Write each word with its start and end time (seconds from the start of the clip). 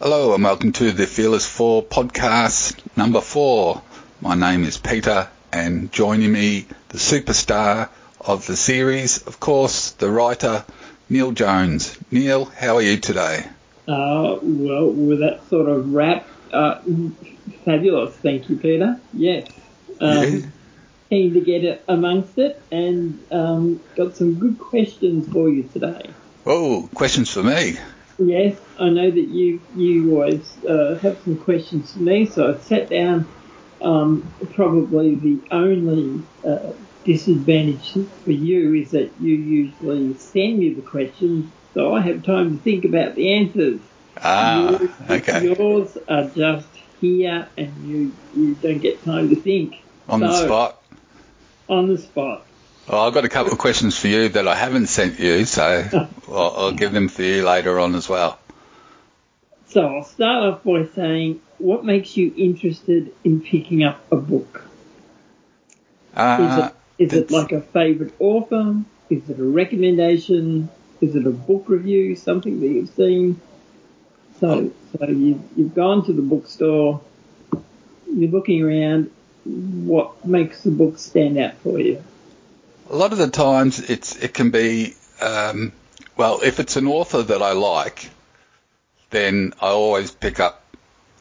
Hello 0.00 0.34
and 0.34 0.42
welcome 0.42 0.72
to 0.72 0.90
the 0.92 1.06
Fearless 1.06 1.46
4 1.46 1.82
podcast 1.82 2.80
number 2.96 3.20
4. 3.20 3.82
My 4.22 4.34
name 4.34 4.64
is 4.64 4.78
Peter 4.78 5.28
and 5.52 5.92
joining 5.92 6.32
me, 6.32 6.66
the 6.88 6.96
superstar 6.98 7.90
of 8.24 8.46
the 8.46 8.56
series, 8.56 9.26
of 9.26 9.40
course, 9.40 9.92
the 9.92 10.10
writer 10.10 10.64
Neill 11.08 11.32
Jones. 11.32 11.96
Neill, 12.10 12.44
how 12.44 12.76
are 12.76 12.82
you 12.82 12.96
today? 12.98 13.44
Uh, 13.88 14.38
well, 14.42 14.90
with 14.90 15.20
that 15.20 15.48
sort 15.48 15.68
of 15.68 15.92
wrap, 15.92 16.26
uh, 16.52 16.80
fabulous. 17.64 18.14
Thank 18.16 18.48
you, 18.48 18.56
Peter. 18.56 19.00
Yes. 19.12 19.48
Um, 20.00 20.32
Yeah. 20.32 20.46
Keen 21.10 21.34
to 21.34 21.40
get 21.42 21.62
it 21.62 21.84
amongst 21.88 22.38
it 22.38 22.62
and 22.70 23.22
um, 23.30 23.82
got 23.96 24.16
some 24.16 24.36
good 24.36 24.58
questions 24.58 25.30
for 25.30 25.50
you 25.50 25.64
today. 25.64 26.08
Oh, 26.46 26.88
questions 26.94 27.30
for 27.30 27.42
me. 27.42 27.76
Yes, 28.18 28.58
I 28.78 28.88
know 28.88 29.10
that 29.10 29.28
you 29.28 29.60
you 29.76 30.10
always 30.14 30.64
uh, 30.64 30.98
have 31.02 31.18
some 31.22 31.36
questions 31.36 31.92
for 31.92 31.98
me, 31.98 32.24
so 32.24 32.54
I 32.54 32.58
sat 32.60 32.88
down. 32.88 33.28
Um, 33.82 34.32
probably 34.54 35.16
the 35.16 35.38
only 35.50 36.22
uh, 36.46 36.72
disadvantage 37.04 37.92
for 38.24 38.30
you 38.30 38.74
is 38.74 38.90
that 38.92 39.10
you 39.20 39.34
usually 39.34 40.14
send 40.14 40.58
me 40.58 40.74
the 40.74 40.82
questions, 40.82 41.50
so 41.74 41.94
I 41.94 42.00
have 42.00 42.24
time 42.24 42.56
to 42.58 42.62
think 42.62 42.84
about 42.84 43.14
the 43.14 43.32
answers. 43.34 43.80
Ah, 44.22 44.70
Yours- 44.78 44.90
okay. 45.10 45.44
Yours 45.44 45.98
are 46.08 46.24
just 46.28 46.68
here, 47.00 47.48
and 47.56 47.72
you 47.88 48.12
you 48.36 48.54
don't 48.54 48.78
get 48.78 49.02
time 49.04 49.30
to 49.30 49.36
think 49.36 49.76
On 50.08 50.20
the 50.20 50.32
spot. 50.44 50.82
on 51.68 51.88
the 51.88 51.98
spot. 51.98 52.46
Well, 52.88 53.02
I've 53.06 53.14
got 53.14 53.24
a 53.24 53.28
couple 53.28 53.52
of 53.52 53.58
questions 53.58 53.96
for 53.96 54.08
you 54.08 54.28
that 54.30 54.46
I 54.48 54.54
haven't 54.54 54.86
sent 54.88 55.18
you, 55.20 55.44
so 55.44 55.84
I'll, 56.28 56.54
I'll 56.56 56.72
give 56.72 56.92
them 56.92 57.08
for 57.08 57.22
you 57.22 57.44
later 57.44 57.78
on 57.80 57.94
as 57.94 58.08
well. 58.08 58.38
So 59.68 59.86
I'll 59.86 60.04
start 60.04 60.44
off 60.44 60.64
by 60.64 60.86
saying, 60.94 61.40
what 61.58 61.84
makes 61.84 62.16
you 62.16 62.32
interested 62.36 63.14
in 63.24 63.40
picking 63.40 63.84
up 63.84 64.04
a 64.12 64.16
book? 64.16 64.66
Uh, 66.14 66.70
is 66.98 67.12
it 67.12 67.30
like 67.30 67.52
a 67.52 67.60
favourite 67.60 68.12
author? 68.18 68.82
Is 69.10 69.28
it 69.28 69.38
a 69.38 69.44
recommendation? 69.44 70.68
Is 71.00 71.16
it 71.16 71.26
a 71.26 71.30
book 71.30 71.64
review? 71.68 72.16
Something 72.16 72.60
that 72.60 72.68
you've 72.68 72.90
seen? 72.90 73.40
So 74.40 74.72
so 74.98 75.06
you've 75.06 75.42
you've 75.56 75.74
gone 75.74 76.04
to 76.06 76.12
the 76.12 76.22
bookstore. 76.22 77.00
You're 78.06 78.30
looking 78.30 78.62
around. 78.62 79.10
What 79.44 80.24
makes 80.24 80.62
the 80.62 80.70
book 80.70 80.98
stand 80.98 81.36
out 81.38 81.54
for 81.58 81.80
you? 81.80 82.02
a 82.92 82.96
lot 82.96 83.12
of 83.12 83.18
the 83.18 83.30
times 83.30 83.78
it's 83.90 84.16
it 84.16 84.34
can 84.34 84.50
be 84.50 84.94
um, 85.20 85.72
well 86.16 86.40
if 86.42 86.60
it's 86.60 86.76
an 86.76 86.86
author 86.86 87.22
that 87.22 87.42
I 87.42 87.52
like, 87.52 88.10
then 89.10 89.54
I 89.60 89.68
always 89.68 90.10
pick 90.10 90.40
up 90.40 90.62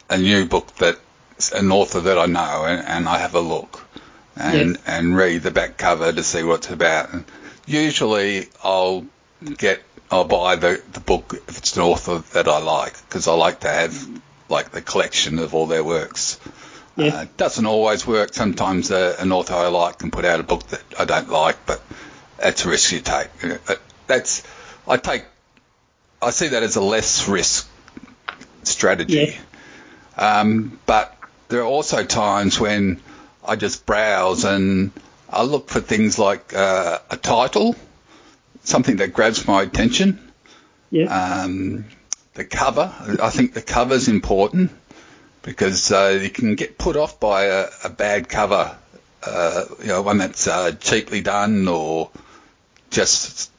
a 0.10 0.18
new 0.18 0.46
book 0.46 0.68
that's 0.76 1.52
an 1.54 1.72
author 1.72 2.02
that 2.02 2.18
I 2.18 2.26
know 2.26 2.66
and, 2.66 2.86
and 2.86 3.10
I 3.10 3.18
have 3.20 3.36
a 3.36 3.40
look 3.40 3.88
and 4.36 4.72
Yes. 4.72 4.78
and 4.88 5.16
read 5.16 5.44
the 5.44 5.52
back 5.52 5.78
cover 5.78 6.12
to 6.12 6.24
see 6.24 6.44
what 6.44 6.58
it's 6.60 6.70
about. 6.72 7.14
And 7.14 7.26
usually 7.66 8.48
I'll 8.64 9.06
get 9.58 9.82
I'll 10.10 10.26
buy 10.26 10.56
the 10.56 10.82
the 10.94 11.00
book 11.00 11.34
if 11.48 11.58
it's 11.58 11.76
an 11.78 11.84
author 11.84 12.20
that 12.34 12.48
I 12.48 12.60
like 12.60 12.94
because 13.08 13.28
I 13.28 13.34
like 13.34 13.62
to 13.62 13.70
have 13.70 14.08
like 14.50 14.72
the 14.72 14.82
collection 14.82 15.40
of 15.40 15.54
all 15.54 15.68
their 15.68 15.84
works. 15.84 16.40
Yes. 16.98 17.14
Uh, 17.14 17.22
it 17.22 17.38
doesn't 17.38 17.66
always 17.66 18.06
work. 18.06 18.34
Sometimes 18.34 18.92
uh, 18.92 19.16
an 19.20 19.32
author 19.32 19.54
I 19.54 19.68
like 19.68 20.00
can 20.00 20.12
put 20.12 20.26
out 20.26 20.40
a 20.42 20.44
book 20.44 20.64
that 20.68 20.84
I 21.00 21.06
don't 21.06 21.30
like, 21.30 21.66
but 21.66 21.82
that's 22.38 22.66
a 22.66 22.70
risk 22.70 22.92
you 22.92 23.00
take. 23.00 23.30
Uh, 23.44 23.76
That's 24.08 24.44
I 24.88 24.98
take. 24.98 25.24
I 26.22 26.32
see 26.32 26.50
that 26.50 26.64
as 26.64 26.76
a 26.76 26.82
less 26.82 27.28
risk 27.30 27.68
strategy. 28.64 29.14
Yes. 29.14 29.40
Um, 30.18 30.80
but 30.86 31.16
there 31.48 31.62
are 31.62 31.66
also 31.66 32.04
times 32.04 32.60
when 32.60 33.00
I 33.46 33.56
just 33.56 33.86
browse 33.86 34.44
and 34.44 34.92
I 35.30 35.44
look 35.44 35.70
for 35.70 35.80
things 35.82 36.20
like 36.20 36.54
uh, 36.54 37.00
a 37.10 37.18
title, 37.18 37.76
something 38.64 38.98
that 38.98 39.14
grabs 39.14 39.48
my 39.48 39.64
attention. 39.64 40.32
Yes. 40.92 41.10
Um, 41.10 41.86
the 42.34 42.46
cover, 42.46 42.94
I 43.22 43.30
think 43.30 43.54
the 43.54 43.62
cover's 43.62 44.08
important 44.08 44.72
because 45.42 45.92
uh, 45.92 46.20
you 46.22 46.30
can 46.30 46.56
get 46.56 46.78
put 46.78 46.96
off 46.96 47.20
by 47.20 47.46
a, 47.46 47.68
a 47.84 47.90
bad 47.90 48.30
cover, 48.30 48.76
uh, 49.24 49.66
you 49.82 49.88
know, 49.88 50.02
one 50.02 50.18
that's 50.20 50.48
uh, 50.48 50.72
cheaply 50.74 51.22
done 51.22 51.68
or 51.68 52.10
just 52.90 53.52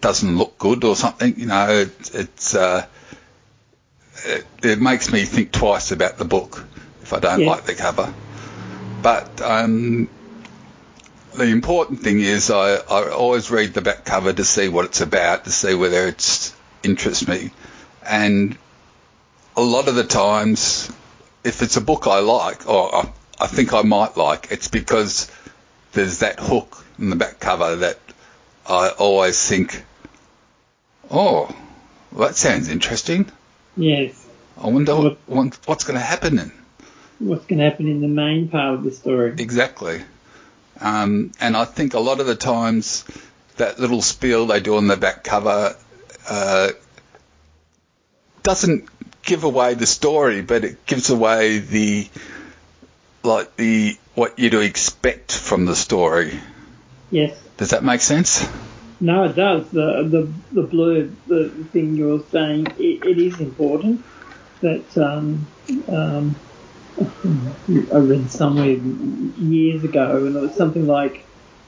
doesn't 0.00 0.36
look 0.38 0.58
good 0.58 0.84
or 0.84 0.96
something. 0.96 1.38
You 1.38 1.46
know, 1.46 1.68
it, 1.68 2.10
it's 2.14 2.54
uh, 2.54 2.86
it, 4.24 4.46
it 4.62 4.80
makes 4.80 5.12
me 5.12 5.24
think 5.24 5.52
twice 5.52 5.92
about 5.92 6.18
the 6.18 6.24
book 6.24 6.64
if 7.02 7.12
I 7.12 7.20
don't 7.20 7.40
Yeah. 7.40 7.50
like 7.50 7.64
the 7.64 7.74
cover. 7.74 8.12
But 9.02 9.40
um, 9.40 10.08
the 11.34 11.44
important 11.44 12.00
thing 12.00 12.20
is 12.20 12.50
I, 12.50 12.74
I 12.74 13.10
always 13.10 13.50
read 13.50 13.72
the 13.74 13.80
back 13.80 14.04
cover 14.04 14.32
to 14.32 14.44
see 14.44 14.68
what 14.68 14.84
it's 14.86 15.00
about, 15.00 15.44
to 15.44 15.50
see 15.50 15.74
whether 15.74 16.06
it's 16.06 16.54
interests 16.82 17.26
me. 17.26 17.50
And 18.06 18.56
a 19.56 19.62
lot 19.62 19.88
of 19.88 19.94
the 19.94 20.04
times, 20.04 20.90
if 21.44 21.62
it's 21.62 21.76
a 21.76 21.80
book 21.80 22.06
I 22.06 22.20
like, 22.20 22.68
or 22.68 22.94
I, 22.94 23.12
I 23.40 23.46
think 23.46 23.72
I 23.72 23.82
might 23.82 24.16
like, 24.16 24.48
it's 24.50 24.68
because 24.68 25.30
there's 25.92 26.18
that 26.18 26.38
hook 26.40 26.84
in 26.98 27.10
the 27.10 27.16
back 27.16 27.40
cover 27.40 27.76
that 27.76 27.98
I 28.66 28.90
always 28.90 29.48
think, 29.48 29.82
oh, 31.10 31.54
well, 32.12 32.28
that 32.28 32.36
sounds 32.36 32.68
interesting. 32.68 33.30
yes. 33.76 34.26
I 34.62 34.66
wonder 34.68 34.94
What- 34.94 35.18
what, 35.26 35.58
what's 35.66 35.84
going 35.84 35.98
to 35.98 36.04
happen 36.04 36.36
then. 36.36 36.52
What's 37.20 37.44
going 37.44 37.58
to 37.58 37.64
happen 37.64 37.86
in 37.86 38.00
the 38.00 38.08
main 38.08 38.48
part 38.48 38.74
of 38.74 38.82
the 38.82 38.90
story? 38.90 39.34
Exactly. 39.38 40.02
Um, 40.80 41.32
and 41.38 41.56
I 41.56 41.66
think 41.66 41.94
a 41.94 42.00
lot 42.00 42.18
of 42.20 42.26
the 42.26 42.34
times 42.34 43.04
that 43.56 43.78
little 43.78 44.00
spiel 44.00 44.46
they 44.46 44.60
do 44.60 44.76
on 44.76 44.86
the 44.86 44.96
back 44.96 45.22
cover 45.22 45.76
uh, 46.28 46.70
doesn't 48.42 48.88
give 49.22 49.44
away 49.44 49.74
the 49.74 49.86
story, 49.86 50.40
but 50.40 50.64
it 50.64 50.86
gives 50.86 51.10
away 51.10 51.58
the 51.58 52.08
like 53.22 53.54
the 53.56 53.98
what 54.14 54.38
you 54.38 54.50
to 54.50 54.60
expect 54.60 55.36
from 55.36 55.66
the 55.66 55.76
story. 55.76 56.40
Yes. 57.10 57.38
Does 57.58 57.70
that 57.70 57.84
make 57.84 58.00
sense? 58.00 58.48
No, 59.00 59.24
it 59.24 59.36
does. 59.36 59.68
The 59.70 60.08
the 60.08 60.32
the 60.52 60.66
blurb, 60.66 61.14
the 61.26 61.50
thing 61.72 61.96
you're 61.96 62.22
saying, 62.30 62.66
it, 62.78 63.04
it 63.04 63.18
is 63.18 63.40
important. 63.40 64.04
That 64.62 64.96
um, 64.98 65.46
um, 65.88 66.36
I 66.98 67.98
read 67.98 68.30
somewhere 68.30 68.66
years 68.66 69.84
ago, 69.84 70.24
and 70.26 70.36
it 70.36 70.40
was 70.40 70.54
something 70.56 70.86
like, 70.86 71.24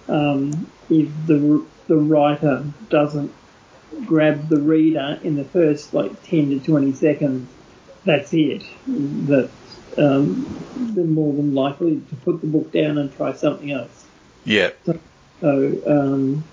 um, 0.09 0.71
if 0.91 1.09
the 1.27 1.65
the 1.89 1.97
writer 1.97 2.65
doesn't 2.89 3.33
grab 4.07 4.49
the 4.49 4.59
reader 4.59 5.19
in 5.23 5.37
the 5.37 5.45
first 5.45 5.95
like 5.95 6.23
ten 6.23 6.51
to 6.51 6.61
twenty 6.61 6.93
seconds, 6.93 7.51
that's 8.05 8.33
it. 8.33 8.63
That 8.87 9.51
um, 9.99 10.47
they're 10.95 11.05
more 11.05 11.33
than 11.35 11.55
likely 11.55 12.01
to 12.01 12.17
put 12.17 12.41
the 12.41 12.47
book 12.47 12.73
down 12.73 12.99
and 12.99 13.13
try 13.13 13.33
something 13.33 13.71
else. 13.71 14.07
Yeah. 14.45 14.71
So 15.41 15.83
um, 15.87 16.45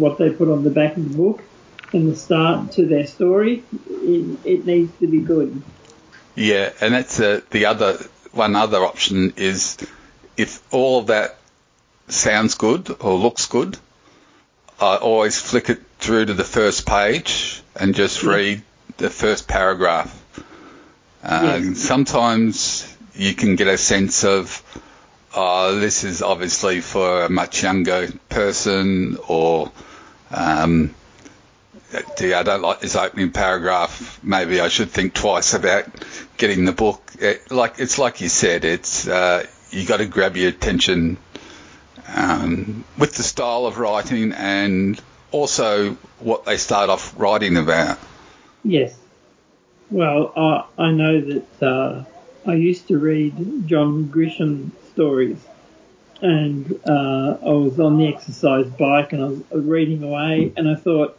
what 0.00 0.18
they 0.18 0.30
put 0.30 0.48
on 0.48 0.64
the 0.64 0.70
back 0.70 0.96
of 0.96 1.10
the 1.10 1.16
book 1.16 1.42
and 1.92 2.10
the 2.10 2.16
start 2.16 2.72
to 2.72 2.86
their 2.86 3.06
story, 3.06 3.64
it, 3.72 4.38
it 4.44 4.66
needs 4.66 4.98
to 5.00 5.06
be 5.06 5.20
good. 5.20 5.62
Yeah, 6.34 6.70
and 6.80 6.94
that's 6.94 7.20
uh, 7.20 7.40
the 7.50 7.66
other 7.66 7.98
one. 8.32 8.56
Other 8.56 8.78
option 8.84 9.34
is 9.36 9.76
if 10.36 10.62
all 10.72 11.00
of 11.00 11.06
that 11.08 11.36
sounds 12.08 12.54
good 12.54 12.94
or 13.00 13.14
looks 13.14 13.46
good, 13.46 13.76
I 14.80 14.96
always 14.96 15.38
flick 15.40 15.68
it 15.70 15.80
through 15.98 16.26
to 16.26 16.34
the 16.34 16.44
first 16.44 16.86
page 16.86 17.62
and 17.76 17.94
just 17.94 18.22
Yeah. 18.22 18.30
read 18.30 18.62
the 18.96 19.10
first 19.10 19.46
paragraph. 19.48 20.16
Uh, 21.22 21.60
Yes. 21.62 21.78
Sometimes 21.78 22.86
you 23.14 23.34
can 23.34 23.56
get 23.56 23.66
a 23.68 23.76
sense 23.76 24.24
of, 24.24 24.62
oh, 25.34 25.78
this 25.78 26.04
is 26.04 26.22
obviously 26.22 26.80
for 26.80 27.24
a 27.24 27.28
much 27.28 27.62
younger 27.62 28.08
person, 28.30 29.18
or 29.28 29.70
um, 30.30 30.94
gee, 32.16 32.34
I 32.34 32.42
don't 32.42 32.62
like 32.62 32.80
this 32.80 32.96
opening 32.96 33.30
paragraph. 33.30 34.20
Maybe 34.22 34.60
I 34.60 34.68
should 34.68 34.90
think 34.90 35.14
twice 35.14 35.54
about 35.54 35.86
getting 36.36 36.64
the 36.64 36.72
book. 36.72 37.02
It, 37.18 37.50
like 37.50 37.74
it's 37.78 37.98
like 37.98 38.20
you 38.20 38.28
said, 38.28 38.64
it's 38.64 39.06
uh, 39.08 39.46
you 39.70 39.86
got 39.86 39.98
to 39.98 40.06
grab 40.06 40.36
your 40.36 40.48
attention 40.48 41.18
um, 42.14 42.84
with 42.98 43.14
the 43.14 43.22
style 43.22 43.66
of 43.66 43.78
writing 43.78 44.32
and 44.32 45.00
also 45.32 45.92
what 46.18 46.44
they 46.44 46.56
start 46.56 46.90
off 46.90 47.14
writing 47.18 47.56
about. 47.56 47.98
Yes. 48.64 48.96
Well, 49.90 50.32
I, 50.36 50.82
I 50.82 50.92
know 50.92 51.20
that 51.20 51.62
uh, 51.62 52.04
I 52.46 52.54
used 52.54 52.88
to 52.88 52.98
read 52.98 53.66
John 53.66 54.04
Grisham 54.04 54.70
stories, 54.92 55.38
and 56.20 56.80
uh, 56.86 57.38
I 57.42 57.50
was 57.50 57.80
on 57.80 57.98
the 57.98 58.06
exercise 58.08 58.66
bike 58.66 59.12
and 59.12 59.22
I 59.22 59.28
was 59.54 59.64
reading 59.64 60.02
away, 60.02 60.52
and 60.56 60.68
I 60.68 60.76
thought, 60.76 61.18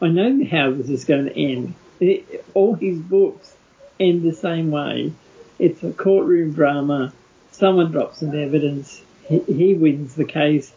I 0.00 0.08
know 0.08 0.44
how 0.50 0.72
this 0.72 0.88
is 0.88 1.04
going 1.04 1.26
to 1.26 1.38
end. 1.38 1.74
It, 2.00 2.44
all 2.54 2.74
his 2.74 2.98
books 2.98 3.54
end 3.98 4.22
the 4.22 4.34
same 4.34 4.70
way. 4.70 5.12
It's 5.58 5.82
a 5.82 5.92
courtroom 5.92 6.52
drama. 6.52 7.12
Someone 7.52 7.90
drops 7.90 8.20
some 8.20 8.34
evidence. 8.34 9.00
He, 9.26 9.38
he 9.40 9.74
wins 9.74 10.14
the 10.14 10.26
case, 10.26 10.72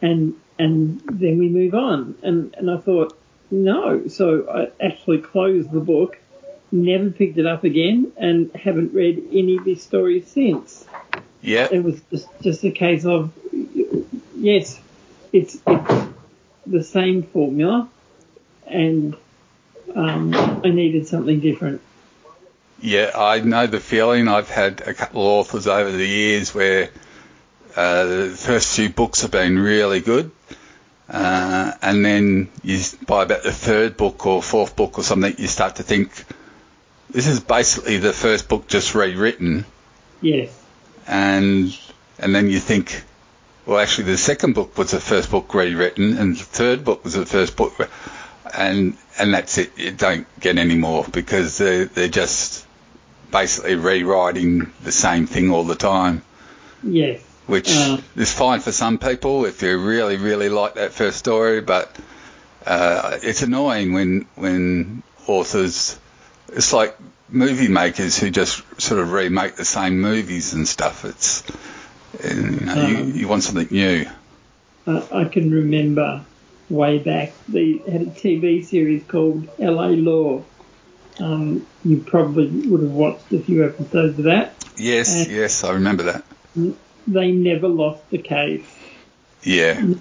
and 0.00 0.34
and 0.58 1.00
then 1.10 1.38
we 1.38 1.48
move 1.48 1.74
on. 1.74 2.16
And 2.22 2.54
and 2.56 2.70
I 2.70 2.76
thought, 2.76 3.18
no. 3.50 4.06
So 4.06 4.48
I 4.48 4.84
actually 4.84 5.18
closed 5.18 5.72
the 5.72 5.80
book, 5.80 6.18
never 6.70 7.10
picked 7.10 7.38
it 7.38 7.46
up 7.46 7.64
again, 7.64 8.12
and 8.16 8.54
haven't 8.54 8.94
read 8.94 9.22
any 9.32 9.56
of 9.56 9.64
his 9.64 9.82
stories 9.82 10.28
since. 10.28 10.86
Yeah. 11.40 11.66
It 11.70 11.82
was 11.82 12.00
just 12.10 12.28
just 12.40 12.64
a 12.64 12.70
case 12.70 13.04
of 13.04 13.32
yes, 14.36 14.80
it's 15.32 15.58
it's 15.66 16.08
the 16.66 16.84
same 16.84 17.24
formula, 17.24 17.88
and 18.72 19.16
um, 19.94 20.34
I 20.64 20.70
needed 20.70 21.06
something 21.06 21.40
different. 21.40 21.80
Yeah, 22.80 23.12
I 23.14 23.40
know 23.40 23.66
the 23.66 23.80
feeling. 23.80 24.26
I've 24.26 24.50
had 24.50 24.80
a 24.80 24.94
couple 24.94 25.22
of 25.22 25.28
authors 25.28 25.66
over 25.66 25.90
the 25.90 26.06
years 26.06 26.52
where 26.52 26.90
uh, 27.76 28.04
the 28.04 28.28
first 28.30 28.74
few 28.74 28.88
books 28.88 29.22
have 29.22 29.30
been 29.30 29.58
really 29.58 30.00
good, 30.00 30.32
uh, 31.08 31.72
and 31.80 32.04
then 32.04 32.48
you 32.62 32.80
by 33.06 33.22
about 33.22 33.44
the 33.44 33.52
third 33.52 33.96
book 33.96 34.26
or 34.26 34.42
fourth 34.42 34.74
book 34.74 34.98
or 34.98 35.04
something, 35.04 35.34
you 35.38 35.46
start 35.46 35.76
to 35.76 35.82
think 35.82 36.24
this 37.10 37.26
is 37.26 37.40
basically 37.40 37.98
the 37.98 38.12
first 38.12 38.48
book 38.48 38.66
just 38.66 38.94
rewritten. 38.94 39.64
Yes. 40.20 40.50
And 41.06 41.76
and 42.18 42.34
then 42.34 42.48
you 42.48 42.58
think, 42.58 43.04
well, 43.66 43.78
actually, 43.78 44.04
the 44.04 44.18
second 44.18 44.54
book 44.54 44.76
was 44.76 44.90
the 44.90 45.00
first 45.00 45.30
book 45.30 45.54
rewritten, 45.54 46.18
and 46.18 46.36
the 46.36 46.44
third 46.44 46.84
book 46.84 47.04
was 47.04 47.14
the 47.14 47.26
first 47.26 47.56
book, 47.56 47.74
and 48.54 48.96
and 49.18 49.34
that's 49.34 49.58
it. 49.58 49.76
You 49.78 49.92
don't 49.92 50.26
get 50.40 50.58
any 50.58 50.76
more 50.76 51.04
because 51.04 51.58
they're 51.58 51.86
they're 51.86 52.08
just 52.08 52.66
basically 53.30 53.76
rewriting 53.76 54.72
the 54.82 54.92
same 54.92 55.26
thing 55.26 55.50
all 55.50 55.64
the 55.64 55.74
time. 55.74 56.22
Yes. 56.82 57.22
Which 57.46 57.70
uh, 57.70 57.98
is 58.16 58.32
fine 58.32 58.60
for 58.60 58.72
some 58.72 58.98
people 58.98 59.44
if 59.46 59.62
you 59.62 59.78
really 59.78 60.16
really 60.16 60.48
like 60.48 60.74
that 60.74 60.92
first 60.92 61.18
story, 61.18 61.60
but 61.60 61.94
uh, 62.66 63.18
it's 63.22 63.42
annoying 63.42 63.92
when 63.92 64.26
when 64.34 65.02
authors. 65.26 65.98
It's 66.54 66.72
like 66.72 66.96
movie 67.30 67.68
makers 67.68 68.18
who 68.18 68.30
just 68.30 68.62
sort 68.80 69.00
of 69.00 69.10
remake 69.10 69.56
the 69.56 69.64
same 69.64 70.00
movies 70.00 70.52
and 70.52 70.68
stuff. 70.68 71.04
It's 71.04 71.42
you, 72.22 72.42
know, 72.60 72.72
um, 72.72 72.88
you, 72.88 73.04
you, 73.04 73.28
want 73.28 73.42
something 73.42 73.68
new. 73.70 74.06
I 74.86 75.24
can 75.24 75.50
remember 75.50 76.24
way 76.72 76.98
back 76.98 77.32
they 77.48 77.76
had 77.78 78.02
a 78.02 78.06
TV 78.06 78.64
series 78.64 79.04
called 79.04 79.48
L.A. 79.58 79.90
Law. 79.90 80.42
Um, 81.20 81.66
you 81.84 81.98
probably 81.98 82.48
would 82.48 82.80
have 82.80 82.90
watched 82.90 83.32
a 83.32 83.38
few 83.38 83.64
episodes 83.66 84.18
of 84.18 84.24
that. 84.24 84.54
Yes, 84.76 85.26
and 85.26 85.30
yes, 85.30 85.62
I 85.62 85.72
remember 85.72 86.04
that. 86.04 86.24
They 87.06 87.32
never 87.32 87.68
lost 87.68 88.08
the 88.10 88.18
case. 88.18 88.64
Yeah. 89.42 89.94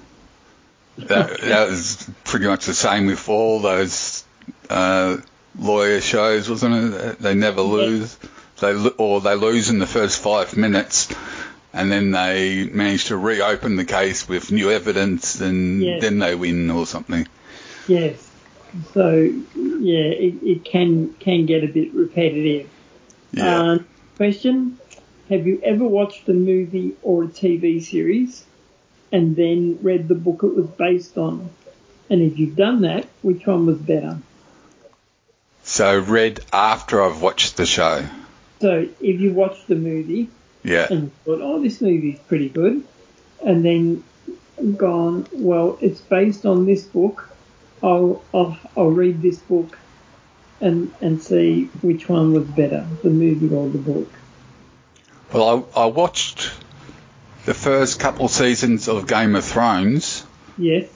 that, 0.98 1.42
that 1.42 1.70
was 1.70 2.10
pretty 2.24 2.48
much 2.48 2.66
the 2.66 2.74
same 2.74 3.08
with 3.08 3.28
all 3.28 3.60
those 3.60 4.24
uh, 4.70 5.18
lawyer 5.60 6.00
shows, 6.00 6.50
wasn't 6.50 6.94
it? 6.94 7.20
They 7.20 7.36
never 7.36 7.62
lose. 7.62 8.18
They 8.60 8.74
or 8.98 9.22
they 9.22 9.36
lose 9.36 9.70
in 9.70 9.80
the 9.80 9.88
first 9.88 10.22
five 10.22 10.56
minutes, 10.56 11.10
and 11.74 11.92
then 11.92 12.12
they 12.12 12.66
manage 12.66 13.06
to 13.06 13.18
reopen 13.18 13.76
the 13.76 13.86
case 13.86 14.28
with 14.28 14.52
new 14.52 14.72
evidence, 14.72 15.40
and 15.40 15.82
yes. 15.82 16.02
then 16.02 16.20
they 16.20 16.36
win 16.36 16.70
or 16.70 16.86
something. 16.86 17.28
Yes. 17.88 18.30
So 18.94 19.12
yeah, 19.56 20.06
it, 20.06 20.36
it 20.44 20.66
can 20.66 21.14
can 21.16 21.46
get 21.46 21.64
a 21.64 21.68
bit 21.68 21.94
repetitive. 21.94 22.70
Yeah. 23.32 23.62
Uh, 23.62 23.80
question: 24.18 24.80
Have 25.30 25.48
you 25.48 25.62
ever 25.64 25.86
watched 25.86 26.28
a 26.30 26.34
movie 26.34 26.96
or 27.02 27.24
a 27.24 27.28
TV 27.28 27.84
series 27.84 28.46
and 29.12 29.36
then 29.36 29.80
read 29.82 30.08
the 30.08 30.16
book 30.16 30.44
it 30.44 30.56
was 30.56 30.68
based 30.68 31.18
on? 31.18 31.50
And 32.10 32.22
if 32.22 32.38
you've 32.38 32.58
done 32.58 32.82
that, 32.82 33.08
which 33.22 33.48
one 33.48 33.66
was 33.66 33.78
better? 33.78 34.20
So 35.64 36.00
read 36.00 36.42
after 36.52 37.02
I've 37.02 37.22
watched 37.22 37.56
the 37.56 37.66
show. 37.66 38.06
So 38.60 38.88
if 39.00 39.22
you 39.22 39.34
watched 39.34 39.68
the 39.68 39.76
movie 39.76 40.30
Yeah. 40.64 40.88
and 40.90 41.12
thought, 41.24 41.40
oh, 41.42 41.62
this 41.62 41.82
movie's 41.82 42.20
pretty 42.28 42.50
good, 42.50 42.84
and 43.46 43.66
then 43.66 44.04
gone, 44.78 45.26
well, 45.32 45.78
it's 45.82 46.02
based 46.02 46.46
on 46.46 46.66
this 46.66 46.84
book. 46.84 47.28
I'll 47.84 48.22
I'll, 48.34 48.58
I'll 48.78 48.92
read 48.92 49.22
this 49.24 49.40
book 49.40 49.78
and 50.60 50.94
and 51.02 51.22
see 51.22 51.66
which 51.82 52.08
one 52.08 52.34
was 52.34 52.46
better, 52.46 52.86
the 53.02 53.10
movie 53.10 53.54
or 53.54 53.68
the 53.70 53.80
book. 53.80 54.12
Well, 55.34 55.66
I, 55.76 55.82
I 55.82 55.86
watched 55.88 56.52
the 57.46 57.54
first 57.56 58.00
couple 58.00 58.28
seasons 58.28 58.88
of 58.88 59.08
Game 59.08 59.36
of 59.36 59.44
Thrones, 59.44 60.24
Yes. 60.60 60.90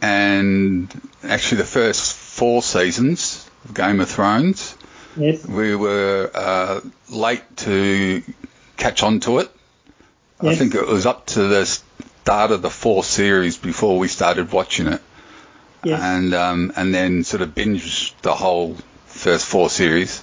and 0.00 0.88
actually 1.22 1.58
the 1.58 1.64
first 1.66 2.12
four 2.14 2.62
seasons 2.62 3.48
of 3.64 3.74
Game 3.74 4.00
of 4.00 4.08
Thrones. 4.08 4.76
Yes. 5.16 5.46
We 5.46 5.74
were 5.76 6.30
uh, 6.34 6.80
late 7.10 7.42
to 7.58 8.22
catch 8.76 9.02
on 9.02 9.20
to 9.20 9.38
it. 9.38 9.50
I 10.40 10.54
think 10.56 10.74
it 10.74 10.86
was 10.86 11.06
up 11.06 11.26
to 11.26 11.44
the 11.44 11.64
start 11.64 12.50
of 12.50 12.60
the 12.60 12.70
fourth 12.70 13.06
series 13.06 13.56
before 13.56 13.98
we 13.98 14.08
started 14.08 14.52
watching 14.52 14.88
it, 14.88 15.00
Yes. 15.84 16.00
and 16.02 16.34
um, 16.34 16.72
and 16.76 16.94
then 16.94 17.24
sort 17.24 17.42
of 17.42 17.54
binged 17.54 18.12
the 18.22 18.34
whole 18.34 18.76
first 19.06 19.46
four 19.46 19.70
series, 19.70 20.22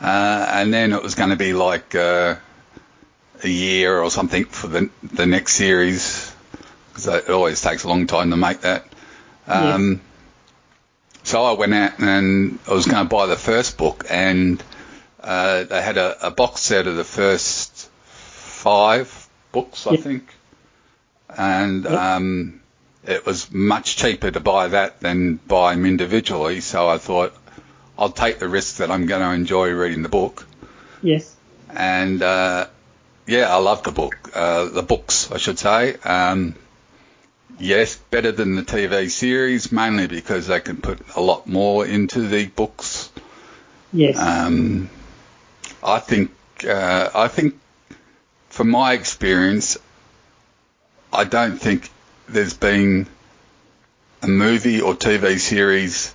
uh, 0.00 0.46
and 0.50 0.72
then 0.72 0.92
it 0.92 1.02
was 1.02 1.14
going 1.14 1.30
to 1.30 1.36
be 1.36 1.52
like 1.52 1.94
uh, 1.94 2.36
a 3.44 3.48
year 3.48 4.00
or 4.00 4.10
something 4.10 4.46
for 4.46 4.66
the 4.68 4.90
the 5.02 5.26
next 5.26 5.52
series 5.54 6.32
because 6.88 7.06
it 7.06 7.28
always 7.28 7.60
takes 7.60 7.84
a 7.84 7.88
long 7.88 8.06
time 8.06 8.30
to 8.30 8.36
make 8.36 8.62
that. 8.62 8.86
Um, 9.46 10.00
So 11.26 11.42
I 11.42 11.52
went 11.54 11.74
out 11.74 11.98
and 11.98 12.60
I 12.68 12.72
was 12.72 12.86
going 12.86 13.02
to 13.02 13.08
buy 13.08 13.26
the 13.26 13.34
first 13.36 13.76
book, 13.76 14.06
and 14.08 14.62
uh, 15.20 15.64
they 15.64 15.82
had 15.82 15.96
a, 15.96 16.28
a 16.28 16.30
box 16.30 16.60
set 16.60 16.86
of 16.86 16.94
the 16.96 17.02
first 17.02 17.90
five 18.04 19.28
books, 19.50 19.88
I 19.88 19.94
Yeah. 19.94 20.00
think, 20.02 20.28
and 21.36 21.82
Yeah. 21.82 22.14
um, 22.14 22.60
it 23.04 23.26
was 23.26 23.52
much 23.52 23.96
cheaper 23.96 24.30
to 24.30 24.38
buy 24.38 24.68
that 24.68 25.00
than 25.00 25.34
buy 25.34 25.74
them 25.74 25.84
individually. 25.84 26.60
So 26.60 26.88
I 26.88 26.98
thought 26.98 27.34
I'll 27.98 28.12
take 28.12 28.38
the 28.38 28.48
risk 28.48 28.76
that 28.76 28.92
I'm 28.92 29.06
going 29.06 29.22
to 29.22 29.32
enjoy 29.32 29.70
reading 29.70 30.02
the 30.04 30.08
book, 30.08 30.46
Yes. 31.02 31.34
and 31.74 32.22
uh, 32.22 32.68
yeah, 33.26 33.52
I 33.52 33.56
love 33.58 33.82
the 33.82 33.90
book, 33.90 34.30
uh, 34.32 34.66
the 34.66 34.82
books, 34.82 35.32
I 35.32 35.38
should 35.38 35.58
say. 35.58 35.96
Um, 36.04 36.54
yes, 37.58 37.96
better 37.96 38.32
than 38.32 38.56
the 38.56 38.62
TV 38.62 39.10
series, 39.10 39.72
mainly 39.72 40.06
because 40.06 40.46
they 40.46 40.60
can 40.60 40.76
put 40.78 41.00
a 41.16 41.20
lot 41.20 41.46
more 41.46 41.86
into 41.86 42.26
the 42.28 42.46
books. 42.46 43.10
Yes. 43.92 44.18
Um, 44.18 44.90
I 45.82 45.98
think, 46.00 46.30
uh, 46.66 47.10
I 47.14 47.28
think, 47.28 47.54
from 48.48 48.70
my 48.70 48.92
experience, 48.94 49.78
I 51.12 51.24
don't 51.24 51.58
think 51.58 51.90
there's 52.28 52.54
been 52.54 53.06
a 54.22 54.28
movie 54.28 54.80
or 54.80 54.94
TV 54.94 55.38
series 55.38 56.12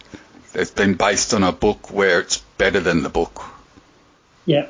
that's 0.54 0.72
been 0.72 0.96
based 0.96 1.34
on 1.34 1.44
a 1.44 1.52
book 1.52 1.92
where 1.92 2.20
it's 2.20 2.38
better 2.58 2.80
than 2.80 3.04
the 3.04 3.10
book 3.10 3.42
yeah. 4.46 4.68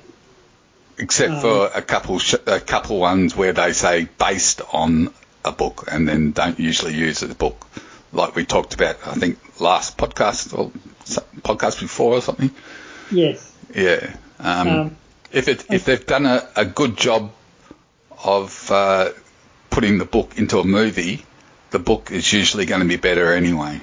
except 0.98 1.34
Um, 1.34 1.42
for 1.42 1.68
a 1.74 1.82
couple 1.82 2.20
sh- 2.20 2.36
a 2.46 2.60
couple 2.60 3.00
ones 3.00 3.36
where 3.36 3.54
they 3.54 3.74
say 3.74 4.08
based 4.18 4.62
on 4.72 5.14
a 5.44 5.52
book 5.52 5.88
and 5.92 6.08
then 6.08 6.32
don't 6.32 6.60
usually 6.60 6.94
use 6.94 7.20
the 7.20 7.34
book. 7.36 7.68
Like 8.14 8.36
we 8.36 8.46
talked 8.46 8.74
about 8.74 9.08
I 9.08 9.14
think 9.14 9.40
last 9.60 9.98
podcast 9.98 10.58
or 10.58 10.72
podcast 11.42 11.80
before 11.80 12.16
or 12.16 12.22
something. 12.22 12.52
Yes. 13.12 13.54
yeah. 13.74 14.16
Um, 14.40 14.68
Um, 14.70 14.98
if 15.32 15.48
it 15.48 15.66
if 15.72 15.86
they've 15.86 16.06
done 16.06 16.26
a, 16.26 16.48
a 16.56 16.66
good 16.66 16.98
job 16.98 17.32
of 18.24 18.72
uh, 18.72 19.10
putting 19.70 19.98
the 19.98 20.06
book 20.06 20.38
into 20.38 20.60
a 20.60 20.64
movie 20.64 21.26
the 21.72 21.80
book 21.80 22.12
is 22.12 22.32
usually 22.32 22.66
going 22.66 22.82
to 22.82 22.88
be 22.88 22.98
better 22.98 23.34
anyway. 23.34 23.82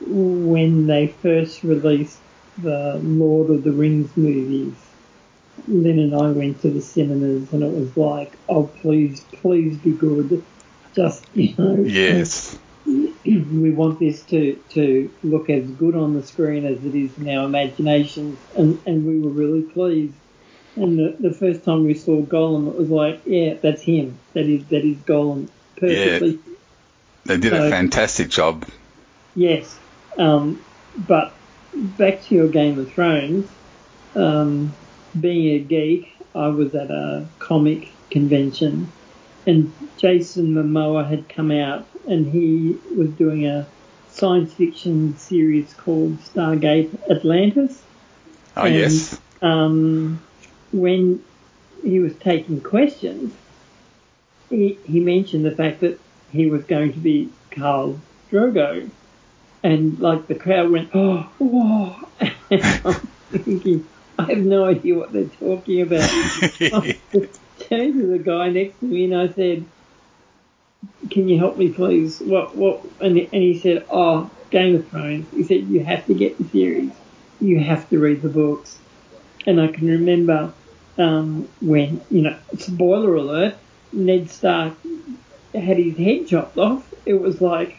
When 0.00 0.86
they 0.86 1.08
first 1.08 1.64
released 1.64 2.18
the 2.58 3.00
Lord 3.02 3.50
of 3.50 3.64
the 3.64 3.72
Rings 3.72 4.14
movies, 4.16 4.74
Lynn 5.68 5.98
and 5.98 6.14
I 6.14 6.30
went 6.30 6.62
to 6.62 6.70
the 6.70 6.80
cinemas, 6.80 7.52
and 7.52 7.62
it 7.62 7.72
was 7.72 7.96
like, 7.96 8.32
oh, 8.48 8.64
please, 8.64 9.20
please 9.32 9.76
be 9.78 9.92
good. 9.92 10.44
Just 10.94 11.24
you 11.34 11.54
know. 11.56 11.76
Yes. 11.82 12.58
We 13.24 13.70
want 13.70 14.00
this 14.00 14.22
to, 14.24 14.56
to 14.70 15.08
look 15.22 15.48
as 15.48 15.64
good 15.70 15.94
on 15.94 16.14
the 16.14 16.24
screen 16.24 16.64
as 16.66 16.84
it 16.84 16.94
is 16.96 17.16
in 17.16 17.28
our 17.28 17.44
imaginations, 17.46 18.36
and, 18.56 18.80
and 18.84 19.06
we 19.06 19.20
were 19.20 19.30
really 19.30 19.62
pleased. 19.62 20.14
And 20.74 20.98
the, 20.98 21.16
the 21.28 21.32
first 21.32 21.62
time 21.64 21.84
we 21.84 21.94
saw 21.94 22.20
Gollum, 22.22 22.66
it 22.66 22.76
was 22.76 22.90
like, 22.90 23.20
yeah, 23.24 23.54
that's 23.54 23.82
him. 23.82 24.18
That 24.32 24.46
is 24.46 24.64
that 24.66 24.84
is 24.84 24.96
Gollum 24.98 25.48
perfectly. 25.76 26.30
Yeah. 26.30 26.54
They 27.26 27.36
did 27.36 27.52
So- 27.52 27.66
a 27.66 27.70
fantastic 27.70 28.28
job. 28.30 28.66
Yes, 29.36 29.78
um, 30.18 30.60
but 30.96 31.32
back 31.72 32.22
to 32.24 32.34
your 32.34 32.48
Game 32.48 32.78
of 32.80 32.92
Thrones. 32.92 33.48
Um, 34.16 34.74
being 35.18 35.56
a 35.56 35.58
geek, 35.58 36.14
I 36.34 36.48
was 36.48 36.74
at 36.74 36.90
a 36.90 37.26
comic 37.38 37.90
convention, 38.10 38.90
and 39.46 39.72
Jason 39.96 40.54
Momoa 40.54 41.08
had 41.08 41.28
come 41.28 41.50
out, 41.50 41.86
and 42.08 42.26
he 42.26 42.78
was 42.96 43.10
doing 43.10 43.46
a 43.46 43.66
science 44.10 44.52
fiction 44.54 45.16
series 45.16 45.72
called 45.74 46.18
Stargate 46.18 47.10
Atlantis. 47.10 47.82
Oh, 48.56 48.62
And, 48.62 48.74
yes. 48.74 49.18
Um, 49.40 50.22
when 50.72 51.22
he 51.82 51.98
was 51.98 52.14
taking 52.16 52.60
questions, 52.60 53.34
he, 54.50 54.78
he 54.84 55.00
mentioned 55.00 55.44
the 55.44 55.50
fact 55.50 55.80
that 55.80 55.98
he 56.30 56.46
was 56.46 56.64
going 56.64 56.92
to 56.92 56.98
be 56.98 57.30
Khal 57.50 57.98
Drogo. 58.30 58.88
And 59.62 59.98
like 60.00 60.26
the 60.26 60.34
crowd 60.34 60.70
went, 60.70 60.90
oh, 60.94 61.30
whoa. 61.38 62.08
And 62.50 62.62
I'm 62.84 62.94
thinking, 63.30 63.88
I 64.18 64.24
have 64.24 64.38
no 64.38 64.64
idea 64.64 64.96
what 64.96 65.12
they're 65.12 65.24
talking 65.24 65.82
about. 65.82 66.02
I 66.10 66.98
turned 67.58 67.94
to 68.00 68.06
the 68.06 68.20
guy 68.22 68.50
next 68.50 68.78
to 68.80 68.86
me 68.86 69.04
and 69.04 69.16
I 69.16 69.28
said, 69.32 69.64
can 71.10 71.28
you 71.28 71.38
help 71.38 71.56
me 71.56 71.70
please? 71.70 72.20
What, 72.20 72.56
what, 72.56 72.84
and, 73.00 73.16
and 73.18 73.28
he 73.32 73.58
said, 73.58 73.86
oh, 73.90 74.30
Game 74.50 74.76
of 74.76 74.88
Thrones. 74.88 75.26
He 75.32 75.44
said, 75.44 75.64
you 75.64 75.82
have 75.84 76.06
to 76.06 76.14
get 76.14 76.38
the 76.38 76.44
series. 76.48 76.92
You 77.40 77.60
have 77.60 77.88
to 77.90 77.98
read 77.98 78.22
the 78.22 78.28
books. 78.28 78.78
And 79.46 79.60
I 79.60 79.68
can 79.68 79.88
remember, 79.88 80.52
um, 80.98 81.48
when, 81.60 82.00
you 82.10 82.22
know, 82.22 82.36
spoiler 82.58 83.16
alert, 83.16 83.56
Ned 83.92 84.30
Stark 84.30 84.74
had 85.54 85.78
his 85.78 85.96
head 85.96 86.28
chopped 86.28 86.58
off. 86.58 86.92
It 87.04 87.14
was 87.14 87.40
like, 87.40 87.78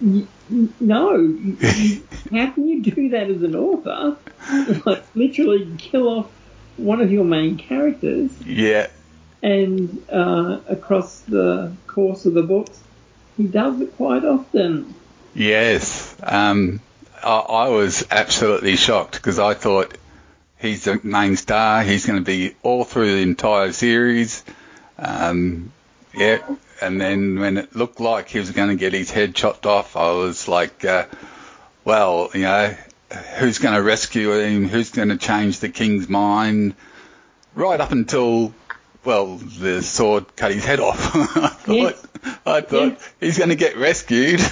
no, 0.00 1.16
you- 1.16 2.02
how 2.30 2.50
can 2.50 2.68
you 2.68 2.82
do 2.82 3.10
that 3.10 3.28
as 3.30 3.42
an 3.42 3.54
author? 3.54 4.16
Like, 4.86 5.04
literally 5.14 5.68
kill 5.76 6.08
off 6.08 6.30
one 6.78 7.00
of 7.02 7.12
your 7.12 7.24
main 7.24 7.58
characters 7.58 8.30
yeah. 8.46 8.86
and 9.42 10.02
uh, 10.10 10.60
across 10.68 11.20
the 11.20 11.72
course 11.86 12.24
of 12.24 12.34
the 12.34 12.42
books, 12.42 12.80
he 13.36 13.46
does 13.46 13.80
it 13.80 13.94
quite 13.96 14.24
often. 14.24 14.94
Yes. 15.34 16.14
Um, 16.22 16.80
I, 17.22 17.38
I 17.38 17.68
was 17.68 18.06
absolutely 18.10 18.76
shocked 18.76 19.16
because 19.16 19.38
I 19.38 19.54
thought 19.54 19.98
he's 20.58 20.84
the 20.84 21.00
main 21.02 21.36
star. 21.36 21.82
He's 21.82 22.06
going 22.06 22.20
to 22.20 22.24
be 22.24 22.54
all 22.62 22.84
through 22.84 23.16
the 23.16 23.22
entire 23.22 23.72
series. 23.72 24.44
Um, 24.98 25.72
yeah. 26.14 26.38
And 26.80 27.00
then 27.00 27.40
when 27.40 27.58
it 27.58 27.74
looked 27.74 28.00
like 28.00 28.28
he 28.28 28.38
was 28.38 28.50
going 28.50 28.68
to 28.68 28.76
get 28.76 28.92
his 28.92 29.10
head 29.10 29.34
chopped 29.34 29.66
off, 29.66 29.96
I 29.96 30.12
was 30.12 30.48
like, 30.48 30.84
uh, 30.84 31.06
well, 31.84 32.30
you 32.34 32.42
know, 32.42 32.74
who's 33.38 33.58
going 33.58 33.74
to 33.74 33.82
rescue 33.82 34.32
him? 34.32 34.68
Who's 34.68 34.90
going 34.90 35.08
to 35.08 35.16
change 35.16 35.60
the 35.60 35.68
king's 35.68 36.08
mind? 36.08 36.74
Right 37.54 37.80
up 37.80 37.90
until, 37.90 38.54
well, 39.04 39.36
the 39.36 39.82
sword 39.82 40.36
cut 40.36 40.52
his 40.52 40.64
head 40.64 40.80
off. 40.80 41.14
I 41.14 41.48
thought. 41.48 42.04
I 42.44 42.60
thought 42.60 43.12
he's 43.20 43.38
going 43.38 43.50
to 43.50 43.56
get 43.56 43.76
rescued. 43.76 44.40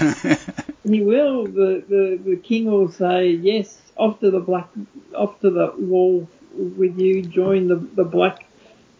He 0.87 1.03
will. 1.03 1.45
The, 1.45 1.83
the, 1.87 2.19
the 2.23 2.35
king 2.37 2.65
will 2.71 2.91
say, 2.91 3.31
yes, 3.31 3.77
off 3.97 4.19
to 4.21 4.31
the 4.31 4.39
black, 4.39 4.69
off 5.13 5.39
to 5.41 5.49
the 5.49 5.73
wall 5.77 6.29
with 6.53 6.97
you, 6.99 7.23
join 7.23 7.67
the, 7.67 7.75
the 7.75 8.05
black 8.05 8.45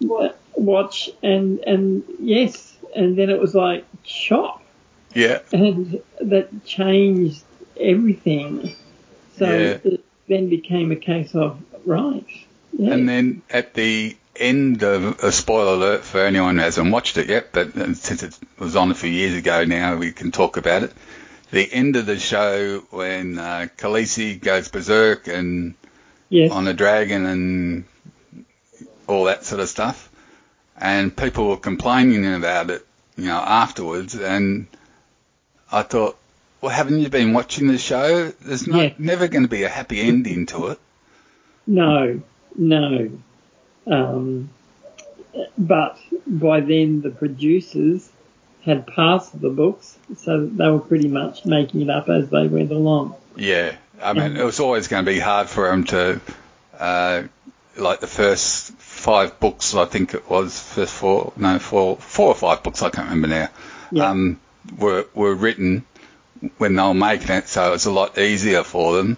watch, 0.02 1.10
and, 1.24 1.60
and 1.60 2.04
yes. 2.20 2.67
And 2.96 3.18
then 3.18 3.30
it 3.30 3.40
was 3.40 3.54
like, 3.56 3.86
chop. 4.04 4.64
yeah. 5.14 5.40
And 5.52 6.02
that 6.22 6.66
changed 6.66 7.44
everything. 7.80 8.76
So 9.38 9.46
Yeah. 9.46 9.78
it 9.84 10.04
then 10.28 10.50
became 10.50 10.92
a 10.92 10.96
case 10.96 11.36
of, 11.36 11.62
right. 11.86 12.26
Yeah. 12.78 12.94
And 12.94 13.08
then 13.08 13.42
at 13.50 13.74
the 13.74 14.16
end 14.36 14.84
of 14.84 15.24
a 15.24 15.32
spoiler 15.32 15.74
alert 15.74 16.04
for 16.04 16.20
anyone 16.20 16.58
who 16.58 16.64
hasn't 16.64 16.92
watched 16.92 17.18
it 17.18 17.30
yet, 17.30 17.50
but 17.52 17.76
uh, 17.78 17.94
since 17.94 18.24
it 18.24 18.38
was 18.60 18.76
on 18.76 18.92
a 18.92 18.96
few 18.96 19.10
years 19.10 19.34
ago 19.36 19.64
now, 19.66 19.96
we 19.96 20.12
can 20.12 20.32
talk 20.32 20.58
about 20.58 20.84
it. 20.84 20.94
The 21.52 21.72
end 21.72 21.96
of 21.96 22.06
the 22.06 22.20
show 22.20 22.80
when 22.92 23.40
uh, 23.40 23.68
Khaleesi 23.78 24.40
goes 24.40 24.68
berserk 24.68 25.28
and 25.28 25.76
yes. 26.30 26.52
on 26.52 26.68
a 26.68 26.74
dragon 26.74 27.26
and 27.26 27.86
all 29.08 29.24
that 29.26 29.46
sort 29.46 29.62
of 29.62 29.70
stuff, 29.70 30.12
and 30.78 31.16
people 31.16 31.48
were 31.50 31.58
complaining 31.58 32.26
about 32.34 32.70
it, 32.70 32.86
you 33.18 33.26
know, 33.26 33.38
afterwards, 33.38 34.16
and 34.16 34.68
I 35.72 35.82
thought, 35.84 36.18
well, 36.62 36.72
haven't 36.72 37.00
you 37.00 37.10
been 37.10 37.34
watching 37.34 37.68
the 37.68 37.78
show? 37.78 38.30
There's 38.30 38.68
not, 38.68 38.82
Yeah. 38.82 38.94
never 38.98 39.28
going 39.28 39.44
to 39.44 39.50
be 39.50 39.64
a 39.64 39.70
happy 39.70 40.02
ending 40.02 40.46
to 40.48 40.68
it. 40.68 40.80
No, 41.66 42.22
no. 42.56 43.12
Um, 43.86 44.50
but 45.58 45.98
by 46.26 46.62
then 46.62 47.02
the 47.02 47.10
producers 47.10 48.10
had 48.64 48.88
passed 48.88 49.40
the 49.40 49.50
books, 49.50 49.98
so 50.18 50.46
they 50.46 50.70
were 50.70 50.80
pretty 50.80 51.08
much 51.08 51.46
making 51.46 51.82
it 51.82 51.90
up 51.90 52.10
as 52.10 52.30
they 52.30 52.48
went 52.48 52.72
along. 52.72 53.16
Yeah, 53.36 53.76
I 54.02 54.14
mean, 54.14 54.36
Yeah. 54.36 54.42
it 54.42 54.46
was 54.46 54.60
always 54.60 54.88
going 54.88 55.06
to 55.06 55.12
be 55.12 55.20
hard 55.20 55.48
for 55.48 55.70
them 55.70 55.84
to, 55.86 56.20
uh, 56.80 57.24
like 57.78 58.00
the 58.00 58.08
first 58.08 58.72
five 58.98 59.40
books, 59.40 59.76
I 59.76 59.86
think 59.86 60.14
it 60.14 60.30
was, 60.30 60.60
first 60.60 60.94
four, 60.94 61.34
no, 61.38 61.60
four, 61.60 61.98
four 61.98 62.30
or 62.30 62.36
five 62.36 62.64
books, 62.64 62.82
I 62.82 62.90
can't 62.90 63.10
remember 63.10 63.28
now, 63.28 63.50
Yeah. 63.92 64.10
um, 64.10 64.40
were, 64.78 65.06
were 65.14 65.34
written 65.36 65.86
when 66.58 66.76
they 66.76 66.84
were 66.84 66.94
making 66.94 67.30
it, 67.32 67.48
so 67.48 67.68
it 67.68 67.72
was 67.72 67.86
a 67.86 67.92
lot 67.92 68.18
easier 68.18 68.64
for 68.64 68.98
them. 68.98 69.18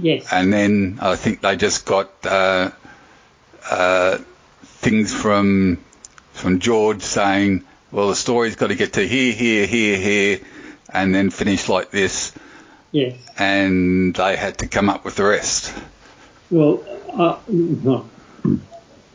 Yes, 0.00 0.26
And 0.32 0.52
then 0.52 0.98
I 1.00 1.16
think 1.16 1.40
they 1.40 1.56
just 1.56 1.84
got, 1.84 2.10
uh, 2.24 2.70
uh, 3.70 4.18
things 4.62 5.12
from, 5.14 5.78
from 6.32 6.58
George 6.60 7.02
saying, 7.02 7.64
well, 7.90 8.08
the 8.08 8.16
story's 8.16 8.56
got 8.56 8.68
to 8.68 8.74
get 8.76 8.94
to 8.94 9.06
here, 9.06 9.32
here, 9.32 9.66
here, 9.66 9.96
here, 9.96 10.40
and 10.88 11.14
then 11.14 11.30
finish 11.30 11.68
like 11.68 11.90
this 11.90 12.32
yes. 12.92 13.16
and 13.38 14.14
they 14.14 14.36
had 14.36 14.58
to 14.58 14.68
come 14.68 14.88
up 14.88 15.04
with 15.04 15.16
the 15.16 15.24
rest. 15.24 15.74
Well, 16.50 16.82
uh, 17.12 17.38
well, 17.48 18.08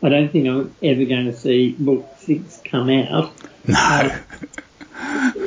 I 0.04 0.10
don't 0.10 0.30
think 0.30 0.48
I'm 0.50 0.76
ever 0.84 1.06
going 1.06 1.26
to 1.26 1.34
see 1.34 1.72
book 1.80 2.06
six 2.18 2.62
come 2.66 2.90
out. 2.90 3.32
No. 3.66 4.20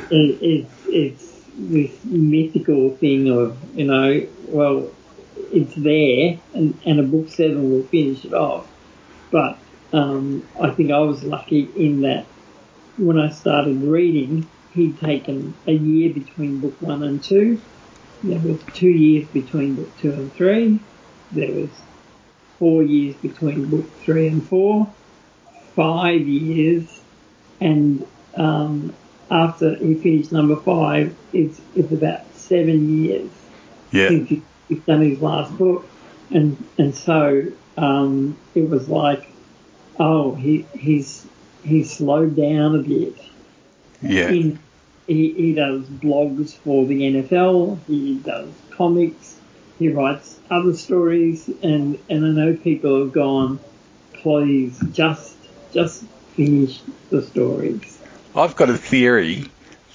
it, 0.09 0.39
it's 0.41 0.73
it's 0.87 1.37
this 1.57 2.05
mythical 2.05 2.95
thing 2.95 3.29
of 3.29 3.57
you 3.75 3.85
know 3.85 4.27
well 4.47 4.89
it's 5.51 5.75
there 5.75 6.39
and, 6.53 6.79
and 6.85 6.99
a 6.99 7.03
book 7.03 7.29
seven 7.29 7.71
will 7.71 7.83
finish 7.83 8.25
it 8.25 8.33
off 8.33 8.67
but 9.31 9.57
um, 9.93 10.47
I 10.59 10.71
think 10.71 10.91
I 10.91 10.99
was 10.99 11.23
lucky 11.23 11.69
in 11.75 12.01
that 12.01 12.25
when 12.97 13.19
I 13.19 13.29
started 13.29 13.81
reading 13.81 14.47
he'd 14.73 14.99
taken 14.99 15.53
a 15.65 15.73
year 15.73 16.13
between 16.13 16.59
book 16.59 16.81
one 16.81 17.03
and 17.03 17.23
two 17.23 17.61
there 18.23 18.39
was 18.39 18.59
two 18.73 18.89
years 18.89 19.27
between 19.29 19.75
book 19.75 19.97
two 19.99 20.13
and 20.13 20.33
three 20.33 20.79
there 21.31 21.51
was 21.51 21.69
four 22.59 22.83
years 22.83 23.15
between 23.17 23.69
book 23.69 23.85
three 24.03 24.27
and 24.27 24.47
four 24.47 24.91
five 25.75 26.21
years 26.27 27.01
and 27.59 28.05
um, 28.35 28.93
after 29.29 29.75
he 29.75 29.95
finished 29.95 30.31
number 30.31 30.55
five, 30.55 31.15
it's 31.33 31.59
it's 31.75 31.91
about 31.91 32.21
seven 32.35 33.03
years 33.03 33.29
yeah. 33.91 34.09
since 34.09 34.29
he, 34.29 34.41
he's 34.67 34.79
done 34.81 35.01
his 35.01 35.21
last 35.21 35.57
book, 35.57 35.85
and 36.31 36.63
and 36.77 36.95
so 36.95 37.45
um, 37.77 38.37
it 38.55 38.69
was 38.69 38.87
like, 38.87 39.29
oh, 39.99 40.35
he 40.35 40.65
he's 40.73 41.25
he's 41.63 41.91
slowed 41.91 42.35
down 42.35 42.75
a 42.75 42.83
bit. 42.83 43.17
Yeah. 44.01 44.29
In, 44.29 44.59
he, 45.07 45.31
he 45.33 45.53
does 45.53 45.85
blogs 45.85 46.53
for 46.53 46.85
the 46.85 47.01
NFL. 47.01 47.79
He 47.87 48.15
does 48.15 48.49
comics. 48.71 49.26
He 49.79 49.89
writes 49.89 50.39
other 50.49 50.73
stories, 50.75 51.47
and 51.61 51.99
and 52.09 52.25
I 52.25 52.29
know 52.29 52.55
people 52.55 52.99
have 52.99 53.11
gone, 53.11 53.59
please 54.13 54.79
just 54.91 55.35
just 55.73 56.03
finish 56.35 56.79
the 57.09 57.21
stories. 57.21 57.97
I've 58.35 58.55
got 58.55 58.69
a 58.69 58.77
theory 58.77 59.45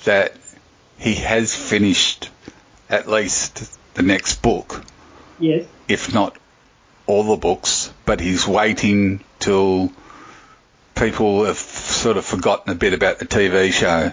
that 0.04 0.34
he 0.98 1.14
has 1.16 1.54
finished 1.54 2.30
at 2.88 3.08
least 3.08 3.78
the 3.94 4.02
next 4.02 4.42
book, 4.42 4.84
Yes. 5.38 5.66
if 5.88 6.12
not 6.14 6.36
all 7.06 7.24
the 7.24 7.36
books, 7.36 7.92
but 8.04 8.20
he's 8.20 8.46
waiting 8.46 9.24
till 9.40 9.92
people 10.94 11.44
have 11.44 11.56
sort 11.58 12.16
of 12.16 12.24
forgotten 12.24 12.72
a 12.72 12.76
bit 12.76 12.92
about 12.92 13.18
the 13.18 13.26
TV 13.26 13.72
show. 13.72 14.12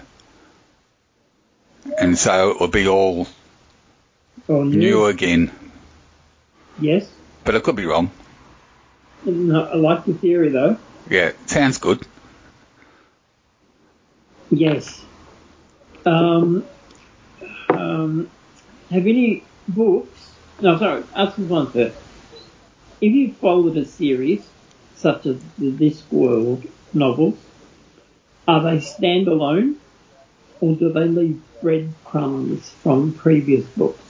And 1.98 2.18
so 2.18 2.50
it 2.50 2.60
will 2.60 2.68
be 2.68 2.88
all 2.88 3.26
Or 4.50 4.64
new 4.64 5.04
again. 5.04 5.52
Yes. 6.80 7.08
But 7.44 7.54
I 7.54 7.60
could 7.60 7.76
be 7.76 7.86
wrong. 7.86 8.10
No, 9.24 9.62
I 9.62 9.76
like 9.76 10.04
the 10.06 10.14
theory 10.14 10.48
though. 10.48 10.76
Yeah, 11.08 11.30
sounds 11.46 11.78
good. 11.78 12.04
Yes. 14.50 15.04
Um, 16.04 16.64
um, 17.68 18.28
have 18.90 19.06
any 19.06 19.44
books? 19.68 20.32
No, 20.60 20.76
sorry. 20.78 21.04
Ask 21.14 21.36
this 21.36 21.48
one 21.48 21.70
first. 21.70 21.96
If 23.00 23.12
you 23.12 23.32
followed 23.34 23.76
a 23.76 23.84
series 23.84 24.44
such 24.96 25.26
as 25.26 25.40
the 25.58 25.70
Discworld 25.70 26.68
novels, 26.92 27.38
are 28.48 28.64
they 28.64 28.78
standalone, 28.78 29.76
or 30.60 30.74
do 30.74 30.92
they 30.92 31.06
leave 31.06 31.40
breadcrumbs 31.62 32.68
from 32.82 33.12
previous 33.12 33.64
books? 33.64 34.09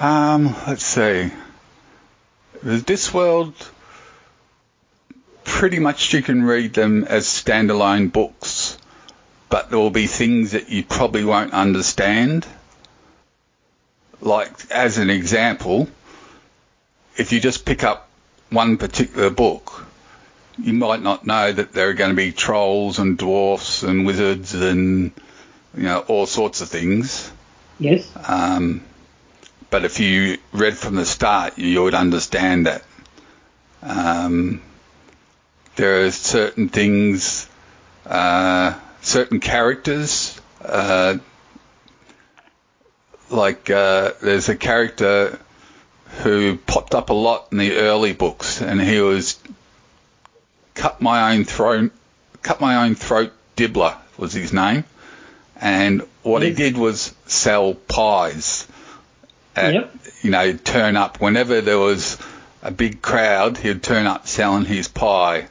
Um, 0.00 0.54
let's 0.66 0.84
see. 0.84 1.32
Discworld, 2.62 3.54
pretty 5.42 5.80
much 5.80 6.12
you 6.12 6.22
can 6.22 6.44
read 6.44 6.74
them 6.74 7.04
as 7.04 7.26
standalone 7.26 8.12
books, 8.12 8.78
but 9.48 9.70
there 9.70 9.78
will 9.78 9.90
be 9.90 10.06
things 10.06 10.52
that 10.52 10.68
you 10.68 10.84
probably 10.84 11.24
won't 11.24 11.52
understand. 11.52 12.46
Like, 14.20 14.70
as 14.70 14.98
an 14.98 15.10
example, 15.10 15.88
if 17.16 17.32
you 17.32 17.40
just 17.40 17.64
pick 17.64 17.82
up 17.82 18.08
one 18.50 18.76
particular 18.76 19.30
book, 19.30 19.84
you 20.62 20.74
might 20.74 21.02
not 21.02 21.26
know 21.26 21.50
that 21.50 21.72
there 21.72 21.88
are 21.88 21.94
going 21.94 22.10
to 22.10 22.16
be 22.16 22.30
trolls 22.30 23.00
and 23.00 23.18
dwarfs 23.18 23.82
and 23.82 24.06
wizards 24.06 24.54
and, 24.54 25.12
you 25.76 25.82
know, 25.82 26.00
all 26.00 26.26
sorts 26.26 26.60
of 26.60 26.68
things. 26.68 27.30
Yes. 27.80 28.08
Um, 28.28 28.82
but 29.70 29.84
if 29.84 30.00
you 30.00 30.38
read 30.52 30.76
from 30.76 30.94
the 30.94 31.04
start, 31.04 31.58
you 31.58 31.82
would 31.82 31.94
understand 31.94 32.66
that. 32.66 32.82
Um, 33.82 34.62
there 35.76 36.04
are 36.04 36.10
certain 36.10 36.68
things, 36.68 37.48
uh, 38.06 38.74
certain 39.00 39.40
characters, 39.40 40.40
uh, 40.64 41.18
like 43.30 43.70
uh, 43.70 44.12
there's 44.22 44.48
a 44.48 44.56
character 44.56 45.38
who 46.22 46.56
popped 46.56 46.94
up 46.94 47.10
a 47.10 47.14
lot 47.14 47.48
in 47.52 47.58
the 47.58 47.76
early 47.76 48.12
books, 48.12 48.62
and 48.62 48.80
he 48.80 49.00
was 49.00 49.38
cut 50.74 51.00
my 51.00 51.34
own 51.34 51.44
throat, 51.44 51.92
cut 52.42 52.60
my 52.60 52.84
own 52.84 52.94
throat. 52.94 53.32
Dibbler 53.56 53.96
was 54.16 54.32
his 54.32 54.52
name, 54.52 54.84
and 55.60 56.02
what 56.22 56.42
he 56.42 56.52
did 56.52 56.76
was 56.76 57.14
sell 57.26 57.74
pies 57.74 58.67
at, 59.58 59.74
Yep. 59.74 59.94
you 60.22 60.30
know, 60.30 60.44
he'd 60.46 60.64
turn 60.64 60.96
up 60.96 61.20
whenever 61.20 61.60
there 61.60 61.78
was 61.78 62.18
a 62.62 62.70
big 62.70 63.02
crowd, 63.02 63.58
he'd 63.58 63.82
turn 63.82 64.06
up 64.06 64.26
selling 64.26 64.64
his 64.64 64.88
pie, 64.88 65.48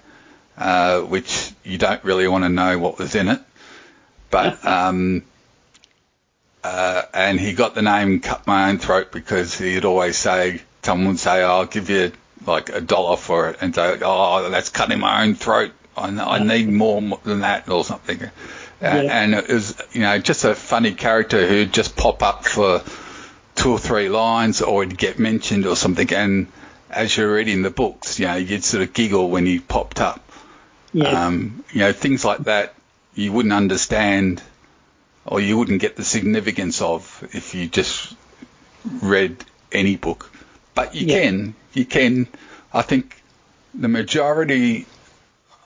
uh, 0.58 1.02
which 1.02 1.52
you 1.64 1.78
don't 1.78 2.04
really 2.04 2.28
want 2.28 2.44
to 2.44 2.50
know 2.50 2.78
what 2.80 2.98
was 2.98 3.16
in 3.16 3.28
it. 3.28 3.40
But, 4.30 4.66
um, 4.66 5.24
uh, 6.64 7.04
and 7.14 7.40
he 7.40 7.54
got 7.54 7.76
the 7.76 7.82
name 7.82 8.20
Cut 8.20 8.46
My 8.48 8.70
Own 8.70 8.78
Throat 8.78 9.12
because 9.12 9.58
he'd 9.58 9.86
always 9.86 10.18
say, 10.18 10.62
someone 10.84 11.10
would 11.10 11.20
say, 11.20 11.42
I'll 11.44 11.66
give 11.66 11.90
you 11.90 12.12
like 12.46 12.70
a 12.70 12.82
dollar 12.82 13.18
for 13.18 13.50
it, 13.50 13.58
and 13.62 13.74
say, 13.76 14.00
oh, 14.02 14.50
that's 14.50 14.70
cutting 14.70 15.00
my 15.00 15.24
own 15.24 15.36
throat. 15.36 15.72
I, 15.98 16.08
I 16.10 16.40
need 16.44 16.70
more 16.70 17.02
than 17.24 17.42
that 17.42 17.68
or 17.70 17.84
something. 17.84 18.22
Uh, 18.24 18.86
And 18.86 19.34
it 19.34 19.48
was, 19.48 19.76
you 19.92 20.02
know, 20.02 20.18
just 20.20 20.46
a 20.46 20.54
funny 20.56 20.94
character 20.94 21.48
who'd 21.48 21.74
just 21.74 21.96
pop 21.96 22.22
up 22.22 22.46
for 22.46 22.84
two 23.58 23.72
or 23.72 23.80
three 23.80 24.08
lines 24.08 24.62
or 24.62 24.84
it'd 24.84 24.98
get 24.98 25.20
mentioned 25.20 25.66
or 25.66 25.76
something. 25.76 26.14
And 26.14 26.48
as 26.90 27.18
you're 27.18 27.34
reading 27.34 27.64
the 27.64 27.72
books, 27.72 28.20
you 28.20 28.28
know, 28.28 28.36
you'd 28.36 28.64
sort 28.64 28.84
of 28.84 28.94
giggle 28.94 29.30
when 29.30 29.46
he 29.46 29.60
popped 29.60 30.00
up. 30.00 30.24
Yes. 30.94 31.14
Um, 31.14 31.66
you 31.74 31.80
know, 31.80 31.92
things 31.92 32.24
like 32.24 32.40
that 32.46 32.74
you 33.16 33.34
wouldn't 33.34 33.54
understand 33.54 34.42
or 35.26 35.42
you 35.42 35.58
wouldn't 35.58 35.82
get 35.82 35.96
the 35.98 36.04
significance 36.06 36.82
of 36.82 37.28
if 37.34 37.56
you 37.56 37.68
just 37.68 38.16
read 39.02 39.44
any 39.72 39.98
book. 39.98 40.32
But 40.76 40.96
you 40.96 41.08
Yeah. 41.08 41.22
can, 41.24 41.56
you 41.74 41.84
can, 41.84 42.28
I 42.72 42.84
think 42.84 43.22
the 43.74 43.88
majority, 43.88 44.86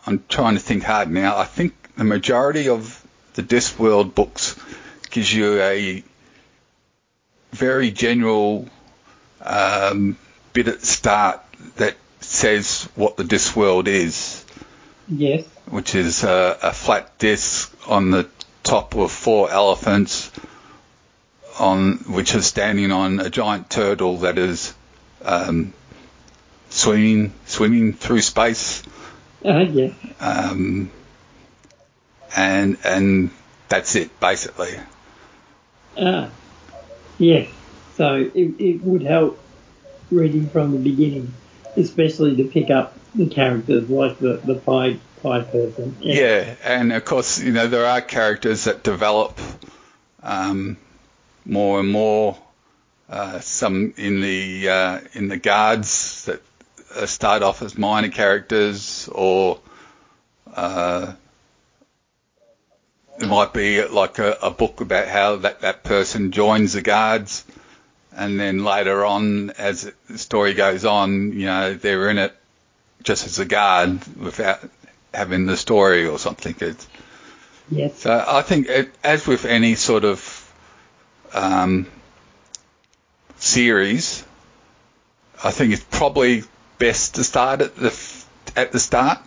I'm 0.08 0.24
trying 0.30 0.56
to 0.56 0.60
think 0.62 0.84
hard 0.84 1.12
now, 1.12 1.38
I 1.38 1.46
think 1.46 1.74
the 1.98 2.06
majority 2.06 2.70
of 2.70 3.06
the 3.34 3.44
Discworld 3.44 4.15
books 4.15 4.56
gives 5.12 5.32
you 5.32 5.62
a 5.62 6.04
very 7.52 7.92
general 7.92 8.68
um, 9.42 10.18
bit 10.54 10.68
at 10.68 10.80
the 10.80 10.86
start 10.86 11.42
that 11.78 11.96
says 12.20 12.88
what 12.96 13.18
the 13.18 13.24
disc 13.24 13.56
world 13.56 13.88
is 13.88 14.46
yes. 15.08 15.46
which 15.70 15.96
is 15.96 16.24
a, 16.24 16.58
a 16.62 16.72
flat 16.72 17.18
disc 17.18 17.74
on 17.88 18.12
the 18.12 18.28
top 18.64 18.96
of 18.96 19.12
four 19.12 19.50
elephants, 19.52 20.32
on 21.60 21.94
which 22.08 22.36
is 22.36 22.46
standing 22.46 22.92
on 22.92 23.20
a 23.20 23.30
giant 23.30 23.70
turtle 23.70 24.18
that 24.18 24.38
is 24.38 24.74
um, 25.24 25.74
swimming 26.70 27.34
swimming 27.46 27.94
through 27.94 28.22
space, 28.22 28.84
Uh, 29.44 29.60
yeah. 29.60 29.90
um, 30.20 30.92
and 32.36 32.78
and 32.86 33.32
that's 33.68 33.96
it 33.96 34.20
basically. 34.20 34.74
Ah, 35.98 36.30
yes. 37.17 37.50
So 37.95 38.15
it, 38.15 38.56
it 38.60 38.84
would 38.84 39.04
help 39.04 39.39
reading 40.10 40.50
from 40.50 40.71
the 40.71 40.78
beginning, 40.78 41.34
especially 41.78 42.36
to 42.38 42.43
pick 42.45 42.69
up 42.69 42.97
the 43.15 43.28
characters 43.28 43.89
like 43.89 44.19
the 44.19 44.41
the 44.43 44.56
pie 44.56 44.97
pie 45.21 45.41
person. 45.41 45.95
Yeah, 46.00 46.56
and 46.63 46.91
of 46.93 47.06
course, 47.06 47.39
you 47.39 47.52
know, 47.52 47.67
there 47.67 47.86
are 47.86 48.02
characters 48.02 48.65
that 48.65 48.84
develop 48.84 49.39
um, 50.24 50.78
more 51.45 51.80
and 51.80 51.91
more. 51.91 52.38
Uh, 53.10 53.41
some 53.41 53.93
in 53.97 54.21
the 54.21 54.69
uh, 54.69 55.00
in 55.13 55.28
the 55.28 55.38
guards 55.38 56.26
that 56.26 56.41
uh, 56.95 57.06
start 57.06 57.43
off 57.43 57.62
as 57.62 57.78
minor 57.78 58.08
characters, 58.08 59.10
or 59.12 59.60
uh, 60.56 61.13
it 63.22 63.28
might 63.28 63.54
be 63.54 63.86
like 63.86 64.20
a, 64.20 64.38
a 64.42 64.52
book 64.52 64.82
about 64.82 65.08
how 65.08 65.38
that, 65.38 65.62
that 65.62 65.84
person 65.84 66.32
joins 66.32 66.74
the 66.74 66.82
guards, 66.82 67.46
and 68.16 68.40
then 68.40 68.64
later 68.64 69.06
on, 69.06 69.52
as 69.52 69.92
the 70.10 70.18
story 70.18 70.54
goes 70.54 70.86
on, 70.86 71.32
you 71.34 71.46
know, 71.46 71.74
they're 71.74 72.10
in 72.10 72.18
it 72.18 72.36
just 73.04 73.26
as 73.26 73.40
a 73.40 73.46
guard 73.46 74.06
without 74.18 74.60
having 75.14 75.46
the 75.46 75.58
story 75.58 76.08
or 76.08 76.20
something. 76.20 76.56
It's, 76.60 76.88
Yes. 77.70 78.00
so 78.00 78.26
I 78.28 78.42
think, 78.42 78.68
it, 78.68 78.92
as 79.02 79.26
with 79.26 79.46
any 79.46 79.76
sort 79.76 80.04
of 80.04 80.54
um, 81.34 81.88
series, 83.38 84.26
I 85.42 85.52
think 85.52 85.72
it's 85.72 85.86
probably 85.90 86.44
best 86.80 87.16
to 87.16 87.24
start 87.24 87.62
at 87.62 87.76
the 87.78 87.98
at 88.58 88.74
the 88.74 88.80
start, 88.80 89.20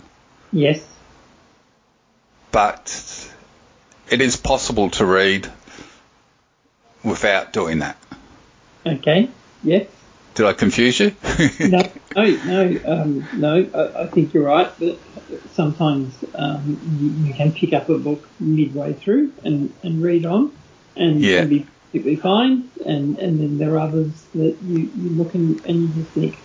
Yes. 0.52 0.86
but 2.52 3.32
it 4.10 4.20
is 4.20 4.36
possible 4.36 4.90
to 4.90 5.04
read 5.06 5.50
without 7.02 7.52
doing 7.52 7.80
that. 7.80 7.96
Okay. 8.86 9.28
Yes. 9.62 9.86
Did 10.34 10.46
I 10.46 10.52
confuse 10.52 10.98
you? 11.00 11.14
No. 11.60 11.82
No. 12.16 12.24
No. 12.44 12.80
Um, 12.86 13.28
no. 13.34 13.70
I, 13.74 14.02
I 14.02 14.06
think 14.08 14.34
you're 14.34 14.44
right. 14.44 14.76
That 14.78 14.98
sometimes 15.52 16.12
um, 16.34 16.78
you, 17.00 17.28
you 17.28 17.34
can 17.34 17.52
pick 17.52 17.72
up 17.72 17.88
a 17.88 17.98
book 17.98 18.28
midway 18.40 18.92
through 18.92 19.32
and, 19.44 19.72
and 19.82 20.02
read 20.02 20.26
on, 20.26 20.52
and, 20.96 21.20
Yeah. 21.20 21.40
and 21.40 21.50
be 21.50 21.66
perfectly 21.92 22.16
fine. 22.16 22.70
And, 22.84 23.18
and 23.18 23.38
then 23.40 23.58
there 23.58 23.74
are 23.74 23.78
others 23.78 24.10
that 24.34 24.56
you, 24.62 24.90
you 24.96 25.10
look 25.10 25.34
and, 25.34 25.64
and 25.66 25.76
you 25.82 26.02
just 26.02 26.10
think, 26.10 26.38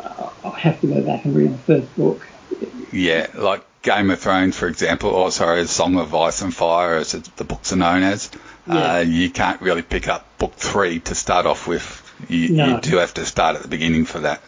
"Oh, 0.00 0.32
I 0.44 0.58
have 0.60 0.80
to 0.80 0.86
go 0.88 1.00
back 1.02 1.24
and 1.24 1.34
read 1.34 1.52
the 1.54 1.58
first 1.58 1.96
book. 1.96 2.26
Yeah, 2.92 3.28
like 3.34 3.64
Game 3.86 4.10
of 4.10 4.18
Thrones, 4.20 4.56
for 4.56 4.66
example, 4.68 5.10
or 5.10 5.30
sorry, 5.30 5.64
Song 5.66 5.96
of 5.96 6.12
Ice 6.14 6.42
and 6.42 6.52
Fire, 6.54 6.96
as 6.96 7.12
the 7.12 7.44
books 7.44 7.72
are 7.72 7.76
known 7.76 8.02
as. 8.02 8.30
Yeah. 8.66 8.96
Uh, 8.96 8.98
you 8.98 9.30
can't 9.30 9.60
really 9.62 9.82
pick 9.82 10.08
up 10.08 10.26
book 10.38 10.54
three 10.54 10.98
to 11.00 11.14
start 11.14 11.46
off 11.46 11.66
with. 11.68 12.02
You, 12.28 12.48
No. 12.48 12.66
you 12.74 12.80
do 12.80 12.96
have 12.96 13.14
to 13.14 13.24
start 13.24 13.54
at 13.56 13.62
the 13.62 13.68
beginning 13.68 14.04
for 14.04 14.18
that. 14.20 14.40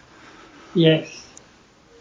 Yes. 0.75 1.09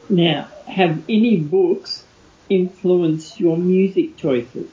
Now, 0.10 0.48
have 0.68 1.04
any 1.08 1.38
books 1.38 2.04
influenced 2.50 3.40
your 3.40 3.56
music 3.58 4.18
choices? 4.18 4.70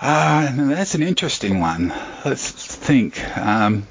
Ah, 0.00 0.52
that's 0.56 0.94
an 0.94 1.02
interesting 1.02 1.60
one. 1.60 1.92
Let's 2.24 2.50
think. 2.50 3.20
Um, 3.36 3.86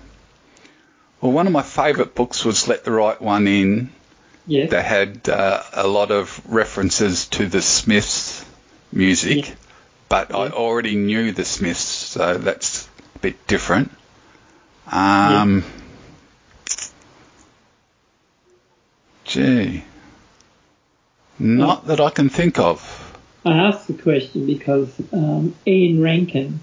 Well, 1.21 1.31
one 1.31 1.47
of 1.47 1.53
my 1.53 1.61
favourite 1.61 2.15
books 2.15 2.43
was 2.43 2.67
Let 2.67 2.83
the 2.83 2.91
Right 2.91 3.21
One 3.21 3.47
In. 3.47 3.89
Yes. 4.45 4.71
That 4.71 4.83
had 4.85 5.29
uh, 5.29 5.63
a 5.73 5.87
lot 5.87 6.11
of 6.11 6.41
references 6.51 7.27
to 7.29 7.47
the 7.47 7.61
Smiths 7.61 8.43
music, 8.91 9.47
Yeah. 9.49 9.55
but 10.09 10.35
I 10.35 10.49
already 10.49 10.95
knew 10.95 11.31
the 11.31 11.45
Smiths, 11.45 11.79
so 11.81 12.37
that's 12.37 12.87
a 13.15 13.19
bit 13.19 13.47
different. 13.47 13.91
Um, 14.91 15.63
Gee, 19.25 19.83
not 21.39 21.87
that 21.87 21.99
I 22.01 22.09
can 22.09 22.29
think 22.29 22.59
of. 22.59 22.81
I 23.45 23.53
asked 23.53 23.87
the 23.87 23.93
question 23.93 24.45
because 24.45 24.89
um, 25.13 25.55
Ian 25.65 26.01
Rankin, 26.01 26.59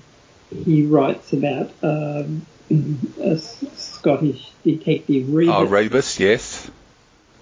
he 0.65 0.85
writes 0.87 1.33
about 1.33 1.71
um, 1.83 2.47
a 2.71 3.33
S- 3.33 3.65
Scottish 3.77 4.51
detective 4.65 5.33
Rebus, 5.33 5.55
Oh, 5.55 5.65
Rebus, 5.65 6.21
yes. 6.21 6.60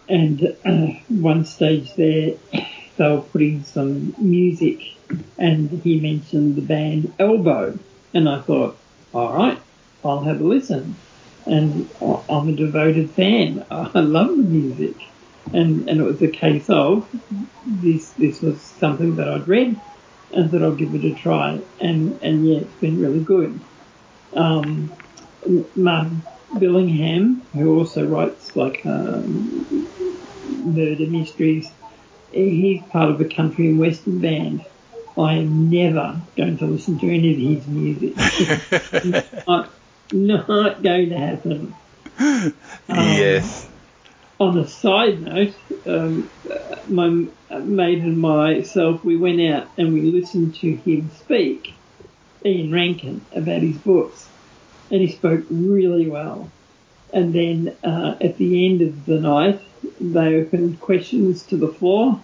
And 0.09 0.57
uh, 0.65 0.87
one 1.09 1.45
stage 1.45 1.95
there 1.95 2.35
they 2.97 3.09
were 3.09 3.21
putting 3.21 3.63
some 3.65 4.15
music, 4.19 4.81
and 5.39 5.71
he 5.83 6.01
mentioned 6.01 6.57
the 6.57 6.63
band 6.63 7.15
Elbow, 7.19 7.79
and 8.13 8.29
I 8.29 8.41
thought, 8.41 8.77
all 9.15 9.33
right, 9.33 9.59
I'll 10.05 10.25
have 10.25 10.41
a 10.41 10.45
listen, 10.45 10.97
and 11.47 11.89
I'm 12.01 12.49
a 12.49 12.53
devoted 12.53 13.11
fan. 13.11 13.65
I 13.71 14.01
love 14.01 14.37
the 14.37 14.43
music, 14.43 14.97
and 15.53 15.89
and 15.89 16.01
it 16.01 16.05
was 16.05 16.23
a 16.23 16.29
case 16.29 16.69
of 16.69 17.09
this 17.67 18.11
this 18.13 18.41
was 18.41 18.61
something 18.61 19.17
that 19.17 19.29
I'd 19.29 19.47
read 19.47 19.81
and 20.33 20.51
that 20.51 20.63
I'll 20.63 20.75
give 20.75 20.95
it 20.95 21.05
a 21.05 21.15
try. 21.15 21.61
And, 21.81 22.21
and 22.23 22.47
yeah, 22.47 22.61
it's 22.61 22.81
been 22.81 23.01
really 23.01 23.21
good. 23.21 23.59
Um, 24.35 24.93
Billingham, 26.55 27.43
who 27.53 27.79
also 27.79 28.07
writes 28.07 28.57
like 28.57 28.85
um, 28.85 29.78
murder 30.65 31.07
mysteries, 31.07 31.71
he's 32.33 32.83
part 32.85 33.11
of 33.11 33.21
a 33.21 33.25
country 33.25 33.69
and 33.69 33.79
western 33.79 34.21
band. 34.21 34.65
I 35.17 35.35
am 35.35 35.69
never 35.69 36.21
going 36.37 36.59
to 36.59 36.67
listen 36.67 36.99
to 37.01 37.07
any 37.07 37.33
of 37.33 37.39
his 37.39 37.67
music. 37.67 38.15
not, 39.49 39.71
not 40.13 40.83
going 40.83 41.11
to 41.11 41.19
happen. 41.19 41.75
Um, 42.91 42.97
yes. 42.97 43.69
on 44.41 44.59
a 44.59 44.67
side 44.67 45.21
note, 45.21 45.55
um, 45.87 46.29
my 46.89 47.09
mate 47.61 47.99
and 47.99 48.19
myself, 48.19 49.05
we 49.05 49.17
went 49.17 49.41
out 49.41 49.69
and 49.77 49.93
we 49.93 50.03
listened 50.03 50.55
to 50.57 50.75
him 50.75 51.11
speak, 51.21 51.75
Ian 52.45 52.73
Rankin, 52.73 53.25
about 53.35 53.63
his 53.63 53.77
books, 53.77 54.29
and 54.91 55.01
he 55.01 55.13
spoke 55.13 55.45
really 55.51 56.09
well. 56.09 56.51
And 57.13 57.33
then 57.33 57.77
uh, 57.85 58.17
at 58.21 58.37
the 58.39 58.67
end 58.67 58.83
of 58.83 59.07
the 59.07 59.21
night, 59.21 59.61
they 60.01 60.37
opened 60.37 60.81
questions 60.81 61.43
to 61.45 61.57
the 61.57 61.69
floor, 61.69 62.21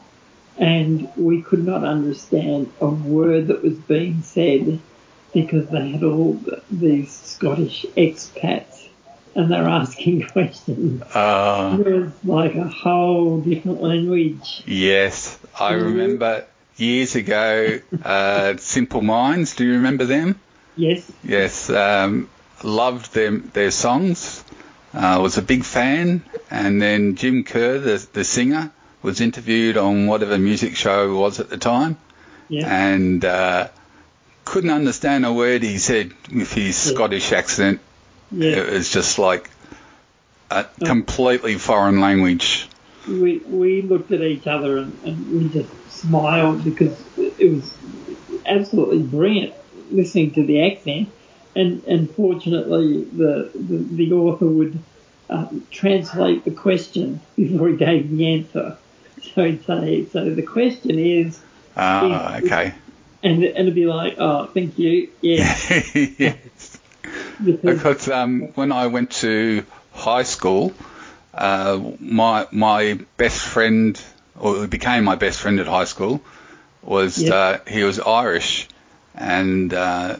and 0.58 1.08
we 1.16 1.42
could 1.42 1.64
not 1.64 1.84
understand 1.84 2.72
a 2.80 2.86
word 2.86 3.48
that 3.48 3.62
was 3.62 3.74
being 3.74 4.22
said 4.22 4.78
because 5.32 5.66
they 5.68 5.90
had 5.90 6.04
all 6.04 6.38
th- 6.44 6.62
these 6.70 7.10
Scottish 7.12 7.84
expats 7.96 8.86
and 9.34 9.50
they're 9.50 9.68
asking 9.68 10.22
questions. 10.32 11.02
Uh, 11.12 11.76
It 11.80 11.86
was 11.86 12.12
like 12.24 12.54
a 12.54 12.68
whole 12.68 13.40
different 13.40 13.82
language. 13.82 14.62
yes. 14.66 15.38
I 15.58 15.72
remember 15.72 16.44
years 16.76 17.14
ago, 17.16 17.80
uh, 18.04 18.56
Simple 18.58 19.02
Minds. 19.02 19.56
Do 19.56 19.64
you 19.64 19.72
remember 19.74 20.04
them? 20.04 20.38
Yes, 20.76 21.10
Yes. 21.24 21.68
Um, 21.70 22.28
loved 22.62 23.12
them, 23.14 23.50
their 23.54 23.70
songs. 23.72 24.44
Uh, 24.94 25.18
was 25.20 25.36
a 25.38 25.42
big 25.42 25.64
fan. 25.64 26.22
And 26.50 26.80
then 26.80 27.16
Jim 27.16 27.42
Kerr, 27.44 27.78
the, 27.78 28.06
the 28.12 28.24
singer, 28.24 28.70
was 29.02 29.20
interviewed 29.20 29.76
on 29.76 30.06
whatever 30.06 30.38
music 30.38 30.76
show 30.76 31.14
was 31.16 31.40
at 31.40 31.50
the 31.50 31.58
time. 31.58 31.98
yeah, 32.48 32.66
and 32.88 33.24
uh, 33.24 33.68
couldn't 34.44 34.70
understand 34.70 35.24
a 35.26 35.32
word 35.32 35.62
he 35.62 35.78
said 35.78 36.12
with 36.32 36.52
his 36.52 36.86
Yeah. 36.86 36.94
Scottish 36.94 37.32
accent. 37.32 37.80
yeah. 38.30 38.50
It 38.58 38.70
was 38.72 38.90
just 38.90 39.18
like 39.18 39.50
a 40.50 40.64
completely 40.84 41.56
foreign 41.58 42.00
language. 42.00 42.68
We 43.08 43.38
we 43.38 43.82
looked 43.82 44.12
at 44.12 44.20
each 44.22 44.46
other 44.46 44.78
and, 44.78 44.98
and 45.04 45.32
we 45.32 45.48
just 45.48 45.70
smiled 45.90 46.62
because 46.64 46.94
it 47.18 47.50
was 47.52 47.74
absolutely 48.46 49.02
brilliant 49.02 49.54
listening 49.90 50.30
to 50.32 50.44
the 50.46 50.70
accent. 50.70 51.08
And 51.56 51.82
and 51.86 52.10
fortunately, 52.10 53.04
the 53.04 53.50
the, 53.54 53.76
the 53.76 54.12
author 54.12 54.46
would 54.46 54.78
uh, 55.30 55.46
translate 55.70 56.44
the 56.44 56.50
question 56.50 57.20
before 57.36 57.68
he 57.68 57.76
gave 57.76 58.10
the 58.10 58.34
answer. 58.34 58.76
So 59.34 59.44
he'd 59.44 59.64
say, 59.64 60.06
so 60.12 60.30
the 60.34 60.42
question 60.42 60.98
is, 60.98 61.40
Ah, 61.76 62.36
okay. 62.38 62.74
and 63.22 63.42
and 63.42 63.44
it'd 63.44 63.74
be 63.74 63.86
like, 63.86 64.16
oh, 64.18 64.46
thank 64.46 64.78
you, 64.78 65.08
yeah, 65.22 65.56
yes. 65.94 66.78
because 67.42 67.60
Because 67.62 68.08
um, 68.08 68.42
when 68.54 68.70
I 68.72 68.88
went 68.88 69.10
to 69.22 69.64
high 69.92 70.24
school, 70.24 70.72
uh, 71.32 71.80
my 72.00 72.46
my 72.50 72.98
best 73.16 73.40
friend, 73.40 74.00
or 74.38 74.54
who 74.54 74.66
became 74.66 75.04
my 75.04 75.14
best 75.16 75.40
friend 75.40 75.58
at 75.60 75.66
high 75.66 75.84
school, 75.84 76.20
was 76.82 77.16
Yeah. 77.18 77.34
uh, 77.34 77.58
he 77.68 77.82
was 77.84 77.98
Irish, 78.00 78.68
and 79.14 79.72
uh, 79.72 80.16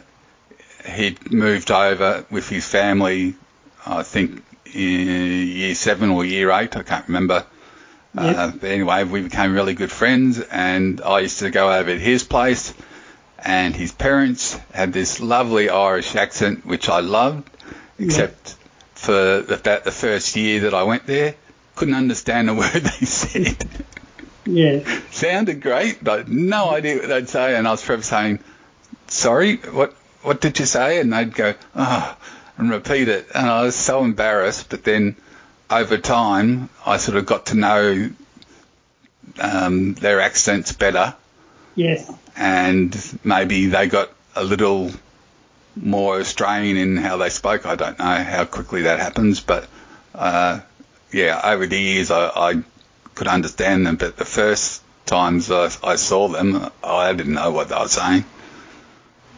he'd 0.85 1.31
moved 1.31 1.71
over 1.71 2.25
with 2.29 2.49
his 2.49 2.65
family. 2.65 3.35
I 3.85 4.03
think 4.03 4.43
in 4.73 5.47
year 5.47 5.75
seven 5.75 6.09
or 6.09 6.25
year 6.25 6.51
eight, 6.51 6.75
I 6.75 6.83
can't 6.83 7.07
remember. 7.07 7.45
Uh, 8.17 8.51
but 8.51 8.69
anyway, 8.69 9.03
we 9.03 9.21
became 9.21 9.53
really 9.53 9.73
good 9.73 9.91
friends, 9.91 10.39
and 10.39 11.01
I 11.01 11.19
used 11.19 11.39
to 11.39 11.49
go 11.49 11.71
over 11.71 11.91
to 11.93 11.99
his 11.99 12.23
place, 12.23 12.73
and 13.39 13.75
his 13.75 13.91
parents 13.91 14.57
had 14.73 14.93
this 14.93 15.19
lovely 15.19 15.69
Irish 15.69 16.15
accent, 16.15 16.65
which 16.65 16.87
I 16.87 17.01
loved, 17.01 17.49
except 17.99 18.55
for 18.93 19.39
about 19.39 19.83
the 19.83 19.91
first 19.91 20.35
year 20.37 20.61
that 20.61 20.73
I 20.73 20.83
went 20.83 21.05
there, 21.05 21.35
couldn't 21.75 21.93
understand 21.93 22.49
a 22.49 22.53
word 22.61 22.71
they 22.71 23.05
said. 23.05 23.67
yeah, 24.45 24.79
Sounded 25.11 25.61
great, 25.61 26.01
but 26.01 26.29
no 26.29 26.69
idea 26.69 26.95
what 26.97 27.09
they'd 27.09 27.27
say, 27.27 27.55
and 27.57 27.67
I 27.67 27.71
was 27.71 27.81
forever 27.81 28.01
saying, 28.01 28.39
"Sorry, 29.07 29.57
what 29.57 29.93
what 30.25 30.41
did 30.41 30.59
you 30.59 30.65
say?" 30.65 30.99
And 30.99 31.13
they'd 31.13 31.33
go, 31.33 31.53
"Oh," 31.75 32.17
and 32.57 32.69
repeat 32.69 33.07
it, 33.07 33.27
and 33.33 33.49
I 33.49 33.63
was 33.63 33.75
so 33.75 34.03
embarrassed. 34.03 34.69
But 34.69 34.83
then, 34.83 35.15
over 35.69 35.97
time, 35.97 36.69
I 36.85 36.97
sort 36.97 37.17
of 37.17 37.25
got 37.25 37.47
to 37.47 37.55
know 37.55 38.09
um, 39.39 39.93
their 39.93 40.21
accents 40.21 40.71
better, 40.71 41.15
yes, 41.75 42.11
and 42.35 43.19
maybe 43.23 43.67
they 43.67 43.87
got 43.87 44.09
a 44.35 44.43
little 44.43 44.91
more 45.75 46.19
Australian 46.19 46.77
in 46.77 46.97
how 46.97 47.17
they 47.17 47.29
spoke. 47.29 47.65
I 47.65 47.75
don't 47.75 47.99
know 47.99 48.15
how 48.23 48.45
quickly 48.45 48.83
that 48.83 48.99
happens, 48.99 49.41
but 49.41 49.67
uh, 50.13 50.61
yeah, 51.11 51.39
over 51.43 51.67
the 51.67 51.79
years 51.79 52.11
I, 52.11 52.27
I 52.27 52.63
could 53.13 53.27
understand 53.27 53.85
them, 53.85 53.95
but 53.95 54.17
the 54.17 54.25
first 54.25 54.81
times 55.05 55.51
I, 55.51 55.69
I 55.83 55.95
saw 55.95 56.27
them, 56.27 56.69
I 56.83 57.13
didn't 57.13 57.33
know 57.33 57.51
what 57.51 57.69
they 57.69 57.75
were 57.75 57.87
saying. 57.87 58.25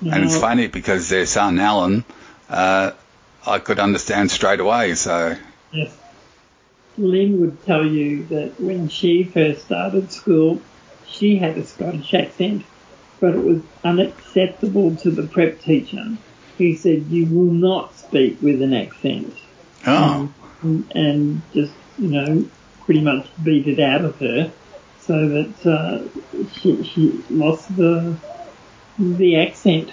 And 0.01 0.23
it's 0.23 0.37
funny 0.37 0.67
because 0.67 1.09
their 1.09 1.25
son 1.25 1.59
Alan, 1.59 2.05
uh, 2.49 2.91
I 3.45 3.59
could 3.59 3.79
understand 3.79 4.31
straight 4.31 4.59
away. 4.59 4.95
So 4.95 5.35
Yes. 5.71 5.95
Lynn 6.97 7.39
would 7.39 7.63
tell 7.65 7.85
you 7.85 8.25
that 8.27 8.59
when 8.59 8.89
she 8.89 9.23
first 9.23 9.65
started 9.65 10.11
school, 10.11 10.61
she 11.07 11.37
had 11.37 11.57
a 11.57 11.65
Scottish 11.65 12.13
accent, 12.13 12.65
but 13.19 13.35
it 13.35 13.43
was 13.43 13.61
unacceptable 13.83 14.95
to 14.97 15.11
the 15.11 15.23
prep 15.23 15.61
teacher. 15.61 16.17
He 16.57 16.75
said, 16.75 17.05
you 17.09 17.25
will 17.25 17.53
not 17.53 17.95
speak 17.95 18.41
with 18.41 18.61
an 18.61 18.73
accent. 18.73 19.33
oh, 19.85 20.33
And, 20.61 20.91
and 20.95 21.41
just, 21.53 21.73
you 21.99 22.07
know, 22.07 22.45
pretty 22.85 23.01
much 23.01 23.27
beat 23.43 23.67
it 23.67 23.79
out 23.79 24.03
of 24.03 24.17
her 24.17 24.51
so 25.01 25.29
that 25.29 25.65
uh, 25.65 26.43
she, 26.59 26.83
she 26.83 27.23
lost 27.29 27.75
the, 27.75 28.17
the 28.99 29.37
accent. 29.37 29.91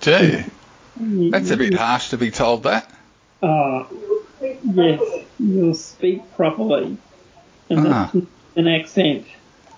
gee, 0.00 0.44
that's 1.30 1.50
a 1.50 1.56
bit 1.56 1.74
harsh 1.74 2.10
to 2.10 2.18
be 2.18 2.30
told 2.30 2.62
that. 2.64 2.90
Uh, 3.42 3.84
yes, 4.40 5.00
you'll 5.38 5.74
speak 5.74 6.22
properly. 6.36 6.96
And 7.68 7.86
Ah. 7.86 8.10
that's 8.12 8.26
an 8.56 8.68
accent. 8.68 9.26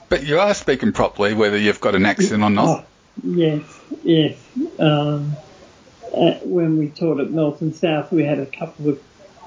But 0.09 0.27
you 0.27 0.39
are 0.39 0.55
speaking 0.55 0.93
properly, 0.93 1.35
whether 1.35 1.57
you've 1.59 1.81
got 1.81 1.95
an 1.95 2.05
accent 2.07 2.43
or 2.43 2.51
not. 2.51 2.69
Oh, 2.69 2.85
yes, 3.23 3.63
yes. 4.03 4.37
Um, 4.79 5.37
uh, 6.15 6.33
when 6.45 6.79
we 6.79 6.89
taught 6.89 7.21
at 7.21 7.31
Melton 7.31 7.73
South, 7.73 8.13
we 8.13 8.25
had 8.25 8.39
a 8.39 8.47
couple 8.47 8.91
of 8.91 9.01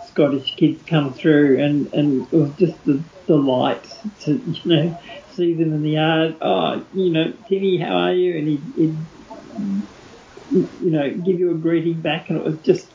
Scottish 0.08 0.56
kids 0.56 0.82
come 0.88 1.14
through, 1.14 1.60
and, 1.64 1.94
and 1.94 2.22
it 2.32 2.36
was 2.36 2.52
just 2.58 2.88
a 2.88 3.00
delight 3.28 3.84
to, 4.22 4.34
you 4.34 4.62
know, 4.66 5.00
see 5.36 5.54
them 5.54 5.74
in 5.74 5.84
the 5.84 5.92
yard. 5.92 6.36
Oh, 6.42 6.84
you 6.94 7.10
know, 7.12 7.34
Timmy, 7.48 7.78
how 7.78 7.96
are 7.98 8.14
you? 8.14 8.38
And 8.38 8.48
he'd, 8.48 8.62
he'd 8.76 8.98
you 10.82 10.92
know, 10.92 11.10
give 11.10 11.40
you 11.40 11.52
a 11.52 11.56
greeting 11.56 12.02
back, 12.02 12.30
and 12.30 12.40
it 12.40 12.44
was 12.44 12.60
just 12.60 12.88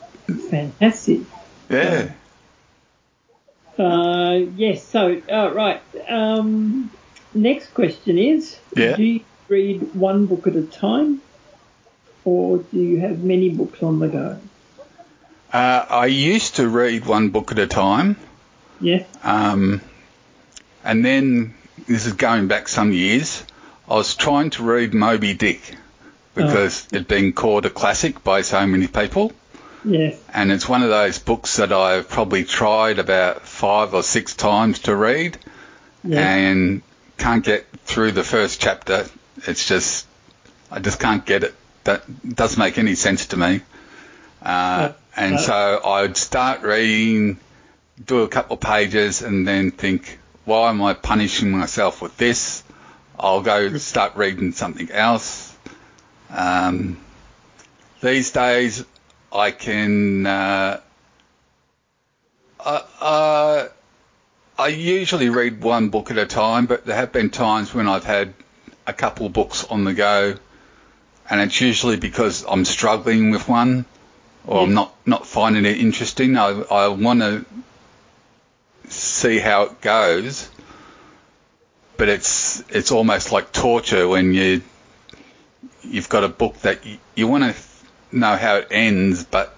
fantastic. 0.49 1.21
Yeah. 1.69 2.11
Uh, 3.77 4.39
yes. 4.55 4.83
So, 4.87 5.21
uh, 5.31 5.51
right. 5.53 5.81
Um, 6.09 6.91
next 7.33 7.73
question 7.73 8.17
is: 8.17 8.59
Yeah. 8.75 8.95
Do 8.95 9.03
you 9.03 9.21
read 9.47 9.93
one 9.93 10.25
book 10.25 10.47
at 10.47 10.55
a 10.55 10.63
time, 10.63 11.21
or 12.25 12.59
do 12.59 12.77
you 12.77 12.99
have 12.99 13.23
many 13.23 13.49
books 13.49 13.81
on 13.83 13.99
the 13.99 14.07
go? 14.07 14.39
Uh, 15.51 15.85
I 15.89 16.05
used 16.05 16.55
to 16.55 16.67
read 16.67 17.05
one 17.05 17.29
book 17.29 17.51
at 17.51 17.59
a 17.59 17.67
time, 17.67 18.15
Yes. 18.79 19.05
um, 19.23 19.81
and 20.83 21.03
then 21.03 21.53
this 21.87 22.05
is 22.05 22.13
going 22.13 22.47
back 22.47 22.67
some 22.67 22.91
years. 22.91 23.43
I 23.89 23.95
was 23.95 24.15
trying 24.15 24.51
to 24.51 24.63
read 24.63 24.93
Moby 24.93 25.33
Dick 25.33 25.75
because 26.35 26.87
it'd 26.91 27.07
been 27.07 27.33
called 27.33 27.65
a 27.65 27.69
classic 27.69 28.23
by 28.23 28.41
so 28.41 28.65
many 28.65 28.87
people. 28.87 29.33
Yes. 29.83 30.15
and 30.31 30.51
it's 30.51 30.69
one 30.69 30.83
of 30.83 30.89
those 30.89 31.17
books 31.17 31.57
that 31.57 31.73
I've 31.73 32.07
probably 32.07 32.43
tried 32.43 32.99
about 32.99 33.41
five 33.47 33.95
or 33.95 34.03
six 34.03 34.35
times 34.35 34.77
to 34.81 34.95
read 34.95 35.39
Yes. 36.03 36.19
and 36.19 36.81
can't 37.17 37.43
get 37.43 37.65
through 37.85 38.11
the 38.11 38.23
first 38.23 38.61
chapter. 38.61 39.07
It's 39.47 39.67
just, 39.67 40.05
I 40.69 40.77
just 40.79 40.99
can't 40.99 41.25
get 41.25 41.43
it. 41.43 41.55
That 41.85 42.03
doesn't 42.35 42.59
make 42.59 42.77
any 42.77 42.93
sense 42.93 43.25
to 43.27 43.37
me. 43.37 43.61
Uh, 44.43 44.91
and 45.15 45.39
so 45.39 45.81
I'd 45.83 46.15
start 46.15 46.61
reading, 46.61 47.39
do 48.05 48.21
a 48.21 48.27
couple 48.27 48.55
of 48.55 48.59
pages, 48.61 49.23
and 49.23 49.47
then 49.47 49.71
think, 49.71 50.19
why 50.51 50.69
am 50.69 50.81
I 50.81 50.93
punishing 50.93 51.49
myself 51.49 52.01
with 52.01 52.17
this? 52.17 52.61
I'll 53.17 53.41
go 53.41 53.77
start 53.77 54.17
reading 54.17 54.51
something 54.51 54.91
else. 54.91 55.55
Um, 56.29 56.97
these 58.01 58.31
days, 58.31 58.83
I 59.31 59.51
can. 59.51 60.27
Uh, 60.27 60.81
uh, 62.59 62.81
uh, 62.99 63.67
I 64.59 64.67
usually 64.67 65.29
read 65.29 65.61
one 65.63 65.87
book 65.87 66.11
at 66.11 66.17
a 66.17 66.25
time, 66.25 66.65
but 66.65 66.85
there 66.85 66.97
have 66.97 67.13
been 67.13 67.29
times 67.29 67.73
when 67.73 67.87
I've 67.87 68.03
had 68.03 68.33
a 68.85 68.91
couple 68.91 69.27
of 69.27 69.31
books 69.31 69.63
on 69.63 69.85
the 69.85 69.93
go, 69.93 70.35
and 71.29 71.39
it's 71.39 71.61
usually 71.61 71.95
because 71.95 72.43
I'm 72.45 72.65
struggling 72.65 73.31
with 73.31 73.47
one 73.47 73.85
or 74.45 74.63
I'm 74.63 74.73
not 74.73 74.93
not 75.05 75.25
finding 75.25 75.63
it 75.63 75.77
interesting. 75.77 76.35
I 76.35 76.49
I 76.49 76.87
want 76.89 77.21
to 77.21 77.45
see 79.21 79.37
how 79.39 79.63
it 79.63 79.81
goes, 79.81 80.49
but 81.97 82.09
it's 82.09 82.63
it's 82.69 82.91
almost 82.91 83.31
like 83.31 83.51
torture 83.51 84.07
when 84.07 84.33
you 84.33 84.61
you've 85.83 86.09
got 86.09 86.23
a 86.23 86.27
book 86.27 86.57
that 86.61 86.85
you, 86.85 86.97
you 87.15 87.27
want 87.27 87.43
to 87.43 87.55
know 88.11 88.35
how 88.35 88.55
it 88.57 88.67
ends, 88.71 89.23
but 89.23 89.55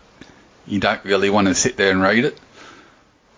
you 0.68 0.80
don't 0.80 1.04
really 1.06 1.30
want 1.30 1.48
to 1.48 1.56
sit 1.56 1.78
there 1.78 1.92
and 1.92 2.02
read 2.02 2.26
it. 2.26 2.38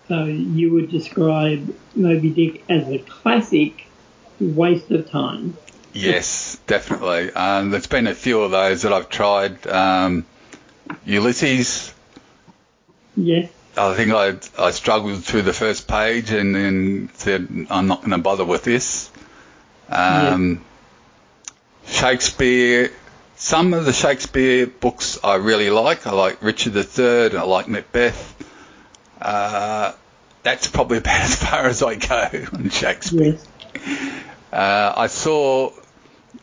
So 0.08 0.24
you 0.24 0.72
would 0.72 0.90
describe 0.90 1.74
Moby 1.94 2.30
Dick 2.30 2.64
as 2.68 2.88
a 2.88 2.98
classic 2.98 3.86
waste 4.38 4.90
of 4.90 5.10
time. 5.10 5.56
Yes, 5.92 6.58
definitely. 6.66 7.32
Um, 7.32 7.70
there's 7.70 7.86
been 7.86 8.06
a 8.06 8.14
few 8.14 8.42
of 8.42 8.50
those 8.50 8.82
that 8.82 8.92
I've 8.92 9.08
tried. 9.08 9.66
Um, 9.66 10.26
Ulysses, 11.04 11.92
Yes. 13.16 13.50
I 13.76 13.94
think 13.94 14.12
I 14.12 14.36
I 14.58 14.70
struggled 14.70 15.24
through 15.24 15.42
the 15.42 15.52
first 15.52 15.86
page 15.86 16.30
and 16.30 16.54
then 16.54 17.10
said 17.14 17.66
I'm 17.70 17.86
not 17.86 18.00
going 18.00 18.12
to 18.12 18.18
bother 18.18 18.44
with 18.44 18.64
this. 18.64 19.10
Um, 19.88 20.64
Shakespeare, 21.86 22.90
some 23.36 23.74
of 23.74 23.84
the 23.84 23.92
Shakespeare 23.92 24.66
books 24.66 25.18
I 25.22 25.36
really 25.36 25.70
like. 25.70 26.06
I 26.06 26.12
like 26.12 26.42
Richard 26.42 26.74
III 26.74 27.26
and 27.26 27.38
I 27.38 27.42
like 27.42 27.68
Macbeth. 27.68 28.34
Uh, 29.20 29.92
that's 30.42 30.68
probably 30.68 30.98
about 30.98 31.20
as 31.20 31.36
far 31.36 31.66
as 31.66 31.82
I 31.82 31.94
go 31.96 32.46
on 32.52 32.70
Shakespeare. 32.70 33.38
Yes. 33.74 34.22
Uh, 34.52 34.94
I 34.96 35.06
saw 35.08 35.70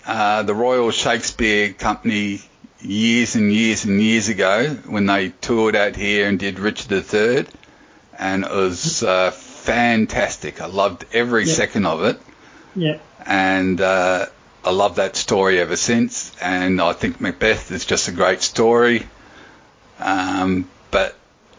uh, 0.06 0.43
the 0.43 0.54
Royal 0.54 0.91
Shakespeare 0.91 1.74
Company 1.74 2.41
years 2.84 3.36
and 3.36 3.52
years 3.52 3.86
and 3.86 4.02
years 4.02 4.30
ago 4.30 4.69
when 4.88 5.06
they 5.06 5.30
toured 5.30 5.76
out 5.76 5.96
here 5.96 6.28
and 6.28 6.38
did 6.39 6.60
Richard 6.60 6.91
III, 6.91 7.46
and 8.19 8.43
it 8.43 8.52
was 8.52 9.04
uh, 9.04 9.32
fantastic. 9.32 10.62
I 10.62 10.67
loved 10.67 11.06
every 11.13 11.46
Yeah. 11.46 11.54
second 11.54 11.86
of 11.86 12.04
it, 12.04 12.19
Yep. 12.76 13.02
and 13.26 13.82
uh, 13.82 14.26
I 14.65 14.72
love 14.72 14.96
that 14.96 15.15
story 15.15 15.60
ever 15.60 15.76
since. 15.76 16.32
And 16.41 16.82
I 16.82 16.93
think 16.93 17.19
Macbeth 17.22 17.72
is 17.72 17.86
just 17.86 18.08
a 18.08 18.12
great 18.12 18.41
story, 18.41 19.08
um, 20.00 20.67
but 20.91 21.15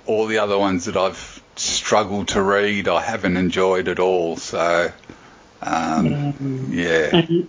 all 0.06 0.26
the 0.26 0.38
other 0.38 0.58
ones 0.58 0.84
that 0.84 0.96
I've 0.96 1.42
struggled 1.56 2.28
to 2.28 2.42
read, 2.42 2.88
I 2.88 3.00
haven't 3.00 3.36
enjoyed 3.36 3.88
at 3.88 3.98
all. 3.98 4.36
So. 4.36 4.92
Um, 5.62 6.12
Um, 6.12 6.68
yeah. 6.72 7.08
and 7.16 7.48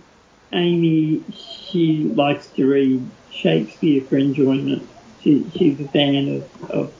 Amy, 0.52 1.22
she 1.70 2.04
likes 2.04 2.46
to 2.56 2.64
read 2.66 3.06
Shakespeare 3.36 4.02
for 4.02 4.16
enjoyment. 4.16 4.88
She, 5.20 5.48
she's 5.56 5.80
a 5.80 5.88
fan 5.88 6.36
of, 6.36 6.70
of 6.70 6.94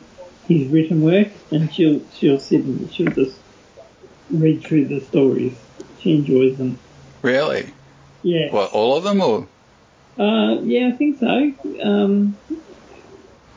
his 0.49 0.69
written 0.69 1.03
work, 1.03 1.29
and 1.51 1.73
she'll 1.73 2.01
she'll 2.15 2.39
sit 2.39 2.65
and 2.65 2.93
she'll 2.93 3.13
just 3.13 3.39
read 4.31 4.65
through 4.65 4.87
the 4.87 5.01
stories. 5.01 5.57
She 6.01 6.17
enjoys 6.17 6.57
them. 6.57 6.79
Really? 7.23 7.73
Yeah. 8.23 8.51
What, 8.51 8.73
all 8.73 8.97
of 8.97 9.05
them 9.05 9.21
or? 9.21 9.47
Uh, 10.19 10.61
yeah, 10.63 10.89
I 10.89 10.93
think 10.93 11.19
so. 11.19 11.53
Um, 11.83 12.37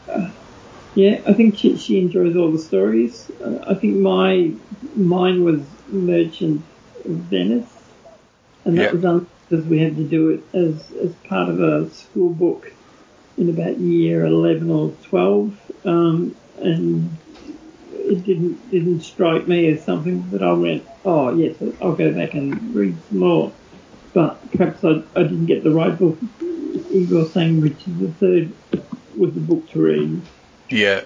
uh, 0.08 0.32
yeah, 0.96 1.22
I 1.26 1.34
think 1.34 1.58
she, 1.58 1.78
she 1.78 2.00
enjoys 2.00 2.36
all 2.36 2.52
the 2.52 2.60
stories. 2.60 3.32
Uh, 3.42 3.63
I 3.68 3.76
think 3.76 3.98
my 3.98 4.52
mine 4.96 5.44
was 5.44 5.62
Merchant 5.88 6.63
of 7.06 7.12
Venice, 7.12 7.72
and 8.65 8.78
that 8.78 8.84
Yep. 8.84 8.94
was 8.94 9.06
on 9.06 9.28
because 9.50 9.66
we 9.66 9.80
had 9.80 9.96
to 9.96 10.04
do 10.04 10.30
it 10.30 10.56
as 10.56 10.92
as 10.92 11.14
part 11.28 11.50
of 11.50 11.60
a 11.60 11.90
school 11.90 12.30
book 12.30 12.72
in 13.38 13.50
about 13.50 13.80
year 13.80 14.26
eleven 14.26 14.70
or 14.70 14.92
twelve, 15.04 15.60
um, 15.86 16.36
and 16.58 17.18
it 17.94 18.24
didn't 18.24 18.70
didn't 18.70 19.02
strike 19.02 19.48
me 19.48 19.68
as 19.70 19.84
something 19.84 20.30
that 20.32 20.44
I 20.44 20.54
went, 20.54 20.86
oh 21.06 21.36
yes, 21.36 21.56
I'll 21.82 21.94
go 21.94 22.14
back 22.14 22.34
and 22.34 22.76
read 22.76 22.98
some 23.10 23.20
more. 23.20 23.52
But 24.14 24.52
perhaps 24.52 24.84
I, 24.84 25.04
I 25.16 25.24
didn't 25.24 25.46
get 25.46 25.64
the 25.64 25.72
right 25.72 25.98
book. 25.98 26.18
Igor 26.92 27.26
saying 27.26 27.62
Richard 27.62 28.22
III 28.22 28.52
was 29.16 29.34
the 29.34 29.40
book 29.40 29.70
to 29.72 29.82
read. 29.82 30.22
Yeah. 30.70 31.04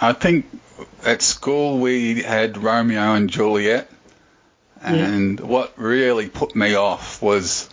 I 0.00 0.12
think 0.12 0.46
at 1.04 1.22
school 1.22 1.78
we 1.78 2.22
had 2.22 2.58
Romeo 2.58 3.14
and 3.14 3.28
Juliet, 3.30 3.88
and 4.82 5.38
what 5.38 5.78
really 5.78 6.28
put 6.28 6.56
me 6.56 6.74
off 6.74 7.22
was 7.22 7.68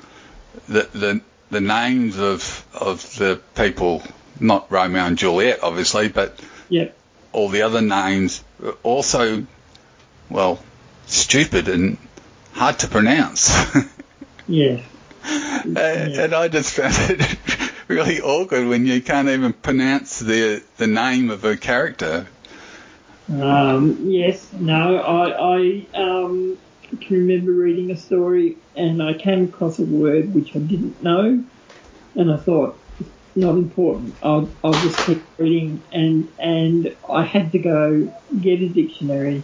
the 0.67 0.87
the, 0.93 1.21
the 1.51 1.61
names 1.61 2.17
of 2.17 2.65
of 2.73 3.15
the 3.17 3.39
people, 3.55 4.03
not 4.39 4.71
Romeo 4.71 5.03
and 5.03 5.17
Juliet, 5.17 5.59
obviously, 5.63 6.07
but 6.09 6.39
Yep. 6.69 6.97
all 7.31 7.49
the 7.49 7.61
other 7.61 7.81
names 7.81 8.43
were 8.59 8.75
also, 8.83 9.45
well, 10.29 10.59
stupid 11.05 11.69
and 11.69 11.97
hard 12.53 12.79
to 12.79 12.87
pronounce. 12.87 13.51
Yeah. 14.49 14.79
Uh, 15.25 15.79
and 15.79 16.33
I 16.33 16.47
just 16.47 16.71
found 16.71 16.95
it 16.97 17.37
really 17.89 18.21
awkward 18.21 18.65
when 18.65 18.85
you 18.85 19.01
can't 19.01 19.27
even 19.27 19.51
pronounce 19.51 20.19
the 20.19 20.63
the 20.77 20.87
name 20.87 21.29
of 21.31 21.43
a 21.43 21.57
character. 21.57 22.27
Um, 23.29 24.09
yes. 24.09 24.47
No. 24.53 24.97
I 24.97 25.57
I 25.57 25.85
um, 26.01 26.57
can 26.95 27.17
remember 27.17 27.51
reading 27.51 27.91
a 27.91 27.97
story 27.97 28.57
and 28.75 29.03
I 29.03 29.13
came 29.13 29.45
across 29.45 29.79
a 29.79 29.83
word 29.83 30.33
which 30.33 30.55
I 30.55 30.59
didn't 30.59 31.01
know, 31.03 31.43
and 32.15 32.31
I 32.31 32.37
thought 32.37 32.79
it's 32.99 33.09
not 33.35 33.55
important. 33.55 34.15
I'll 34.23 34.49
I'll 34.63 34.73
just 34.73 34.97
keep 34.99 35.21
reading, 35.37 35.83
and 35.91 36.29
and 36.39 36.95
I 37.09 37.23
had 37.23 37.51
to 37.51 37.59
go 37.59 38.11
get 38.39 38.61
a 38.61 38.69
dictionary, 38.69 39.43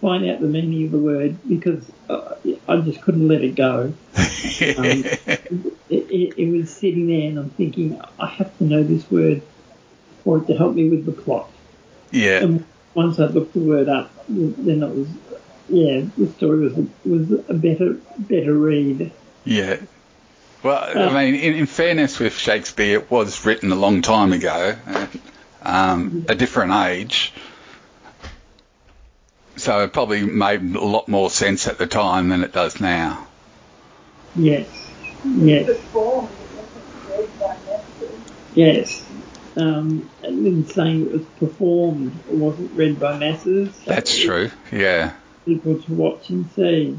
find 0.00 0.28
out 0.28 0.40
the 0.40 0.46
meaning 0.46 0.86
of 0.86 0.92
the 0.92 0.98
word 0.98 1.38
because 1.48 1.90
uh, 2.08 2.34
I 2.68 2.78
just 2.78 3.00
couldn't 3.02 3.28
let 3.28 3.42
it 3.42 3.54
go. 3.54 3.94
it, 4.16 5.78
it, 5.88 6.34
it 6.38 6.58
was 6.58 6.70
sitting 6.70 7.06
there 7.06 7.28
and 7.28 7.38
I'm 7.38 7.50
thinking, 7.50 8.00
I 8.18 8.26
have 8.26 8.56
to 8.58 8.64
know 8.64 8.82
this 8.82 9.10
word 9.10 9.42
for 10.24 10.38
it 10.38 10.46
to 10.46 10.54
help 10.54 10.74
me 10.74 10.88
with 10.88 11.06
the 11.06 11.12
plot. 11.12 11.50
yeah, 12.10 12.40
And 12.40 12.64
once 12.94 13.18
I 13.18 13.26
looked 13.26 13.54
the 13.54 13.60
word 13.60 13.88
up, 13.88 14.12
then 14.28 14.82
it 14.82 14.94
was, 14.94 15.08
yeah, 15.68 16.02
the 16.16 16.28
story 16.28 16.68
was 16.68 16.86
was 17.04 17.30
a 17.48 17.54
better 17.54 17.94
better 18.18 18.52
read. 18.52 19.12
yeah. 19.44 19.76
Well, 20.62 20.96
I 20.96 21.24
mean, 21.24 21.34
in, 21.34 21.54
in 21.54 21.66
fairness 21.66 22.20
with 22.20 22.34
Shakespeare, 22.38 23.00
it 23.00 23.10
was 23.10 23.44
written 23.44 23.72
a 23.72 23.74
long 23.74 24.00
time 24.00 24.32
ago, 24.32 24.76
uh, 24.86 25.06
um, 25.62 26.24
a 26.28 26.36
different 26.36 26.72
age. 26.72 27.32
So 29.56 29.82
it 29.82 29.92
probably 29.92 30.24
made 30.24 30.62
a 30.76 30.84
lot 30.84 31.08
more 31.08 31.30
sense 31.30 31.66
at 31.66 31.78
the 31.78 31.88
time 31.88 32.28
than 32.28 32.44
it 32.44 32.52
does 32.52 32.80
now. 32.80 33.26
Yes, 34.36 34.68
yes, 35.24 35.68
yes. 38.54 39.04
um, 39.56 40.08
in 40.22 40.66
saying 40.66 41.06
it 41.06 41.12
was 41.12 41.24
performed, 41.38 42.12
it 42.28 42.34
wasn't 42.36 42.72
read 42.76 42.98
by 42.98 43.18
masses. 43.18 43.74
So 43.74 43.90
That's 43.90 44.16
true. 44.16 44.50
Yeah. 44.70 45.12
People 45.44 45.80
to 45.80 45.92
watch 45.94 46.30
and 46.30 46.48
see. 46.54 46.98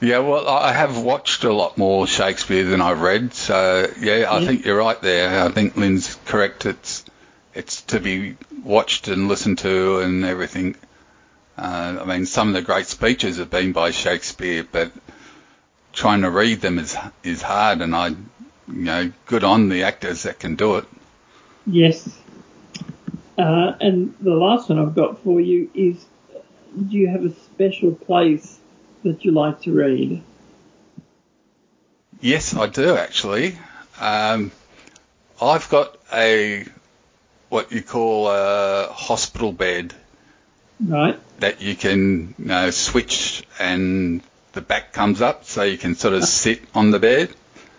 Yeah, 0.00 0.18
well, 0.18 0.48
I 0.48 0.72
have 0.72 1.00
watched 1.00 1.44
a 1.44 1.52
lot 1.52 1.78
more 1.78 2.06
Shakespeare 2.06 2.64
than 2.64 2.80
I've 2.80 3.00
read, 3.00 3.34
so 3.34 3.88
yeah, 4.00 4.26
I 4.30 4.40
Yeah. 4.40 4.46
think 4.46 4.64
you're 4.64 4.78
right 4.78 5.00
there. 5.00 5.44
I 5.44 5.48
think 5.50 5.76
Lynn's 5.76 6.18
correct. 6.26 6.66
It's 6.66 7.04
it's 7.54 7.82
to 7.82 8.00
be 8.00 8.36
watched 8.64 9.08
and 9.08 9.28
listened 9.28 9.58
to 9.58 10.00
and 10.00 10.24
everything. 10.24 10.74
Uh, 11.56 11.98
I 12.00 12.04
mean, 12.04 12.26
some 12.26 12.48
of 12.48 12.54
the 12.54 12.62
great 12.62 12.86
speeches 12.86 13.36
have 13.38 13.50
been 13.50 13.72
by 13.72 13.90
Shakespeare, 13.90 14.64
but 14.70 14.90
trying 15.92 16.22
to 16.22 16.30
read 16.30 16.60
them 16.60 16.78
is 16.78 16.96
is 17.22 17.42
hard, 17.42 17.80
and 17.80 17.94
I, 17.94 18.08
you 18.08 18.16
know, 18.66 19.12
good 19.26 19.44
on 19.44 19.68
the 19.68 19.84
actors 19.84 20.22
that 20.24 20.38
can 20.40 20.56
do 20.56 20.76
it. 20.76 20.84
Yes. 21.66 22.08
Uh, 23.38 23.72
and 23.80 24.14
the 24.20 24.34
last 24.34 24.68
one 24.68 24.78
I've 24.78 24.94
got 24.94 25.22
for 25.22 25.40
you 25.40 25.70
is 25.74 26.04
do 26.88 26.96
you 26.96 27.08
have 27.08 27.24
a 27.24 27.30
special 27.62 27.92
place 27.92 28.58
that 29.04 29.24
you 29.24 29.30
like 29.30 29.60
to 29.62 29.72
read? 29.72 30.22
Yes, 32.20 32.56
I 32.56 32.66
do 32.66 32.96
actually. 32.96 33.56
Um, 34.00 34.50
I've 35.40 35.68
got 35.68 35.96
a 36.12 36.64
what 37.48 37.70
you 37.70 37.82
call 37.82 38.28
a 38.28 38.88
hospital 38.90 39.52
bed 39.52 39.94
Right? 40.80 41.18
that 41.38 41.62
you 41.62 41.76
can 41.76 42.34
you 42.38 42.46
know, 42.46 42.70
switch 42.70 43.44
and 43.60 44.22
the 44.52 44.60
back 44.60 44.92
comes 44.92 45.20
up 45.20 45.44
so 45.44 45.62
you 45.62 45.78
can 45.78 45.94
sort 45.94 46.14
of 46.14 46.24
sit 46.24 46.62
on 46.74 46.90
the 46.90 46.98
bed. 46.98 47.30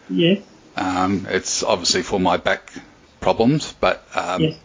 Yes. 0.09 0.41
Um, 0.77 1.27
it's 1.29 1.63
obviously 1.63 2.03
for 2.03 2.19
my 2.19 2.37
back 2.37 2.71
problems, 3.19 3.73
but 3.73 4.05
um, 4.15 4.41
yes. 4.41 4.57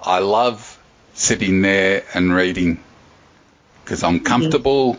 I 0.00 0.20
love 0.20 0.80
sitting 1.12 1.60
there 1.60 2.04
and 2.14 2.34
reading 2.34 2.82
because 3.84 4.02
I'm 4.02 4.20
comfortable. 4.20 4.96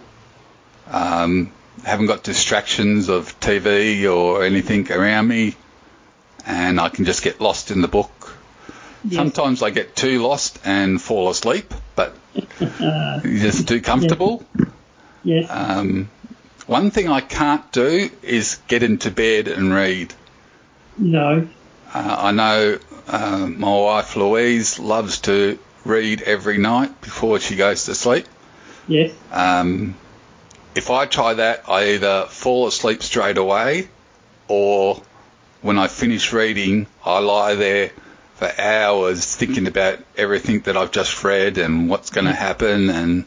Um, 0.88 1.52
haven't 1.84 2.06
got 2.06 2.24
distractions 2.24 3.10
of 3.10 3.39
TV 3.39 4.12
or 4.12 4.43
anything 4.43 4.91
around 4.91 5.28
me, 5.28 5.56
and 6.45 6.80
I 6.80 6.89
can 6.89 7.06
just 7.06 7.24
get 7.24 7.41
lost 7.41 7.71
in 7.71 7.82
the 7.82 7.88
book. 7.88 8.38
Yes. 9.04 9.15
Sometimes 9.15 9.62
I 9.62 9.69
get 9.69 9.95
too 9.95 10.21
lost 10.21 10.60
and 10.65 11.02
fall 11.02 11.30
asleep, 11.30 11.74
but 11.95 12.15
just 13.24 13.67
too 13.67 13.82
comfortable. 13.82 14.45
yes. 15.24 15.48
Um, 15.50 16.10
one 16.65 16.89
thing 16.89 17.10
I 17.10 17.21
can't 17.21 17.71
do 17.71 18.10
is 18.24 18.58
get 18.67 18.82
into 18.82 19.12
bed 19.12 19.48
and 19.48 19.74
read. 19.74 20.13
no. 20.98 21.48
Uh, 21.93 22.15
I 22.19 22.32
know 22.32 22.80
uh, 23.08 23.48
my 23.48 23.80
wife 23.80 24.17
Louise 24.17 24.80
loves 24.80 25.21
to 25.21 25.58
read 25.86 26.24
every 26.24 26.58
night 26.58 27.00
before 27.02 27.39
she 27.39 27.56
goes 27.56 27.86
to 27.86 27.95
sleep. 27.95 28.26
Yes. 28.88 29.12
Um, 29.32 29.95
if 30.76 30.89
I 30.91 31.06
try 31.06 31.36
that, 31.36 31.63
I 31.69 31.93
either 31.93 32.26
fall 32.30 32.67
asleep 32.67 33.02
straight 33.02 33.38
away, 33.38 33.88
or 34.48 35.02
when 35.62 35.78
I 35.80 35.88
finish 35.88 36.32
reading, 36.34 36.88
I 37.04 37.19
lie 37.19 37.56
there 37.56 37.91
for 38.36 38.52
hours 38.60 39.36
thinking 39.36 39.65
about 39.67 40.00
everything 40.17 40.60
that 40.62 40.76
I've 40.78 40.91
just 40.91 41.24
read 41.24 41.58
and 41.58 41.89
what's 41.89 42.10
going 42.10 42.26
to 42.28 42.34
happen. 42.34 42.89
And 42.89 43.26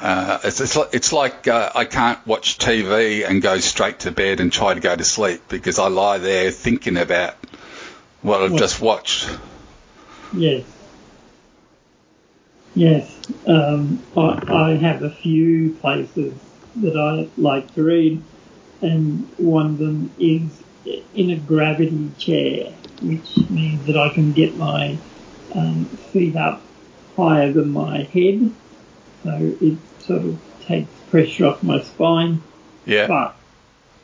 uh, 0.00 0.38
it's 0.42 0.60
it's 0.60 0.74
like, 0.74 0.88
it's 0.94 1.12
like 1.12 1.46
uh, 1.46 1.70
I 1.74 1.84
can't 1.84 2.26
watch 2.26 2.56
TV 2.58 3.28
and 3.28 3.42
go 3.42 3.58
straight 3.58 4.00
to 4.00 4.10
bed 4.10 4.40
and 4.40 4.50
try 4.50 4.72
to 4.74 4.80
go 4.80 4.96
to 4.96 5.04
sleep 5.04 5.42
because 5.48 5.78
I 5.78 5.88
lie 5.88 6.16
there 6.18 6.50
thinking 6.50 6.96
about 6.96 7.34
what 8.22 8.42
I've 8.42 8.52
What- 8.52 8.58
just 8.58 8.80
watched. 8.80 9.28
Yes. 10.32 10.64
Yes. 12.74 13.10
Um, 13.46 14.04
I, 14.16 14.40
I 14.52 14.76
have 14.76 15.02
a 15.02 15.10
few 15.22 15.76
places 15.80 16.40
that 16.76 16.96
I 16.96 17.30
like 17.40 17.74
to 17.74 17.82
read, 17.82 18.22
and 18.80 19.28
one 19.38 19.66
of 19.66 19.78
them 19.78 20.14
is 20.18 20.62
in 21.14 21.30
a 21.30 21.36
gravity 21.36 22.10
chair, 22.18 22.72
which 23.02 23.36
means 23.50 23.86
that 23.86 23.96
I 23.96 24.14
can 24.14 24.32
get 24.32 24.56
my 24.56 24.98
um, 25.54 25.86
feet 26.12 26.36
up 26.36 26.62
higher 27.16 27.52
than 27.52 27.70
my 27.70 28.04
head, 28.04 28.54
so 29.24 29.52
it 29.60 29.78
sort 29.98 30.22
of 30.22 30.38
takes 30.66 30.90
pressure 31.10 31.46
off 31.46 31.62
my 31.62 31.82
spine, 31.82 32.42
Yeah. 32.86 33.06
but 33.08 33.36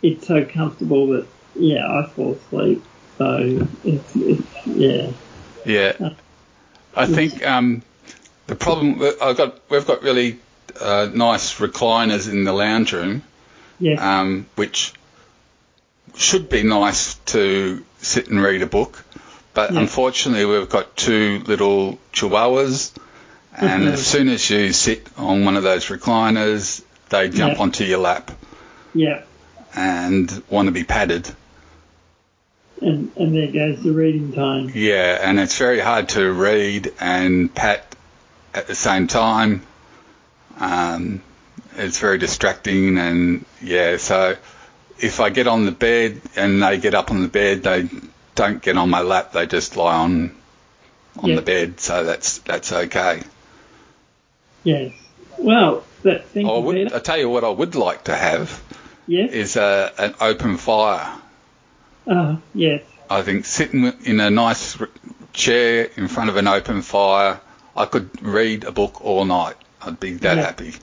it's 0.03 0.27
so 0.27 0.45
comfortable 0.45 1.09
that, 1.09 1.27
yeah, 1.55 1.87
I 1.87 2.11
fall 2.15 2.35
asleep. 2.35 2.83
So 3.17 3.69
it's, 3.85 4.11
it's 4.15 4.67
yeah. 4.67 5.11
Yeah, 5.65 6.11
I 6.95 7.07
think 7.07 7.45
um, 7.47 7.83
the 8.47 8.55
problem 8.55 9.03
I've 9.21 9.37
got 9.37 9.59
we've 9.71 9.87
got 9.87 10.03
really 10.03 10.39
uh, 10.81 11.09
nice 11.13 11.59
recliners 11.59 12.31
in 12.31 12.45
the 12.45 12.53
lounge 12.53 12.93
room, 12.93 13.23
Yes. 13.79 14.01
um, 14.01 14.47
which 14.57 14.93
should 16.17 16.49
be 16.49 16.63
nice 16.63 17.15
to 17.27 17.85
sit 18.01 18.29
and 18.29 18.41
read 18.43 18.63
a 18.63 18.67
book, 18.67 19.05
but 19.55 19.73
Yeah. 19.73 19.81
unfortunately 19.81 20.45
we've 20.45 20.69
got 20.69 20.97
two 20.97 21.43
little 21.47 21.99
chihuahuas, 22.13 22.93
and 23.57 23.85
Mhm. 23.85 23.93
as 23.93 24.07
soon 24.07 24.29
as 24.29 24.49
you 24.51 24.73
sit 24.73 25.07
on 25.17 25.45
one 25.45 25.57
of 25.57 25.63
those 25.63 25.87
recliners, 25.87 26.83
they 27.09 27.29
jump 27.29 27.55
Yeah. 27.57 27.63
onto 27.63 27.85
your 27.85 27.99
lap 27.99 28.31
yeah. 28.95 29.23
and 29.75 30.43
want 30.51 30.67
to 30.67 30.73
be 30.73 30.85
patted. 30.85 31.29
And 32.83 33.11
and 33.17 33.35
there 33.35 33.47
goes 33.51 33.83
the 33.83 33.93
reading 33.93 34.33
time. 34.33 34.71
Yeah, 34.75 35.19
and 35.23 35.41
it's 35.41 35.57
very 35.57 35.81
hard 35.81 36.11
to 36.11 36.31
read 36.31 36.93
and 37.01 37.53
pat 37.55 37.96
at 38.57 38.67
the 38.67 38.75
same 38.75 39.07
time. 39.07 39.63
Um, 40.59 41.23
it's 41.77 41.99
very 42.01 42.19
distracting, 42.19 42.97
and 42.99 43.45
yeah, 43.63 43.99
so 43.99 44.37
if 44.99 45.21
I 45.21 45.29
get 45.31 45.47
on 45.47 45.67
the 45.67 45.73
bed 45.73 46.23
and 46.35 46.63
they 46.63 46.79
get 46.79 46.95
up 46.95 47.11
on 47.11 47.23
the 47.23 47.29
bed, 47.29 47.63
they 47.63 47.89
don't 48.35 48.63
get 48.63 48.77
on 48.79 48.89
my 48.89 49.03
lap; 49.03 49.33
they 49.33 49.47
just 49.47 49.77
lie 49.77 49.97
on 49.97 50.35
on 51.19 51.31
Yeah. 51.31 51.37
the 51.37 51.43
bed. 51.43 51.81
So 51.81 52.05
that's 52.05 52.39
that's 52.39 52.73
okay. 52.73 53.23
Yes. 54.65 54.93
Well, 55.39 55.85
that 56.03 56.27
thank 56.29 56.49
I 56.49 56.55
you, 56.57 56.61
would. 56.63 56.93
I 56.93 56.99
tell 56.99 57.19
you 57.19 57.29
what, 57.29 57.45
I 57.45 57.51
would 57.51 57.75
like 57.75 58.05
to 58.05 58.17
have 58.17 58.63
Yes. 59.07 59.33
is 59.33 59.57
a, 59.57 59.93
an 59.99 60.15
open 60.21 60.57
fire. 60.57 61.15
Uh, 62.07 62.37
yes. 62.55 62.83
I 63.11 63.23
think 63.23 63.45
sitting 63.45 63.85
in 64.05 64.19
a 64.21 64.31
nice 64.31 64.79
chair 65.33 65.91
in 65.97 66.09
front 66.09 66.31
of 66.31 66.37
an 66.37 66.49
open 66.49 66.83
fire, 66.83 67.39
I 67.77 67.85
could 67.85 68.11
read 68.23 68.65
a 68.65 68.73
book 68.73 69.05
all 69.05 69.25
night. 69.25 69.57
I'd 69.83 70.01
be 70.01 70.15
that 70.15 70.37
Yeah. 70.37 70.45
happy. 70.45 70.75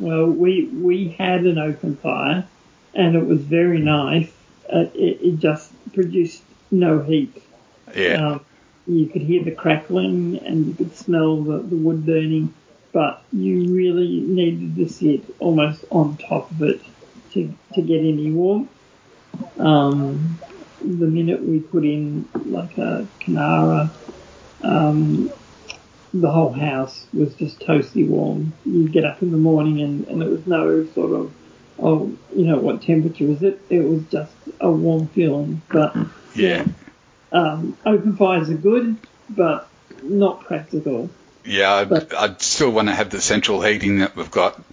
Well, 0.00 0.26
we 0.26 0.68
we 0.74 1.14
had 1.18 1.44
an 1.44 1.58
open 1.58 1.96
fire, 1.96 2.48
and 2.94 3.16
it 3.16 3.26
was 3.26 3.40
very 3.42 3.80
nice. 3.80 4.30
Uh, 4.72 4.86
it, 4.94 5.18
it 5.22 5.38
just 5.38 5.72
produced 5.92 6.42
no 6.70 7.02
heat. 7.02 7.42
Yeah, 7.96 8.32
Um, 8.32 8.40
you 8.86 9.06
could 9.06 9.22
hear 9.22 9.44
the 9.44 9.52
crackling 9.52 10.38
and 10.44 10.66
you 10.66 10.74
could 10.74 10.94
smell 10.94 11.42
the, 11.42 11.58
the 11.58 11.76
wood 11.76 12.04
burning, 12.04 12.52
but 12.92 13.22
you 13.32 13.74
really 13.74 14.20
needed 14.20 14.76
to 14.76 14.88
sit 14.88 15.20
almost 15.40 15.84
on 15.90 16.16
top 16.16 16.50
of 16.50 16.62
it 16.62 16.80
to, 17.32 17.52
to 17.74 17.82
get 17.82 17.98
any 18.00 18.30
warmth. 18.30 18.70
Um, 19.58 20.38
the 20.80 21.06
minute 21.06 21.42
we 21.42 21.60
put 21.60 21.84
in 21.84 22.28
like 22.46 22.76
a 22.78 23.06
Coonara, 23.20 23.90
um, 24.62 25.30
the 26.14 26.30
whole 26.30 26.52
house 26.52 27.06
was 27.12 27.34
just 27.34 27.60
toasty 27.60 28.06
warm. 28.08 28.52
You 28.64 28.88
get 28.88 29.04
up 29.04 29.22
in 29.22 29.30
the 29.30 29.36
morning 29.38 29.80
and, 29.80 30.06
and 30.08 30.22
it 30.22 30.28
was 30.28 30.46
no 30.46 30.86
sort 30.94 31.12
of, 31.12 31.32
oh, 31.78 32.12
you 32.34 32.46
know, 32.46 32.58
what 32.58 32.82
temperature 32.82 33.24
is 33.24 33.42
it? 33.42 33.60
It 33.68 33.80
was 33.80 34.02
just 34.10 34.32
a 34.60 34.70
warm 34.70 35.08
feeling. 35.08 35.62
But 35.70 35.96
yeah, 36.34 36.64
um, 37.32 37.76
open 37.84 38.16
fires 38.16 38.48
are 38.50 38.54
good, 38.56 38.96
but 39.28 39.68
not 40.02 40.44
practical. 40.44 41.10
yeah. 41.44 41.72
I'd, 41.74 41.88
But- 41.90 42.14
I'd 42.14 42.40
still 42.42 42.70
want 42.70 42.88
to 42.88 42.94
have 42.94 43.10
the 43.10 43.20
central 43.20 43.60
heating 43.62 43.98
that 43.98 44.16
we've 44.16 44.30
got. 44.30 44.60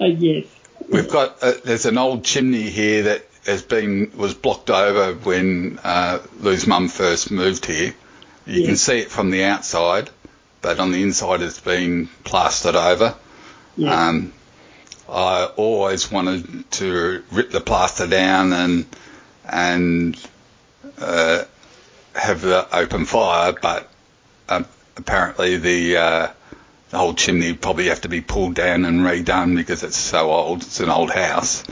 Yes. 0.00 0.46
We've 0.90 1.08
got 1.10 1.42
uh, 1.42 1.52
there's 1.64 1.86
an 1.86 1.96
old 1.96 2.24
chimney 2.24 2.68
here 2.68 3.04
that 3.04 3.26
has 3.46 3.62
been 3.62 4.12
was 4.16 4.34
blocked 4.34 4.68
over 4.68 5.14
when 5.14 5.78
uh, 5.82 6.18
Lou's 6.40 6.66
mum 6.66 6.88
first 6.88 7.30
moved 7.30 7.64
here. 7.64 7.94
You 8.44 8.60
Yeah. 8.60 8.66
can 8.66 8.76
see 8.76 8.98
it 8.98 9.10
from 9.10 9.30
the 9.30 9.44
outside, 9.44 10.10
but 10.64 10.80
on 10.80 10.90
the 10.90 11.02
inside 11.02 11.42
it's 11.42 11.60
been 11.60 12.08
plastered 12.24 12.74
over. 12.74 13.14
Yeah. 13.76 14.08
Um, 14.08 14.32
I 15.08 15.44
always 15.56 16.10
wanted 16.10 16.70
to 16.72 17.22
rip 17.30 17.50
the 17.50 17.60
plaster 17.60 18.06
down 18.06 18.52
and 18.54 18.86
and 19.46 20.16
uh, 20.98 21.44
have 22.14 22.40
the 22.40 22.66
open 22.74 23.04
fire, 23.04 23.52
but 23.52 23.90
um, 24.48 24.64
apparently 24.96 25.58
the 25.58 25.96
uh, 25.98 26.28
the 26.88 26.98
whole 26.98 27.12
chimney 27.12 27.52
probably 27.52 27.88
have 27.88 28.00
to 28.00 28.08
be 28.08 28.22
pulled 28.22 28.54
down 28.54 28.86
and 28.86 29.00
redone 29.00 29.54
because 29.56 29.82
it's 29.82 29.98
so 29.98 30.32
old. 30.32 30.62
It's 30.62 30.80
an 30.80 30.88
old 30.88 31.10
house. 31.10 31.62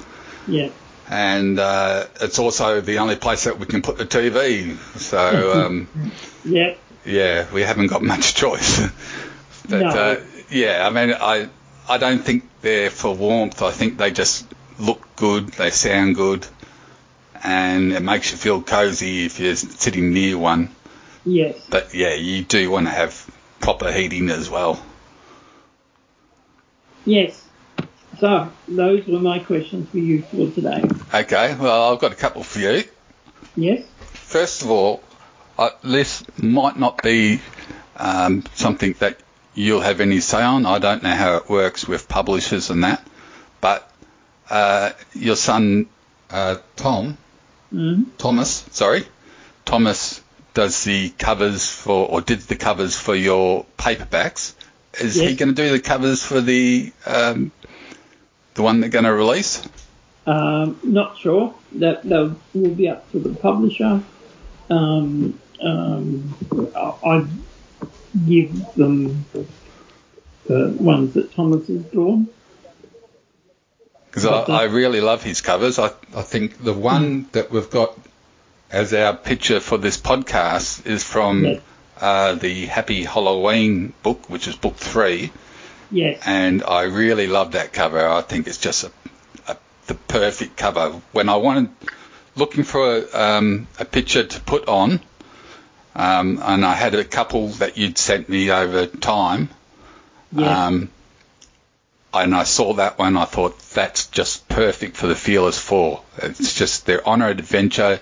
yeah. 0.46 0.68
and 1.08 1.58
uh, 1.58 2.04
it's 2.20 2.38
also 2.38 2.82
the 2.82 2.98
only 2.98 3.16
place 3.16 3.44
that 3.44 3.58
we 3.58 3.64
can 3.64 3.80
put 3.80 3.96
the 3.96 4.04
TV. 4.04 4.76
So 4.98 5.64
um, 5.66 5.88
Yeah. 6.44 6.74
Yeah, 7.04 7.46
we 7.52 7.62
haven't 7.62 7.88
got 7.88 8.02
much 8.02 8.34
choice. 8.42 8.80
but 9.68 9.80
No. 9.80 9.88
uh, 9.88 10.20
yeah, 10.50 10.86
I 10.86 10.90
mean, 10.90 11.14
I 11.18 11.48
I 11.88 11.98
don't 11.98 12.22
think 12.24 12.44
they're 12.60 12.90
for 12.90 13.14
warmth. 13.14 13.62
I 13.62 13.70
think 13.70 13.98
they 13.98 14.10
just 14.10 14.46
look 14.78 15.16
good, 15.16 15.48
they 15.48 15.70
sound 15.70 16.14
good, 16.16 16.46
and 17.42 17.92
it 17.92 18.00
makes 18.02 18.30
you 18.30 18.36
feel 18.36 18.62
cozy 18.62 19.24
if 19.26 19.40
you're 19.40 19.56
sitting 19.56 20.12
near 20.12 20.38
one. 20.38 20.68
Yes. 21.24 21.56
But 21.70 21.94
yeah, 21.94 22.14
you 22.14 22.42
do 22.44 22.70
want 22.70 22.86
to 22.86 22.92
have 22.92 23.28
proper 23.60 23.92
heating 23.92 24.28
as 24.30 24.50
well. 24.50 24.82
Yes. 27.04 27.44
So 28.18 28.50
those 28.68 29.06
were 29.06 29.18
my 29.18 29.38
questions 29.40 29.88
for 29.90 29.98
you 29.98 30.22
for 30.22 30.50
today. 30.50 30.82
Okay, 31.12 31.54
well, 31.58 31.92
I've 31.92 32.00
got 32.00 32.12
a 32.12 32.16
couple 32.16 32.42
for 32.44 32.60
you. 32.60 32.84
Yes. 33.56 33.84
First 34.12 34.62
of 34.62 34.70
all, 34.70 35.02
this 35.82 36.24
might 36.38 36.78
not 36.78 37.02
be 37.02 37.40
um, 37.96 38.44
something 38.54 38.94
that 38.98 39.18
you'll 39.54 39.80
have 39.80 40.00
any 40.00 40.20
say 40.20 40.42
on. 40.42 40.66
I 40.66 40.78
don't 40.78 41.02
know 41.02 41.14
how 41.14 41.36
it 41.36 41.48
works 41.48 41.86
with 41.86 42.08
publishers 42.08 42.70
and 42.70 42.84
that, 42.84 43.06
but 43.60 43.90
uh, 44.50 44.90
your 45.14 45.36
son 45.36 45.86
uh, 46.30 46.56
Tom 46.76 47.18
Mm. 47.72 48.06
Thomas, 48.18 48.66
sorry, 48.70 49.04
Thomas 49.64 50.20
does 50.54 50.84
the 50.84 51.08
covers 51.10 51.70
for 51.70 52.06
or 52.08 52.20
did 52.20 52.40
the 52.40 52.56
covers 52.56 52.96
for 52.96 53.14
your 53.14 53.64
paperbacks. 53.78 54.54
Is 55.00 55.14
he 55.14 55.34
going 55.36 55.54
to 55.54 55.54
do 55.54 55.70
the 55.70 55.80
covers 55.80 56.22
for 56.22 56.42
the 56.42 56.92
um, 57.06 57.50
the 58.54 58.62
one 58.62 58.80
they're 58.80 58.90
going 58.90 59.06
to 59.06 59.12
release? 59.12 59.66
Um, 60.26 60.78
not 60.82 61.16
sure. 61.16 61.54
That 61.72 62.02
that 62.02 62.36
will 62.52 62.74
be 62.74 62.88
up 62.88 63.10
to 63.12 63.18
the 63.18 63.34
publisher. 63.34 64.02
Um, 64.68 65.40
um, 65.60 66.34
I- 66.76 66.94
I'd 67.04 67.28
give 68.26 68.74
them 68.74 69.24
the 70.46 70.68
ones 70.78 71.14
that 71.14 71.32
Thomas 71.34 71.66
has 71.68 71.82
drawn. 71.84 72.28
Because 74.06 74.26
I, 74.26 74.42
I 74.42 74.62
really 74.64 75.00
love 75.00 75.22
his 75.22 75.40
covers. 75.40 75.78
I, 75.78 75.86
I 76.14 76.22
think 76.22 76.62
the 76.62 76.74
one 76.74 77.26
that 77.32 77.50
we've 77.50 77.70
got 77.70 77.98
as 78.70 78.92
our 78.92 79.16
picture 79.16 79.60
for 79.60 79.78
this 79.78 79.96
podcast 79.98 80.86
is 80.86 81.02
from 81.04 81.44
Yes. 81.44 81.60
uh, 82.00 82.34
the 82.34 82.66
Happy 82.66 83.04
Halloween 83.04 83.92
book, 84.02 84.28
which 84.28 84.48
is 84.48 84.56
book 84.56 84.76
three, 84.76 85.30
Yes. 85.90 86.22
and 86.26 86.62
I 86.62 86.82
really 86.84 87.26
love 87.26 87.52
that 87.52 87.72
cover. 87.72 88.06
I 88.06 88.20
think 88.22 88.46
it's 88.46 88.58
just 88.58 88.84
a, 88.84 88.90
a, 89.48 89.56
the 89.86 89.94
perfect 89.94 90.56
cover. 90.58 90.90
When 91.12 91.28
I 91.30 91.36
wanted 91.36 91.70
looking 92.36 92.64
for 92.64 92.96
a, 92.98 93.18
um, 93.18 93.66
a 93.78 93.84
picture 93.86 94.24
to 94.24 94.40
put 94.40 94.68
on, 94.68 95.00
um, 95.94 96.40
and 96.42 96.64
I 96.64 96.74
had 96.74 96.94
a 96.94 97.04
couple 97.04 97.48
that 97.48 97.76
you'd 97.76 97.98
sent 97.98 98.28
me 98.28 98.50
over 98.50 98.86
time. 98.86 99.50
Yes. 100.32 100.48
Um, 100.48 100.90
and 102.14 102.34
I 102.34 102.44
saw 102.44 102.74
that 102.74 102.98
one. 102.98 103.16
I 103.16 103.24
thought 103.24 103.58
that's 103.70 104.06
just 104.06 104.48
perfect 104.48 104.96
for 104.96 105.06
the 105.06 105.14
Fearless 105.14 105.58
Four. 105.58 106.02
It's 106.18 106.54
just 106.54 106.86
they're 106.86 107.06
on 107.06 107.22
an 107.22 107.28
adventure. 107.28 108.00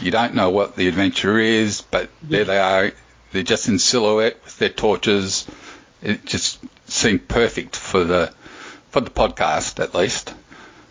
You 0.00 0.10
don't 0.10 0.34
know 0.34 0.50
what 0.50 0.76
the 0.76 0.86
adventure 0.88 1.38
is, 1.38 1.80
but 1.80 2.08
there 2.22 2.44
they 2.44 2.58
are. 2.58 2.92
They're 3.32 3.42
just 3.42 3.68
in 3.68 3.78
silhouette 3.78 4.38
with 4.44 4.58
their 4.58 4.68
torches. 4.68 5.46
It 6.02 6.24
just 6.24 6.60
seemed 6.88 7.26
perfect 7.26 7.74
for 7.76 8.04
the 8.04 8.32
for 8.90 9.00
the 9.00 9.10
podcast, 9.10 9.82
at 9.82 9.94
least. 9.94 10.34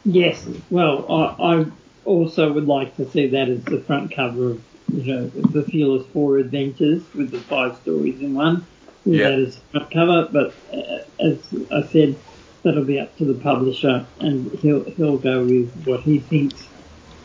Yes. 0.05 0.45
Well, 0.69 1.05
I, 1.09 1.55
I 1.55 1.65
also 2.05 2.51
would 2.51 2.67
like 2.67 2.95
to 2.97 3.09
see 3.09 3.27
that 3.27 3.49
as 3.49 3.63
the 3.63 3.79
front 3.79 4.11
cover 4.11 4.51
of 4.51 4.63
you 4.93 5.13
know 5.13 5.27
the 5.27 5.63
Fearless 5.63 6.05
Four 6.13 6.37
Adventures 6.37 7.03
with 7.13 7.31
the 7.31 7.39
five 7.41 7.77
stories 7.77 8.21
in 8.21 8.33
one. 8.33 8.65
With 9.05 9.19
Yeah. 9.19 9.29
that 9.29 9.39
as 9.39 9.55
the 9.55 9.61
front 9.71 9.91
cover, 9.91 10.29
but 10.31 10.55
uh, 10.73 11.25
as 11.25 11.39
I 11.71 11.87
said, 11.91 12.15
that'll 12.63 12.83
be 12.83 12.99
up 12.99 13.17
to 13.17 13.25
the 13.25 13.35
publisher, 13.35 14.05
and 14.19 14.51
he'll 14.59 14.83
he'll 14.83 15.17
go 15.17 15.45
with 15.45 15.71
what 15.85 16.01
he 16.01 16.19
thinks 16.19 16.61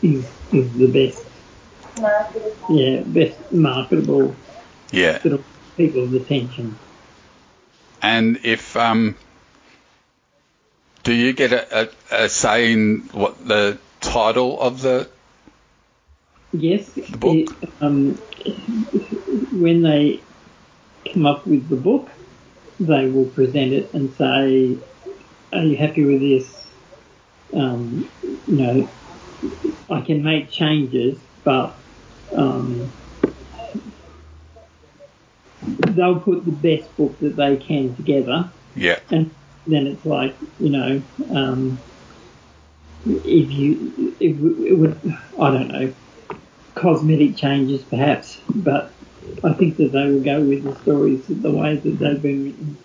is 0.01 0.25
is 0.51 0.71
the 0.73 0.87
best. 0.87 1.25
Yeah, 2.69 3.01
best 3.01 3.51
marketable 3.51 4.35
Yeah. 4.91 5.19
that'll 5.23 5.43
people's 5.77 6.13
attention. 6.13 6.75
And 8.01 8.39
if 8.43 8.75
um, 8.75 9.15
do 11.03 11.13
you 11.13 11.33
get 11.33 11.53
a, 11.53 11.83
a, 11.83 11.89
a 12.25 12.29
say 12.29 12.73
in 12.73 13.09
what 13.13 13.47
the 13.47 13.77
title 14.01 14.59
of 14.59 14.81
the 14.81 15.07
Yes, 16.53 16.91
it, 16.95 17.57
um, 17.81 18.15
when 19.51 19.81
they 19.81 20.23
come 21.11 21.25
up 21.25 21.47
with 21.47 21.67
the 21.67 21.75
book, 21.75 22.11
they 22.79 23.07
will 23.07 23.25
present 23.25 23.73
it 23.73 23.89
and 23.93 24.13
say, 24.13 24.77
"Are 25.51 25.63
you 25.63 25.75
happy 25.75 26.05
with 26.05 26.21
this?" 26.21 26.67
Um, 27.55 28.07
you 28.21 28.55
know, 28.55 28.89
I 29.89 30.01
can 30.01 30.23
make 30.23 30.51
changes, 30.51 31.19
but 31.43 31.75
um, 32.35 32.93
they'll 35.63 36.19
put 36.19 36.45
the 36.45 36.51
best 36.51 36.95
book 36.97 37.19
that 37.21 37.35
they 37.35 37.57
can 37.57 37.95
together, 37.95 38.53
yeah. 38.75 38.99
And 39.09 39.33
then 39.65 39.87
it's 39.87 40.05
like 40.05 40.37
you 40.59 40.69
know, 40.69 41.03
um, 41.35 41.81
if 43.05 43.51
you, 43.51 44.15
if 44.19 44.37
it 44.67 44.77
would, 44.77 45.01
I 45.39 45.49
don't 45.51 45.67
know, 45.69 45.93
cosmetic 46.75 47.35
changes 47.35 47.81
perhaps, 47.83 48.39
but 48.49 48.91
I 49.43 49.53
think 49.53 49.77
that 49.77 49.91
they 49.91 50.09
will 50.09 50.21
go 50.21 50.41
with 50.41 50.63
the 50.63 50.75
stories 50.81 51.25
the 51.27 51.51
way 51.51 51.75
that 51.75 51.99
they've 51.99 52.21
been 52.21 52.45
written. 52.45 52.77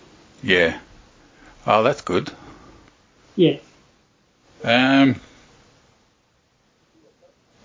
yeah? 0.43 0.79
Oh, 1.67 1.83
that's 1.83 2.01
good. 2.01 2.31
Yes. 3.35 3.61
Um, 4.63 5.19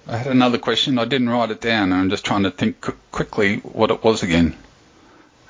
I 0.06 0.16
had 0.16 0.26
another 0.26 0.58
question. 0.58 0.98
I 0.98 1.04
didn't 1.04 1.30
write 1.30 1.50
it 1.50 1.60
down. 1.60 1.92
I'm 1.92 2.10
just 2.10 2.24
trying 2.24 2.42
to 2.42 2.50
think 2.50 2.80
qu- 2.80 2.96
quickly 3.10 3.56
what 3.58 3.90
it 3.90 4.04
was 4.04 4.22
again. 4.22 4.56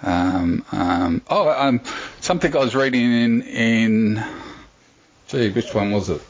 Um, 0.03 0.65
um, 0.71 1.23
oh, 1.29 1.49
um, 1.51 1.81
something 2.21 2.55
I 2.55 2.61
was 2.61 2.75
reading 2.75 3.13
in 3.13 3.43
in. 3.43 4.25
Gee, 5.29 5.51
which 5.51 5.75
one 5.75 5.91
was 5.91 6.11
it? 6.11 6.23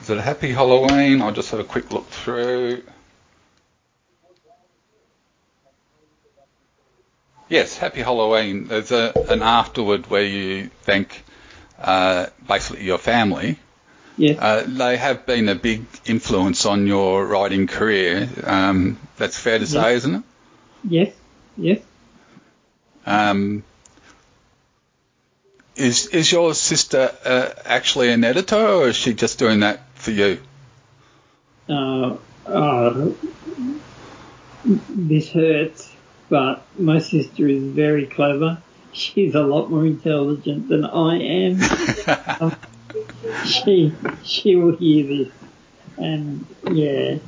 Is 0.00 0.08
it 0.08 0.18
a 0.18 0.22
Happy 0.22 0.50
Halloween? 0.52 1.20
I'll 1.20 1.32
just 1.32 1.50
have 1.50 1.60
a 1.60 1.64
quick 1.64 1.92
look 1.92 2.08
through. 2.08 2.82
Yes, 7.48 7.76
Happy 7.76 8.00
Halloween. 8.00 8.68
There's 8.68 8.92
a, 8.92 9.12
an 9.28 9.42
afterward 9.42 10.08
where 10.08 10.24
you 10.24 10.70
thank 10.82 11.22
uh, 11.78 12.26
basically 12.46 12.84
your 12.84 12.98
family. 12.98 13.58
Yes. 14.16 14.38
Uh, 14.38 14.64
they 14.66 14.96
have 14.96 15.26
been 15.26 15.48
a 15.48 15.54
big 15.54 15.84
influence 16.06 16.64
on 16.64 16.86
your 16.86 17.26
writing 17.26 17.66
career. 17.66 18.28
Um, 18.44 18.98
that's 19.16 19.38
fair 19.38 19.58
to 19.58 19.66
say, 19.66 19.94
isn't 19.94 20.14
it? 20.14 20.22
yes. 20.84 21.14
Yes. 21.56 21.80
Um, 23.04 23.64
is 25.76 26.06
is 26.08 26.30
your 26.30 26.54
sister 26.54 27.10
uh, 27.24 27.50
actually 27.64 28.10
an 28.10 28.24
editor, 28.24 28.56
or 28.56 28.88
is 28.88 28.96
she 28.96 29.14
just 29.14 29.38
doing 29.38 29.60
that 29.60 29.80
for 30.00 30.10
you? 30.12 30.38
Uh, 31.68 32.16
uh, 32.46 33.10
this 34.64 35.30
hurts, 35.30 35.92
but 36.28 36.64
my 36.78 36.98
sister 36.98 37.46
is 37.46 37.62
very 37.62 38.06
clever. 38.06 38.62
She's 38.92 39.34
a 39.34 39.42
lot 39.42 39.70
more 39.70 39.86
intelligent 39.86 40.68
than 40.68 40.84
I 40.84 41.18
am. 41.20 41.60
Um, 42.40 42.56
she 43.44 43.94
she 44.24 44.56
will 44.56 44.76
hear 44.76 45.06
this, 45.06 45.32
and 45.96 46.46
yeah, 46.70 47.18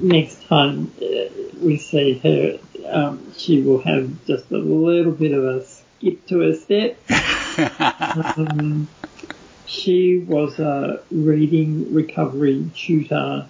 next 0.00 0.46
time 0.46 0.92
uh, 1.02 1.28
we 1.60 1.78
see 1.78 2.18
her, 2.18 2.58
um, 2.88 3.32
she 3.36 3.62
will 3.62 3.82
have 3.82 4.24
just 4.26 4.50
a 4.52 4.58
little 4.58 5.12
bit 5.12 5.32
of 5.32 5.44
a 5.44 5.66
skip 5.66 6.26
to 6.28 6.40
her 6.40 6.54
step. 6.54 7.00
Um, 8.36 8.88
she 9.66 10.18
was 10.18 10.58
a 10.58 11.00
reading 11.10 11.92
recovery 11.94 12.70
tutor 12.74 13.46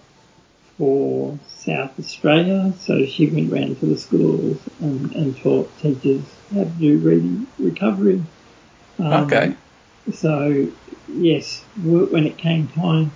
for 0.76 1.38
South 1.46 1.98
Australia, 1.98 2.72
so 2.80 3.06
she 3.06 3.26
went 3.26 3.52
round 3.52 3.78
to 3.80 3.86
the 3.86 3.98
schools 3.98 4.58
and, 4.80 5.12
and 5.14 5.36
taught 5.40 5.70
teachers 5.78 6.24
how 6.52 6.64
to 6.64 6.70
do 6.70 6.98
reading 6.98 7.46
recovery. 7.58 8.22
Um, 8.98 9.24
okay. 9.24 9.54
So, 10.12 10.68
yes, 11.08 11.62
when 11.82 12.26
it 12.26 12.36
came 12.36 12.68
time 12.68 13.12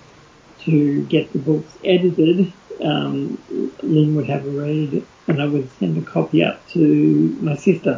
to 0.61 1.03
get 1.03 1.31
the 1.33 1.39
books 1.39 1.77
edited, 1.83 2.51
um, 2.81 3.37
Lynn 3.83 4.15
would 4.15 4.27
have 4.27 4.45
a 4.45 4.49
read 4.49 5.05
and 5.27 5.41
I 5.41 5.45
would 5.45 5.69
send 5.77 5.97
a 5.97 6.01
copy 6.01 6.43
up 6.43 6.67
to 6.69 7.37
my 7.41 7.55
sister, 7.55 7.97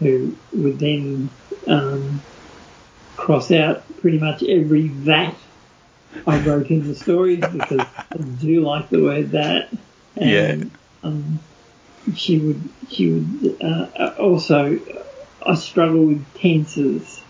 who 0.00 0.34
would 0.52 0.78
then 0.78 1.30
um, 1.68 2.22
cross 3.18 3.50
out 3.50 3.82
pretty 4.00 4.18
much 4.18 4.42
every 4.44 4.88
that 4.88 5.34
I 6.26 6.38
wrote 6.38 6.70
in 6.70 6.86
the 6.86 6.94
stories 6.94 7.40
because 7.40 7.80
I 7.80 8.16
do 8.16 8.62
like 8.62 8.88
the 8.88 9.02
word 9.02 9.32
that. 9.32 9.68
And, 10.16 10.30
Yeah. 10.30 10.64
Um, 11.02 11.40
she 12.14 12.38
would, 12.38 12.62
she 12.90 13.10
would, 13.10 13.62
uh, 13.62 14.14
also, 14.18 14.78
I 15.44 15.54
struggle 15.56 16.06
with 16.06 16.24
tenses. 16.40 17.20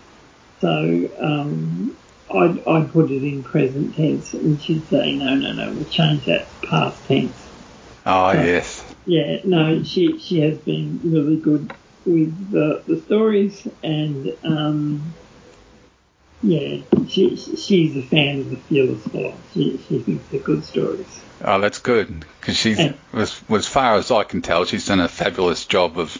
So, 0.61 1.09
um, 1.19 1.97
I'd, 2.33 2.65
I'd 2.67 2.91
put 2.91 3.11
it 3.11 3.23
in 3.23 3.43
present 3.43 3.95
tense 3.95 4.33
and 4.33 4.61
she'd 4.61 4.87
say, 4.89 5.13
no, 5.13 5.35
no, 5.35 5.51
no, 5.53 5.73
we'll 5.73 5.85
change 5.85 6.25
that 6.25 6.47
to 6.61 6.67
past 6.67 7.03
tense. 7.05 7.47
Oh, 8.05 8.31
yes. 8.31 8.85
Yeah, 9.05 9.39
no, 9.43 9.83
she, 9.83 10.19
she 10.19 10.39
has 10.41 10.57
been 10.59 11.01
really 11.03 11.37
good 11.37 11.73
with 12.05 12.51
the, 12.51 12.83
the 12.87 13.01
stories 13.01 13.67
and, 13.83 14.33
um, 14.43 15.13
yeah, 16.41 16.81
she, 17.07 17.35
she's 17.35 17.95
a 17.97 18.01
fan 18.03 18.39
of 18.41 18.49
the 18.49 18.55
Fearless 18.57 19.03
Four. 19.07 19.33
She, 19.53 19.77
she 19.87 19.99
thinks 19.99 20.25
they're 20.29 20.39
good 20.39 20.63
stories. 20.63 21.19
Oh, 21.43 21.59
that's 21.59 21.79
good 21.79 22.25
because 22.39 22.57
she's, 22.57 22.79
And- 22.79 22.97
as, 23.13 23.39
as 23.49 23.65
far 23.67 23.95
as 23.95 24.11
I 24.11 24.23
can 24.23 24.41
tell, 24.41 24.65
she's 24.65 24.85
done 24.87 24.99
a 24.99 25.07
fabulous 25.07 25.65
job 25.65 25.97
of 25.99 26.17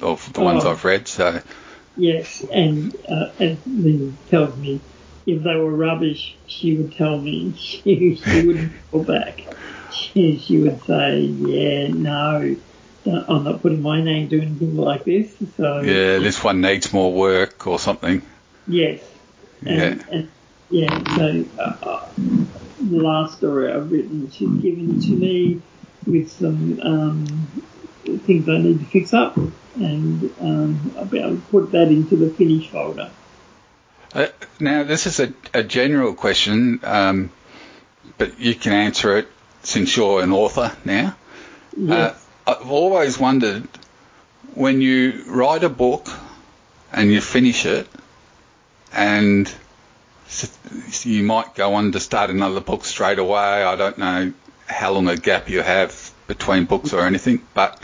of 0.00 0.32
the 0.32 0.40
ones 0.40 0.64
Oh. 0.64 0.70
I've 0.72 0.84
read. 0.84 1.06
So, 1.08 1.40
Yes, 1.96 2.44
and 2.52 2.94
uh, 3.08 3.30
as 3.40 3.56
Lynn 3.66 4.18
tells 4.28 4.56
me, 4.56 4.80
if 5.26 5.42
they 5.42 5.54
were 5.56 5.70
rubbish, 5.70 6.36
she 6.46 6.76
would 6.76 6.94
tell 6.96 7.18
me. 7.18 7.54
She, 7.56 8.16
she 8.16 8.46
wouldn't 8.46 8.72
pull 8.90 9.04
back. 9.04 9.40
She, 9.92 10.38
she 10.38 10.58
would 10.58 10.82
say, 10.84 11.20
yeah, 11.20 11.88
no, 11.88 12.56
don't- 13.04 13.24
I'm 13.30 13.44
not 13.44 13.62
putting 13.62 13.80
my 13.80 14.02
name 14.02 14.28
to 14.30 14.40
anything 14.42 14.76
like 14.76 15.04
this. 15.04 15.32
So, 15.56 15.80
yeah, 15.80 16.18
this 16.18 16.42
one 16.44 16.60
needs 16.60 16.92
more 16.92 17.12
work 17.12 17.66
or 17.66 17.78
something. 17.78 18.22
yes. 18.66 19.00
And, 19.64 19.76
Yeah. 19.76 20.04
and 20.10 20.28
yeah, 20.70 21.16
so 21.16 21.44
uh, 21.58 21.76
uh, 21.82 22.08
the 22.16 22.98
last 22.98 23.38
story 23.38 23.72
I've 23.72 23.90
written, 23.90 24.30
she's 24.30 24.48
given 24.60 25.00
to 25.00 25.10
me 25.10 25.62
with 26.06 26.30
some 26.30 26.80
um, 26.80 27.48
things 28.26 28.48
I 28.48 28.58
need 28.58 28.80
to 28.80 28.86
fix 28.86 29.14
up, 29.14 29.36
and 29.36 30.34
um, 30.40 30.94
I'll 30.96 31.04
be 31.04 31.18
able 31.18 31.36
to 31.36 31.42
put 31.50 31.72
that 31.72 31.88
into 31.88 32.16
the 32.16 32.30
finish 32.30 32.68
folder. 32.68 33.10
Uh, 34.12 34.26
now, 34.60 34.82
this 34.82 35.06
is 35.06 35.20
a, 35.20 35.32
a 35.52 35.62
general 35.62 36.14
question, 36.14 36.80
um, 36.82 37.30
but 38.18 38.38
you 38.40 38.54
can 38.54 38.72
answer 38.72 39.18
it 39.18 39.28
since 39.62 39.96
you're 39.96 40.22
an 40.22 40.32
author 40.32 40.76
now. 40.84 41.16
Yes. 41.76 42.24
Uh, 42.46 42.52
I've 42.52 42.70
always 42.70 43.18
wondered 43.18 43.68
when 44.54 44.80
you 44.80 45.24
write 45.26 45.64
a 45.64 45.68
book 45.68 46.08
and 46.92 47.12
you 47.12 47.20
finish 47.20 47.66
it, 47.66 47.88
and 48.96 49.54
you 51.02 51.22
might 51.22 51.54
go 51.54 51.74
on 51.74 51.92
to 51.92 52.00
start 52.00 52.30
another 52.30 52.60
book 52.60 52.84
straight 52.84 53.18
away. 53.18 53.38
I 53.62 53.76
don't 53.76 53.98
know 53.98 54.32
how 54.66 54.92
long 54.92 55.08
a 55.08 55.16
gap 55.16 55.48
you 55.50 55.60
have 55.60 56.12
between 56.26 56.64
books 56.64 56.92
or 56.92 57.02
anything, 57.02 57.46
but 57.54 57.80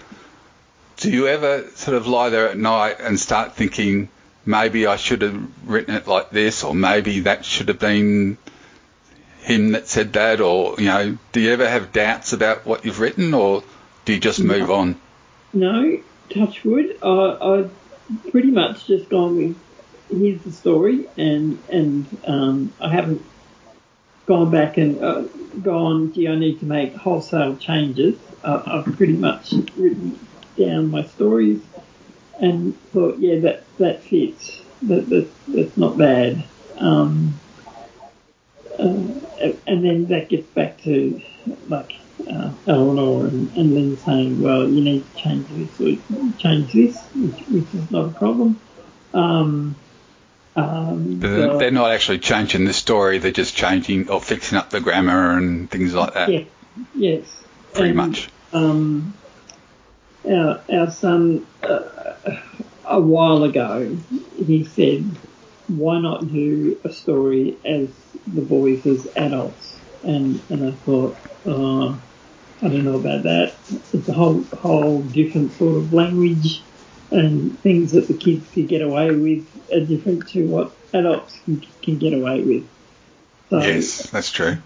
do 0.97 1.11
you 1.11 1.29
ever 1.29 1.69
sort 1.75 1.97
of 1.97 2.07
lie 2.07 2.31
there 2.31 2.49
at 2.49 2.57
night 2.57 2.97
and 2.99 3.21
start 3.21 3.55
thinking 3.55 4.09
maybe 4.47 4.87
I 4.87 4.97
should 4.97 5.23
have 5.23 5.69
written 5.69 5.95
it 5.95 6.09
like 6.09 6.31
this, 6.31 6.65
or 6.65 6.75
maybe 6.75 7.21
that 7.21 7.45
should 7.45 7.69
have 7.69 7.79
been 7.79 8.39
him 9.41 9.73
that 9.73 9.87
said 9.89 10.15
that, 10.15 10.41
or 10.41 10.77
you 10.79 10.87
know, 10.87 11.19
do 11.33 11.41
you 11.41 11.53
ever 11.53 11.69
have 11.69 11.93
doubts 11.93 12.33
about 12.33 12.65
what 12.65 12.85
you've 12.85 13.01
written, 13.01 13.35
or 13.35 13.63
do 14.07 14.15
you 14.15 14.19
just 14.21 14.41
move 14.41 14.71
on? 14.71 14.97
No, 15.53 16.01
touch 16.31 16.65
wood. 16.65 16.97
I, 17.03 17.09
I 17.09 17.69
pretty 18.31 18.51
much 18.51 18.87
just 18.87 19.09
gone 19.09 19.37
with 19.37 19.57
here's 20.13 20.43
the 20.43 20.53
story, 20.53 21.07
and 21.17 21.59
and 21.69 22.07
um, 22.27 22.73
I 22.81 22.91
haven't 22.91 23.23
gone 24.27 24.51
back 24.51 24.79
and 24.79 25.03
uh, 25.03 25.23
gone. 25.63 26.13
Gee, 26.13 26.29
I 26.29 26.37
need 26.37 26.61
to 26.61 26.67
make 26.67 26.95
wholesale 26.95 27.57
changes. 27.57 28.19
Uh, 28.45 28.63
I've 28.67 28.97
pretty 28.97 29.15
much 29.15 29.53
written 29.77 30.19
down 30.57 30.91
my 30.91 31.05
stories 31.05 31.61
and 32.41 32.79
thought, 32.91 33.19
yeah, 33.19 33.39
that 33.41 33.65
that 33.79 34.03
fits. 34.03 34.61
That, 34.83 35.09
that 35.11 35.29
that's 35.49 35.77
not 35.77 35.97
bad. 35.97 36.45
Um, 36.77 37.39
uh, 38.79 39.13
and 39.67 39.85
then 39.85 40.07
that 40.07 40.29
gets 40.29 40.47
back 40.49 40.81
to 40.83 41.21
like 41.69 41.93
uh, 42.29 42.53
Eleanor 42.67 43.27
and, 43.27 43.57
and 43.57 43.75
Lynn 43.75 43.97
saying, 43.99 44.41
well, 44.41 44.69
you 44.69 44.81
need 44.81 45.05
to 45.05 45.23
change 45.23 45.47
this 45.51 45.81
or 45.81 46.33
change 46.39 46.73
this, 46.73 47.01
which, 47.15 47.47
which 47.49 47.75
is 47.75 47.91
not 47.91 48.07
a 48.07 48.13
problem. 48.13 48.61
Um, 49.15 49.77
um, 50.57 51.21
the- 51.21 51.57
they're 51.59 51.71
not 51.71 51.91
actually 51.93 52.19
changing 52.19 52.65
the 52.65 52.73
story; 52.73 53.19
they're 53.19 53.31
just 53.33 53.55
changing 53.57 54.09
or 54.11 54.21
fixing 54.21 54.59
up 54.59 54.71
the 54.71 54.81
grammar 54.81 55.37
and 55.37 55.71
things 55.71 55.95
like 55.95 56.15
that. 56.15 56.29
yeah, 56.29 56.45
yes, 56.95 57.25
Pretty 57.73 57.91
And, 57.91 57.97
much. 57.97 58.29
Um, 58.53 59.15
our 60.29 60.61
our 60.73 60.91
son 60.91 61.47
uh, 61.63 61.81
a 62.85 63.01
while 63.01 63.43
ago 63.45 63.97
he 64.37 64.65
said, 64.65 65.05
"Why 65.69 66.01
not 66.01 66.31
do 66.31 66.79
a 66.85 66.93
story 66.93 67.57
as 67.65 67.89
the 68.27 68.43
boys 68.43 68.85
as 68.87 69.07
adults?" 69.17 69.77
And 70.03 70.41
and 70.51 70.67
I 70.69 70.73
thought, 70.73 71.17
oh, 71.47 71.99
I 72.61 72.69
don't 72.69 72.85
know 72.85 72.97
about 72.97 73.23
that. 73.23 73.55
It's 73.93 74.09
a 74.09 74.13
whole 74.13 74.43
whole 74.59 75.01
different 75.03 75.53
sort 75.53 75.77
of 75.77 75.93
language, 75.95 76.61
and 77.11 77.59
things 77.61 77.93
that 77.93 78.07
the 78.09 78.15
kids 78.15 78.47
could 78.53 78.69
get 78.69 78.83
away 78.83 79.15
with 79.15 79.47
are 79.73 79.85
different 79.85 80.29
to 80.31 80.47
what 80.47 80.73
adults 80.93 81.39
can, 81.45 81.65
can 81.83 81.99
get 81.99 82.13
away 82.13 82.43
with. 82.43 82.69
So 83.51 83.59
Yes, 83.59 84.11
that's 84.11 84.31
true. 84.31 84.57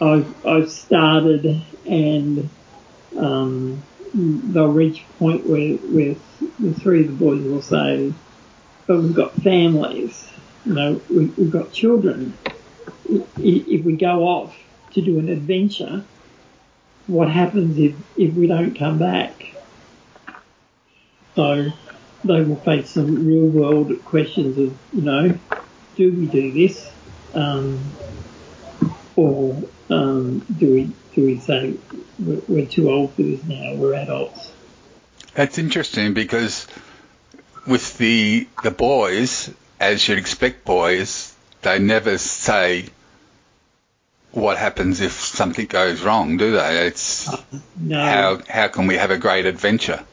I've, 0.00 0.46
I've 0.46 0.70
started 0.70 1.62
and 1.86 2.48
um, 3.16 3.82
they'll 4.14 4.68
reach 4.68 5.00
a 5.02 5.18
point 5.18 5.46
where, 5.46 5.74
where 5.74 6.14
the 6.58 6.74
three 6.74 7.02
of 7.02 7.08
the 7.08 7.12
boys 7.14 7.42
will 7.42 7.62
say, 7.62 8.12
but 8.86 9.00
we've 9.00 9.14
got 9.14 9.32
families, 9.34 10.28
you 10.64 10.74
know, 10.74 11.00
we, 11.10 11.26
we've 11.26 11.50
got 11.50 11.72
children. 11.72 12.36
If 13.36 13.84
we 13.84 13.96
go 13.96 14.26
off 14.26 14.56
to 14.92 15.00
do 15.00 15.18
an 15.18 15.28
adventure, 15.28 16.04
what 17.06 17.30
happens 17.30 17.78
if, 17.78 17.94
if 18.16 18.34
we 18.34 18.46
don't 18.46 18.78
come 18.78 18.98
back? 18.98 19.54
So 21.34 21.72
they 22.24 22.42
will 22.42 22.56
face 22.56 22.90
some 22.90 23.26
real 23.26 23.46
world 23.46 24.04
questions 24.04 24.58
of, 24.58 24.76
you 24.92 25.02
know, 25.02 25.38
do 25.96 26.12
we 26.12 26.26
do 26.26 26.52
this? 26.52 26.90
Um, 27.34 27.80
or 29.16 29.62
um, 29.90 30.40
do 30.40 30.72
we 30.72 30.90
do 31.14 31.24
we 31.24 31.38
say 31.38 31.74
we're, 32.18 32.40
we're 32.48 32.66
too 32.66 32.90
old 32.90 33.14
for 33.14 33.22
this 33.22 33.42
now? 33.44 33.74
We're 33.74 33.94
adults. 33.94 34.52
That's 35.34 35.58
interesting 35.58 36.14
because 36.14 36.66
with 37.66 37.96
the 37.98 38.48
the 38.62 38.70
boys, 38.70 39.52
as 39.78 40.06
you'd 40.08 40.18
expect 40.18 40.64
boys, 40.64 41.34
they 41.62 41.78
never 41.78 42.18
say 42.18 42.86
what 44.32 44.58
happens 44.58 45.00
if 45.00 45.12
something 45.12 45.66
goes 45.66 46.02
wrong, 46.02 46.36
do 46.36 46.52
they? 46.52 46.86
It's 46.86 47.28
No, 47.76 48.00
how 48.00 48.40
how 48.48 48.68
can 48.68 48.86
we 48.86 48.96
have 48.96 49.10
a 49.10 49.18
great 49.18 49.46
adventure? 49.46 50.04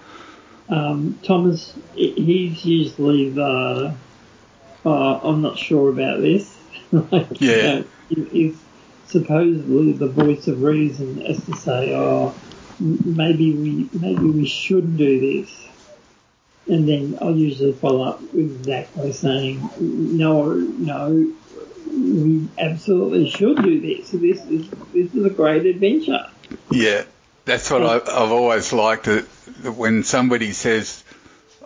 Um, 0.72 1.20
Thomas, 1.24 1.74
he's 1.94 2.66
usually 2.66 3.30
the. 3.30 3.94
Uh, 4.84 5.20
I'm 5.20 5.42
not 5.42 5.60
sure 5.60 5.90
about 5.90 6.22
this. 6.22 6.58
like, 6.92 7.40
Yeah. 7.40 7.84
you 8.10 8.24
know, 8.24 8.30
he's 8.32 8.58
supposedly 9.06 9.92
the 9.92 10.08
voice 10.08 10.48
of 10.48 10.64
reason, 10.64 11.22
as 11.22 11.46
to 11.46 11.56
say, 11.56 11.94
oh, 11.94 12.34
maybe 12.80 13.54
we 13.54 13.90
maybe 14.00 14.26
we 14.26 14.48
should 14.48 14.98
do 14.98 15.20
this. 15.20 15.68
And 16.68 16.88
then 16.88 17.18
I'll 17.22 17.36
usually 17.36 17.74
follow 17.74 18.04
up 18.04 18.22
with 18.34 18.66
Zach 18.66 18.94
by 18.96 19.12
saying, 19.12 19.70
no, 19.80 20.54
no, 20.54 21.34
we 21.88 22.48
absolutely 22.58 23.30
should 23.30 23.62
do 23.62 23.82
this. 23.82 24.12
This 24.12 24.46
is 24.46 24.70
this 24.94 25.14
is 25.14 25.26
a 25.26 25.30
great 25.30 25.66
adventure. 25.66 26.28
Yeah, 26.72 27.04
that's 27.52 27.70
what 27.70 27.84
I, 27.84 27.96
I've 27.96 28.32
always 28.32 28.72
liked. 28.72 29.08
It 29.08 29.26
that 29.64 29.74
when 29.74 30.04
somebody 30.04 30.54
says, 30.54 31.04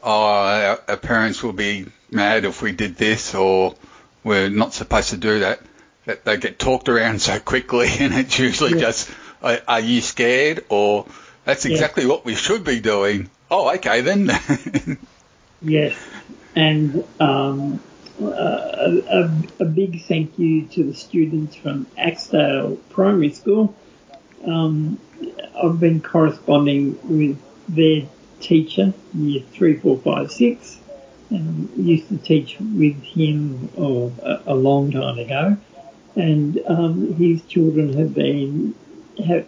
"Oh, 0.02 0.10
our, 0.12 0.80
our 0.88 0.98
parents 0.98 1.44
will 1.44 1.54
be 1.54 1.86
mad 2.10 2.46
if 2.46 2.62
we 2.62 2.72
did 2.72 2.96
this," 2.98 3.36
or 3.36 3.76
"We're 4.24 4.50
not 4.50 4.74
supposed 4.74 5.10
to 5.12 5.18
do 5.18 5.40
that," 5.40 5.60
that 6.06 6.26
they 6.26 6.38
get 6.38 6.58
talked 6.60 6.90
around 6.90 7.22
so 7.30 7.40
quickly, 7.40 7.88
and 8.00 8.14
it's 8.14 8.38
usually 8.40 8.74
Yeah. 8.74 8.80
just, 8.80 9.10
are, 9.42 9.60
"Are 9.68 9.80
you 9.80 10.02
scared?" 10.02 10.66
or 10.70 11.06
"That's 11.46 11.66
Yeah. 11.66 11.74
exactly 11.74 12.06
what 12.06 12.26
we 12.26 12.36
should 12.36 12.64
be 12.64 12.80
doing." 12.80 13.30
Oh, 13.52 13.70
okay 13.76 14.02
then. 14.02 14.32
Yes, 15.62 15.96
and 16.56 17.04
um, 17.20 17.80
a, 18.22 18.26
a, 18.26 19.42
a 19.62 19.66
big 19.66 20.04
thank 20.04 20.38
you 20.38 20.66
to 20.66 20.84
the 20.84 20.94
students 20.94 21.56
from 21.56 21.88
Axdale 21.98 22.78
Primary 22.90 23.32
School. 23.32 23.74
Um, 24.46 25.00
I've 25.62 25.80
been 25.80 26.02
corresponding 26.02 26.98
with 27.04 27.40
their 27.70 28.04
teacher, 28.40 28.94
year 29.14 29.42
three, 29.52 29.78
four, 29.78 29.98
five, 29.98 30.32
six. 30.32 30.80
and 31.32 31.70
used 31.76 32.08
to 32.10 32.18
teach 32.18 32.58
with 32.60 33.02
him 33.02 33.70
oh, 33.78 34.14
a, 34.22 34.54
a 34.54 34.56
long 34.56 34.92
time 34.92 35.18
ago, 35.18 35.58
and 36.16 36.62
um, 36.68 37.14
his 37.16 37.42
children 37.44 37.94
have 37.98 38.14
been 38.14 38.76
have, 39.26 39.48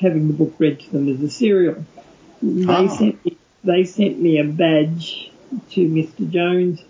having 0.00 0.28
the 0.28 0.34
book 0.34 0.54
read 0.58 0.78
to 0.80 0.90
them 0.92 1.08
as 1.08 1.20
a 1.20 1.28
serial. 1.30 1.84
They 2.42 2.64
Ah. 2.72 2.86
sent 2.96 3.24
me, 3.24 3.36
they 3.64 3.84
sent 3.84 4.20
me 4.20 4.38
a 4.38 4.44
badge 4.44 5.30
to 5.70 5.80
Mr. 5.88 6.30
Jones, 6.30 6.80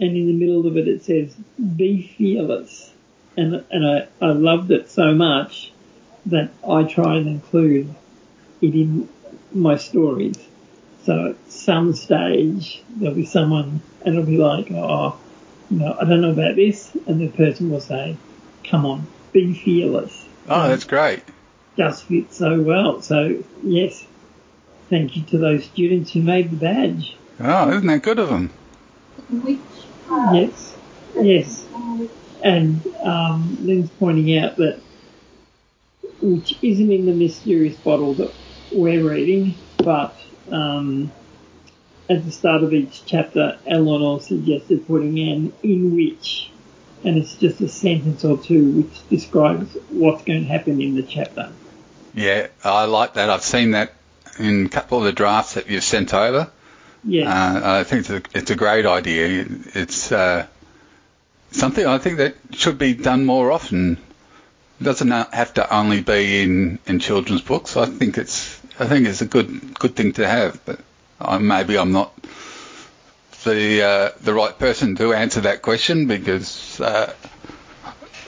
and 0.00 0.16
in 0.16 0.26
the 0.26 0.32
middle 0.32 0.66
of 0.66 0.76
it 0.76 0.88
it 0.88 1.04
says 1.04 1.34
"Be 1.76 2.02
fearless," 2.18 2.92
and 3.36 3.62
and 3.70 3.86
I, 3.86 4.08
I 4.20 4.32
loved 4.32 4.70
it 4.72 4.90
so 4.90 5.14
much 5.14 5.70
that 6.26 6.50
I 6.68 6.84
try 6.84 7.16
and 7.16 7.26
include 7.26 7.94
it 8.60 8.74
in 8.74 9.08
my 9.52 9.76
stories. 9.76 10.38
So 11.04 11.30
at 11.30 11.50
some 11.50 11.94
stage 11.94 12.82
there'll 12.96 13.14
be 13.14 13.26
someone 13.26 13.80
and 14.04 14.14
it'll 14.14 14.26
be 14.26 14.38
like, 14.38 14.70
oh, 14.70 15.18
you 15.70 15.78
know, 15.78 15.96
I 15.98 16.04
don't 16.04 16.20
know 16.20 16.30
about 16.32 16.56
this, 16.56 16.94
and 17.06 17.20
the 17.20 17.28
person 17.28 17.70
will 17.70 17.80
say, 17.80 18.16
"Come 18.64 18.84
on, 18.84 19.06
be 19.32 19.54
fearless." 19.54 20.26
Oh, 20.48 20.68
that's 20.68 20.84
great. 20.84 21.22
Just 21.78 22.04
fits 22.04 22.36
so 22.36 22.60
well. 22.60 23.00
So 23.00 23.42
yes, 23.62 24.04
thank 24.90 25.16
you 25.16 25.22
to 25.22 25.38
those 25.38 25.64
students 25.64 26.12
who 26.12 26.20
made 26.20 26.50
the 26.50 26.56
badge. 26.56 27.16
Oh, 27.40 27.70
isn't 27.70 27.86
that 27.86 28.02
good 28.02 28.18
of 28.18 28.28
them? 28.28 28.50
Which 29.30 29.58
part? 30.06 30.36
Yes, 30.36 30.76
yes. 31.16 31.64
And 32.44 32.86
um, 33.02 33.56
Lynn's 33.62 33.90
pointing 33.98 34.36
out 34.36 34.56
that, 34.56 34.80
which 36.22 36.56
isn't 36.62 36.90
in 36.90 37.06
the 37.06 37.12
mysterious 37.14 37.76
bottle 37.76 38.14
that 38.14 38.32
we're 38.70 39.02
reading, 39.08 39.54
but 39.78 40.16
um, 40.50 41.10
at 42.08 42.24
the 42.24 42.30
start 42.30 42.62
of 42.62 42.72
each 42.72 43.04
chapter, 43.04 43.58
Eleanor 43.66 44.20
suggested 44.20 44.86
putting 44.86 45.18
an 45.18 45.52
in 45.62 45.94
which, 45.94 46.50
and 47.04 47.18
it's 47.18 47.34
just 47.36 47.60
a 47.60 47.68
sentence 47.68 48.24
or 48.24 48.38
two 48.38 48.70
which 48.82 49.08
describes 49.08 49.76
what's 49.90 50.22
going 50.24 50.42
to 50.42 50.48
happen 50.48 50.80
in 50.80 50.94
the 50.94 51.02
chapter. 51.02 51.50
Yeah, 52.14 52.48
I 52.62 52.84
like 52.84 53.14
that. 53.14 53.30
I've 53.30 53.42
seen 53.42 53.72
that 53.72 53.92
in 54.38 54.66
a 54.66 54.68
couple 54.68 54.98
of 54.98 55.04
the 55.04 55.12
drafts 55.12 55.54
that 55.54 55.68
you've 55.68 55.84
sent 55.84 56.14
over. 56.14 56.50
Yeah, 57.04 57.28
Uh, 57.28 57.80
I 57.80 57.84
think 57.84 58.00
it's 58.00 58.10
a, 58.10 58.38
it's 58.38 58.50
a 58.50 58.54
great 58.54 58.86
idea. 58.86 59.44
It's 59.74 60.12
uh, 60.12 60.46
something 61.50 61.84
I 61.84 61.98
think 61.98 62.18
that 62.18 62.36
should 62.52 62.78
be 62.78 62.94
done 62.94 63.24
more 63.24 63.50
often. 63.50 63.98
Doesn't 64.82 65.10
have 65.10 65.54
to 65.54 65.74
only 65.74 66.02
be 66.02 66.42
in, 66.42 66.78
in 66.86 66.98
children's 66.98 67.42
books. 67.42 67.76
I 67.76 67.86
think 67.86 68.18
it's 68.18 68.60
I 68.78 68.86
think 68.86 69.06
it's 69.06 69.20
a 69.20 69.26
good 69.26 69.78
good 69.78 69.94
thing 69.94 70.12
to 70.14 70.26
have. 70.26 70.64
But 70.64 70.80
I, 71.20 71.38
maybe 71.38 71.78
I'm 71.78 71.92
not 71.92 72.12
the 73.44 73.82
uh, 73.82 74.10
the 74.20 74.34
right 74.34 74.58
person 74.58 74.96
to 74.96 75.12
answer 75.12 75.42
that 75.42 75.62
question 75.62 76.06
because 76.06 76.80
uh, 76.80 77.12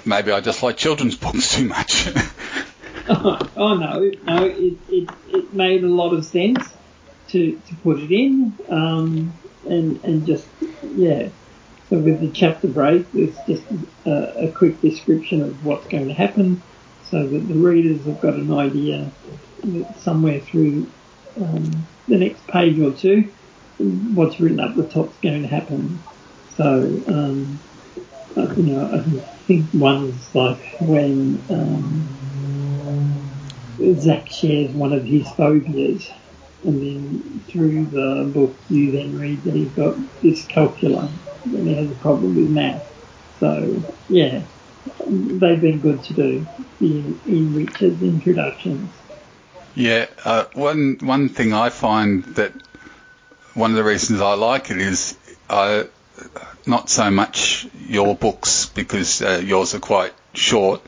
maybe 0.04 0.32
I 0.32 0.40
just 0.40 0.62
like 0.62 0.76
children's 0.76 1.16
books 1.24 1.54
too 1.56 1.66
much. 1.66 2.08
oh 3.08 3.48
no, 3.56 4.10
no, 4.24 4.44
it, 4.46 4.78
it, 4.88 5.10
it 5.28 5.54
made 5.54 5.84
a 5.84 5.88
lot 5.88 6.12
of 6.12 6.24
sense 6.24 6.72
to, 7.28 7.60
to 7.66 7.74
put 7.82 7.98
it 7.98 8.10
in, 8.12 8.56
um, 8.68 9.32
and, 9.68 10.02
and 10.04 10.26
just, 10.26 10.46
yeah. 10.94 11.28
So 11.94 12.00
with 12.00 12.20
the 12.20 12.30
chapter 12.32 12.66
break, 12.66 13.12
there's 13.12 13.36
just 13.46 13.62
a, 14.04 14.48
a 14.48 14.50
quick 14.50 14.80
description 14.80 15.42
of 15.42 15.64
what's 15.64 15.86
going 15.86 16.08
to 16.08 16.14
happen 16.14 16.60
so 17.08 17.24
that 17.24 17.46
the 17.46 17.54
readers 17.54 18.04
have 18.06 18.20
got 18.20 18.34
an 18.34 18.52
idea 18.52 19.12
that 19.62 19.94
somewhere 20.00 20.40
through 20.40 20.90
um, 21.36 21.86
the 22.08 22.16
next 22.16 22.44
page 22.48 22.80
or 22.80 22.90
two, 22.90 23.32
what's 23.78 24.40
written 24.40 24.58
up 24.58 24.74
the 24.74 24.88
top's 24.88 25.16
going 25.18 25.42
to 25.42 25.48
happen. 25.48 26.02
So, 26.56 26.64
um, 27.06 27.60
uh, 28.36 28.52
you 28.56 28.74
know, 28.74 28.90
I 28.92 29.44
think 29.46 29.66
one's 29.72 30.34
like 30.34 30.64
when, 30.80 31.44
um, 31.48 32.10
Zach 34.00 34.28
shares 34.28 34.72
one 34.72 34.92
of 34.92 35.04
his 35.04 35.30
phobias, 35.36 36.10
and 36.64 36.82
then 36.82 37.44
through 37.48 37.86
the 37.86 38.32
book 38.34 38.56
you 38.68 38.90
then 38.90 39.16
read 39.16 39.44
that 39.44 39.54
he's 39.54 39.70
got 39.74 39.94
dyscalculia 40.24 41.08
and 41.44 41.68
he 41.68 41.74
has 41.74 41.90
a 41.90 41.94
problem 41.96 42.34
with 42.34 42.50
math. 42.50 42.90
So 43.40 43.82
yeah, 44.08 44.42
they've 45.06 45.60
been 45.60 45.80
good 45.80 46.02
to 46.04 46.14
do 46.14 46.46
in, 46.80 47.20
in 47.26 47.54
Richard's 47.54 48.02
introductions. 48.02 48.90
Yeah, 49.74 50.06
uh, 50.24 50.44
one 50.54 50.98
one 51.00 51.28
thing 51.28 51.52
I 51.52 51.70
find 51.70 52.24
that 52.36 52.52
one 53.54 53.70
of 53.70 53.76
the 53.76 53.84
reasons 53.84 54.20
I 54.20 54.34
like 54.34 54.70
it 54.70 54.78
is 54.78 55.18
I 55.50 55.86
not 56.66 56.88
so 56.88 57.10
much 57.10 57.66
your 57.88 58.14
books 58.14 58.66
because 58.66 59.20
uh, 59.20 59.42
yours 59.44 59.74
are 59.74 59.80
quite 59.80 60.14
short, 60.32 60.80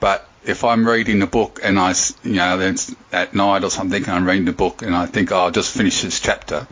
but 0.00 0.28
if 0.44 0.62
I'm 0.62 0.86
reading 0.86 1.22
a 1.22 1.26
book 1.26 1.60
and 1.62 1.78
I 1.78 1.94
you 2.22 2.34
know, 2.34 2.58
then 2.58 2.76
at 3.12 3.34
night 3.34 3.64
or 3.64 3.70
something, 3.70 4.08
I'm 4.08 4.26
reading 4.26 4.48
a 4.48 4.52
book 4.52 4.82
and 4.82 4.94
I 4.94 5.06
think 5.06 5.32
oh, 5.32 5.36
I'll 5.38 5.50
just 5.50 5.76
finish 5.76 6.02
this 6.02 6.20
chapter, 6.20 6.66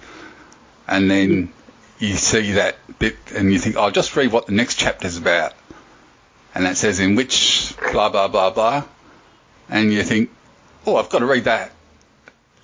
and 0.87 1.11
then 1.11 1.53
you 2.03 2.17
see 2.17 2.53
that 2.53 2.77
bit 2.99 3.17
and 3.35 3.53
you 3.53 3.59
think 3.59 3.77
I'll 3.77 3.93
just 3.93 4.17
read 4.17 4.33
what 4.33 4.47
the 4.47 4.53
next 4.53 4.75
chapter's 4.75 5.17
about, 5.17 5.55
and 6.55 6.67
that 6.67 6.77
says 6.77 6.99
in 6.99 7.15
which 7.15 7.75
blah 7.93 8.09
blah 8.09 8.29
blah 8.29 8.51
blah, 8.51 8.85
and 9.69 9.93
you 9.93 10.03
think 10.03 10.31
oh, 10.85 10.97
I've 10.97 11.11
got 11.11 11.21
to 11.21 11.27
read 11.27 11.45
that. 11.45 11.71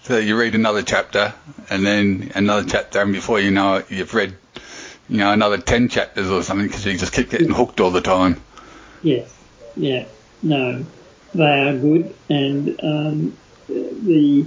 So 0.02 0.18
you 0.18 0.36
read 0.36 0.54
another 0.54 0.82
chapter, 0.82 1.34
and 1.70 1.86
then 1.86 2.32
another 2.34 2.68
chapter, 2.68 3.00
and 3.00 3.12
before 3.12 3.38
you 3.38 3.50
know 3.50 3.76
it, 3.76 3.90
you've 3.90 4.14
read, 4.14 4.34
you 5.08 5.18
know, 5.18 5.32
another 5.32 5.58
ten 5.58 5.88
chapters 5.88 6.30
or 6.30 6.42
something 6.42 6.66
because 6.66 6.84
you 6.84 6.96
just 6.98 7.12
keep 7.12 7.30
getting 7.30 7.50
hooked 7.50 7.80
all 7.80 7.90
the 7.90 8.00
time. 8.00 8.40
Yes, 9.02 9.32
yeah, 9.76 10.06
no, 10.42 10.84
they 11.34 11.44
are 11.44 11.76
good, 11.76 12.14
and 12.28 12.80
um, 12.82 13.36
the 13.68 14.46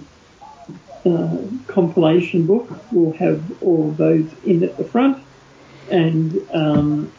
uh, 1.05 1.37
compilation 1.67 2.45
book 2.45 2.69
will 2.91 3.13
have 3.13 3.41
all 3.63 3.89
of 3.89 3.97
those 3.97 4.29
in 4.45 4.63
at 4.63 4.77
the 4.77 4.83
front, 4.83 5.23
and 5.89 6.39
um, 6.53 7.11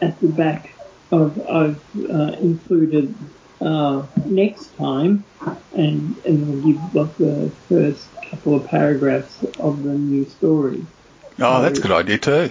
at 0.00 0.18
the 0.20 0.28
back, 0.28 0.72
I've, 1.12 1.48
I've 1.48 1.80
uh, 2.10 2.36
included 2.40 3.14
uh, 3.60 4.04
next 4.26 4.76
time, 4.76 5.24
and 5.74 6.16
and 6.24 6.64
we'll 6.64 6.72
give 6.72 6.94
like 6.94 7.16
the 7.16 7.50
first 7.68 8.06
couple 8.30 8.54
of 8.54 8.66
paragraphs 8.66 9.42
of 9.60 9.82
the 9.82 9.92
new 9.92 10.28
story. 10.28 10.84
Oh, 11.38 11.62
that's 11.62 11.78
a 11.78 11.82
good 11.82 11.92
idea 11.92 12.18
too. 12.18 12.50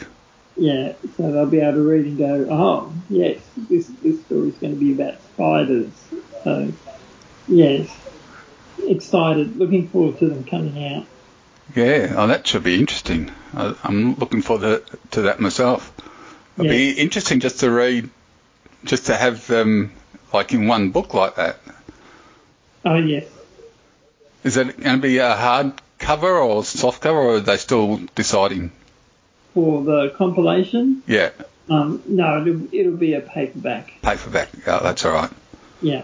Yeah, 0.57 0.93
so 1.18 1.32
they'll 1.32 1.47
be 1.47 1.59
able 1.59 1.74
to 1.74 1.82
read 1.82 2.05
and 2.05 2.18
go, 2.18 2.47
oh, 2.49 2.93
yes, 3.09 3.41
this 3.70 3.91
this 4.01 4.24
story's 4.26 4.55
going 4.55 4.74
to 4.74 4.80
be 4.80 4.93
about 4.93 5.22
spiders. 5.22 5.91
So, 6.43 6.72
yes, 7.47 7.89
excited, 8.80 9.57
looking 9.57 9.88
forward 9.88 10.19
to 10.19 10.30
them 10.30 10.43
coming 10.43 10.93
out. 10.93 11.05
Yeah, 11.76 12.13
oh, 12.17 12.28
that 12.28 12.45
should 12.47 12.63
be 12.63 12.80
interesting. 12.80 13.32
I, 13.53 13.76
I'm 13.84 14.15
looking 14.15 14.41
forward 14.41 14.86
to, 14.88 14.97
to 15.11 15.21
that 15.23 15.39
myself. 15.39 15.91
It'd 16.57 16.69
be 16.69 16.91
interesting 16.91 17.39
just 17.39 17.59
to 17.61 17.71
read, 17.71 18.09
just 18.86 19.07
to 19.07 19.15
have 19.15 19.45
them 19.47 19.91
like 20.34 20.53
in 20.53 20.67
one 20.67 20.91
book 20.91 21.13
like 21.13 21.36
that. 21.36 21.57
Oh, 22.86 22.95
yes. 22.95 23.26
Is 24.43 24.57
it 24.57 24.80
going 24.80 24.97
to 24.97 25.01
be 25.01 25.17
a 25.17 25.36
hard 25.36 25.73
cover 25.97 26.32
or 26.38 26.63
soft 26.63 27.01
cover, 27.01 27.17
or 27.17 27.36
are 27.36 27.39
they 27.39 27.57
still 27.57 27.99
deciding? 28.13 28.71
For 29.53 29.84
the 29.84 30.09
compilation, 30.17 31.01
Yeah, 31.07 31.32
um, 31.69 32.03
no, 32.07 32.41
it'll, 32.41 32.73
it'll 32.73 32.97
be 32.97 33.13
a 33.13 33.21
paperback. 33.21 33.93
paperback. 34.01 34.49
Oh, 34.67 34.82
that's 34.84 35.03
all 35.05 35.13
right. 35.13 35.32
Yeah. 35.82 36.03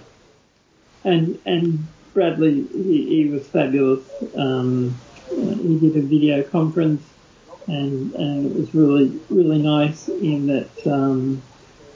And 1.03 1.37
and 1.45 1.87
Bradley, 2.13 2.65
he, 2.73 3.23
he 3.23 3.29
was 3.29 3.47
fabulous. 3.47 4.03
Um, 4.35 4.99
he 5.29 5.79
did 5.79 5.95
a 5.95 6.01
video 6.01 6.43
conference, 6.43 7.03
and 7.67 8.13
and 8.15 8.45
it 8.51 8.55
was 8.55 8.75
really 8.75 9.19
really 9.29 9.61
nice 9.61 10.09
in 10.09 10.47
that. 10.47 10.87
Um, 10.87 11.41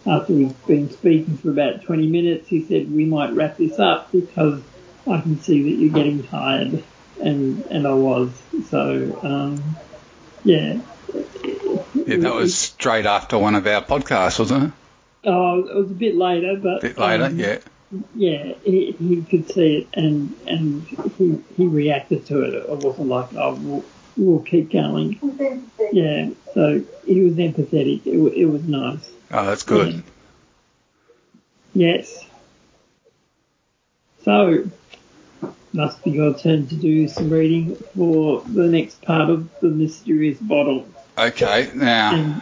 after 0.07 0.33
we've 0.33 0.67
been 0.67 0.91
speaking 0.91 1.35
for 1.37 1.49
about 1.49 1.81
20 1.81 2.05
minutes, 2.05 2.47
he 2.47 2.63
said 2.63 2.93
we 2.93 3.05
might 3.05 3.33
wrap 3.33 3.57
this 3.57 3.79
up 3.79 4.11
because 4.11 4.61
I 5.07 5.19
can 5.19 5.41
see 5.41 5.63
that 5.63 5.81
you're 5.81 5.93
getting 5.93 6.23
tired, 6.23 6.83
and 7.21 7.65
and 7.71 7.87
I 7.87 7.93
was. 7.93 8.31
So 8.69 9.19
um, 9.23 9.75
yeah. 10.43 10.79
Yeah, 11.93 12.17
that 12.17 12.33
was 12.35 12.55
straight 12.55 13.05
after 13.05 13.37
one 13.37 13.55
of 13.55 13.65
our 13.65 13.81
podcasts, 13.81 14.37
wasn't 14.37 14.65
it? 14.65 14.71
Oh, 15.25 15.59
it 15.59 15.75
was 15.75 15.89
a 15.89 15.93
bit 15.95 16.15
later, 16.15 16.55
but 16.61 16.77
A 16.77 16.81
bit 16.81 16.97
later, 16.99 17.23
um, 17.25 17.39
yeah. 17.39 17.57
Yeah, 18.15 18.53
he, 18.63 18.91
he 18.91 19.21
could 19.21 19.49
see 19.49 19.77
it 19.77 19.87
and 19.93 20.35
and 20.47 20.83
he, 21.17 21.41
he 21.55 21.67
reacted 21.67 22.25
to 22.27 22.41
it. 22.41 22.53
It 22.53 22.69
wasn't 22.69 23.07
like, 23.07 23.33
oh, 23.35 23.55
we'll, 23.55 23.85
we'll 24.17 24.39
keep 24.39 24.71
going. 24.71 25.19
Yeah, 25.91 26.29
so 26.53 26.81
he 27.05 27.21
was 27.21 27.35
empathetic. 27.35 28.05
It, 28.05 28.17
it 28.37 28.45
was 28.45 28.63
nice. 28.63 29.09
Oh, 29.31 29.45
that's 29.45 29.63
good. 29.63 30.03
Yes. 31.73 32.25
So, 34.23 34.69
must 35.73 36.03
be 36.03 36.11
your 36.11 36.33
turn 36.33 36.67
to 36.67 36.75
do 36.75 37.07
some 37.07 37.29
reading 37.29 37.75
for 37.95 38.41
the 38.41 38.63
next 38.63 39.01
part 39.01 39.29
of 39.29 39.47
the 39.59 39.67
mysterious 39.67 40.39
bottle. 40.39 40.87
Okay, 41.17 41.69
now 41.75 42.41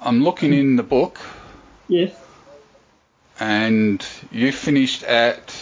I'm 0.00 0.24
looking 0.24 0.54
in 0.54 0.76
the 0.76 0.82
book 0.82 1.20
Yes. 1.88 2.14
And 3.40 4.04
you 4.30 4.52
finished 4.52 5.02
at 5.04 5.54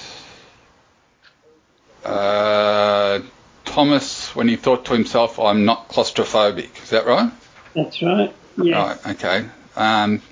uh, 2.05 3.21
Thomas 3.65 4.35
when 4.35 4.49
he 4.49 4.57
thought 4.57 4.87
to 4.87 4.93
himself, 4.93 5.39
"I'm 5.39 5.65
not 5.65 5.89
claustrophobic." 5.89 6.83
Is 6.83 6.91
that 6.91 7.07
right? 7.07 7.31
That's 7.75 8.03
right. 8.03 8.35
Yeah. 8.57 8.87
Right. 8.87 9.07
Okay. 9.09 9.47
Um, 9.77 10.23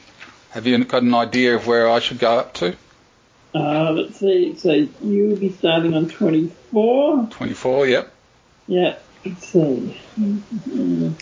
have 0.51 0.67
you 0.67 0.83
got 0.85 1.03
an 1.03 1.15
idea 1.15 1.57
of 1.57 1.67
where 1.67 1.91
I 1.91 1.99
should 1.99 2.19
go 2.19 2.39
up 2.39 2.55
to? 2.55 2.77
Uh, 3.55 3.93
let's 3.93 4.19
see. 4.19 4.57
So 4.57 4.73
you 4.73 5.29
will 5.29 5.37
be 5.37 5.51
starting 5.51 5.95
on 5.95 6.09
24. 6.09 7.29
24. 7.31 7.87
Yep. 7.87 8.13
Yeah. 8.67 8.97
Let's 9.25 9.49
see. 9.49 10.01
Mm. 10.19 11.15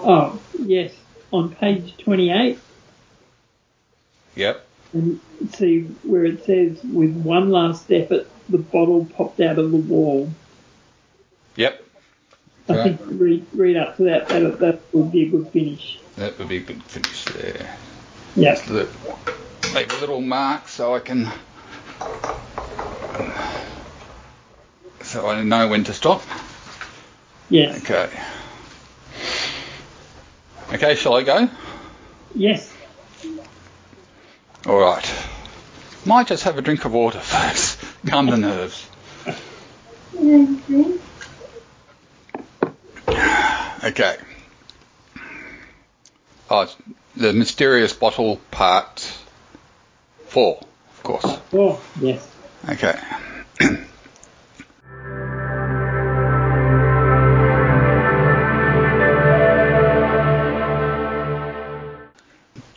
Oh, 0.00 0.40
yes. 0.58 0.94
On 1.32 1.54
page 1.54 1.96
28. 1.98 2.58
Yep. 4.36 4.66
And 4.94 5.20
see 5.54 5.82
where 6.02 6.24
it 6.24 6.44
says, 6.44 6.82
with 6.84 7.14
one 7.14 7.50
last 7.50 7.90
effort, 7.92 8.26
the 8.48 8.58
bottle 8.58 9.04
popped 9.04 9.40
out 9.40 9.58
of 9.58 9.70
the 9.70 9.76
wall. 9.76 10.30
Yep. 11.56 11.84
I 12.70 12.72
Right. 12.74 12.82
think 12.98 13.00
read, 13.20 13.46
read 13.54 13.76
up 13.76 13.96
to 13.96 14.04
that. 14.04 14.28
That, 14.28 14.58
that 14.60 14.80
would 14.92 15.10
be 15.12 15.22
a 15.24 15.28
good 15.28 15.48
finish. 15.48 15.98
That 16.16 16.38
would 16.38 16.48
be 16.48 16.58
a 16.58 16.60
good 16.60 16.82
finish 16.84 17.24
there. 17.26 17.76
Yeah. 18.36 18.54
The- 18.54 18.88
Leave 19.74 19.92
a 19.92 20.00
little 20.00 20.22
mark 20.22 20.66
so 20.68 20.94
I 20.94 21.00
can. 21.00 21.30
So 25.02 25.26
I 25.28 25.42
know 25.42 25.68
when 25.68 25.84
to 25.84 25.92
stop. 25.92 26.22
Yes. 27.50 27.82
Okay. 27.82 28.08
Okay, 30.72 30.94
shall 30.94 31.14
I 31.14 31.22
go? 31.22 31.48
Yes. 32.34 32.72
All 34.66 34.78
right. 34.78 35.14
Might 36.04 36.26
just 36.26 36.44
have 36.44 36.58
a 36.58 36.62
drink 36.62 36.84
of 36.84 36.92
water 36.92 37.20
first. 37.20 37.80
Calm 38.06 38.26
the 38.26 38.36
nerves. 38.36 38.86
Okay. 43.84 44.16
Oh, 46.50 46.74
the 47.16 47.32
mysterious 47.32 47.92
bottle 47.92 48.36
part 48.50 49.00
four, 50.26 50.60
of 50.92 51.02
course. 51.02 51.38
Oh, 51.52 51.80
yes. 52.00 52.26
Okay. 52.68 52.98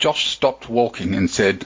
Josh 0.02 0.30
stopped 0.30 0.68
walking 0.68 1.14
and 1.14 1.30
said, 1.30 1.64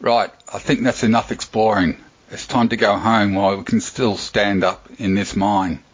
Right, 0.00 0.32
I 0.52 0.58
think 0.58 0.82
that's 0.82 1.04
enough 1.04 1.30
exploring. 1.30 1.96
It's 2.32 2.44
time 2.44 2.70
to 2.70 2.76
go 2.76 2.96
home 2.96 3.36
while 3.36 3.56
we 3.56 3.62
can 3.62 3.80
still 3.80 4.16
stand 4.16 4.64
up 4.64 4.88
in 4.98 5.14
this 5.14 5.36
mine. 5.36 5.84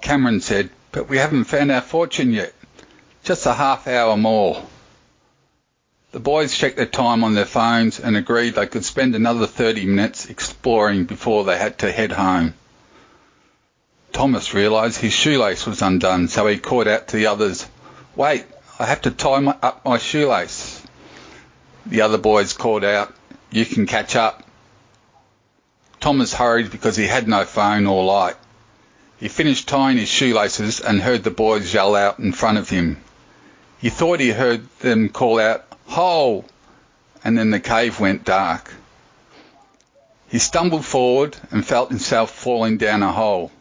Cameron 0.00 0.40
said, 0.40 0.70
But 0.90 1.06
we 1.06 1.18
haven't 1.18 1.44
found 1.44 1.70
our 1.70 1.82
fortune 1.82 2.32
yet. 2.32 2.54
Just 3.24 3.44
a 3.44 3.52
half 3.52 3.86
hour 3.88 4.16
more. 4.16 4.64
The 6.12 6.20
boys 6.20 6.56
checked 6.56 6.78
their 6.78 6.86
time 6.86 7.24
on 7.24 7.34
their 7.34 7.44
phones 7.44 8.00
and 8.00 8.16
agreed 8.16 8.54
they 8.54 8.66
could 8.66 8.86
spend 8.86 9.14
another 9.14 9.46
30 9.46 9.84
minutes 9.84 10.30
exploring 10.30 11.04
before 11.04 11.44
they 11.44 11.58
had 11.58 11.76
to 11.80 11.92
head 11.92 12.12
home. 12.12 12.54
Thomas 14.14 14.54
realised 14.54 14.98
his 14.98 15.12
shoelace 15.12 15.66
was 15.66 15.82
undone, 15.82 16.28
so 16.28 16.46
he 16.46 16.56
called 16.56 16.88
out 16.88 17.08
to 17.08 17.18
the 17.18 17.26
others, 17.26 17.68
Wait, 18.16 18.46
I 18.80 18.86
have 18.86 19.02
to 19.02 19.10
tie 19.10 19.40
my, 19.40 19.54
up 19.60 19.84
my 19.84 19.98
shoelace. 19.98 20.80
The 21.84 22.00
other 22.00 22.16
boys 22.16 22.54
called 22.54 22.82
out, 22.82 23.14
You 23.50 23.66
can 23.66 23.86
catch 23.86 24.16
up. 24.16 24.42
Thomas 26.00 26.32
hurried 26.32 26.70
because 26.70 26.96
he 26.96 27.06
had 27.06 27.28
no 27.28 27.44
phone 27.44 27.86
or 27.86 28.02
light. 28.04 28.36
He 29.18 29.28
finished 29.28 29.68
tying 29.68 29.98
his 29.98 30.08
shoelaces 30.08 30.80
and 30.80 30.98
heard 30.98 31.24
the 31.24 31.30
boys 31.30 31.74
yell 31.74 31.94
out 31.94 32.20
in 32.20 32.32
front 32.32 32.56
of 32.56 32.70
him. 32.70 32.96
He 33.82 33.90
thought 33.90 34.18
he 34.18 34.30
heard 34.30 34.66
them 34.78 35.10
call 35.10 35.38
out, 35.38 35.66
Hole! 35.88 36.46
And 37.22 37.36
then 37.36 37.50
the 37.50 37.60
cave 37.60 38.00
went 38.00 38.24
dark. 38.24 38.72
He 40.30 40.38
stumbled 40.38 40.86
forward 40.86 41.36
and 41.50 41.66
felt 41.66 41.90
himself 41.90 42.30
falling 42.30 42.78
down 42.78 43.02
a 43.02 43.12
hole. 43.12 43.52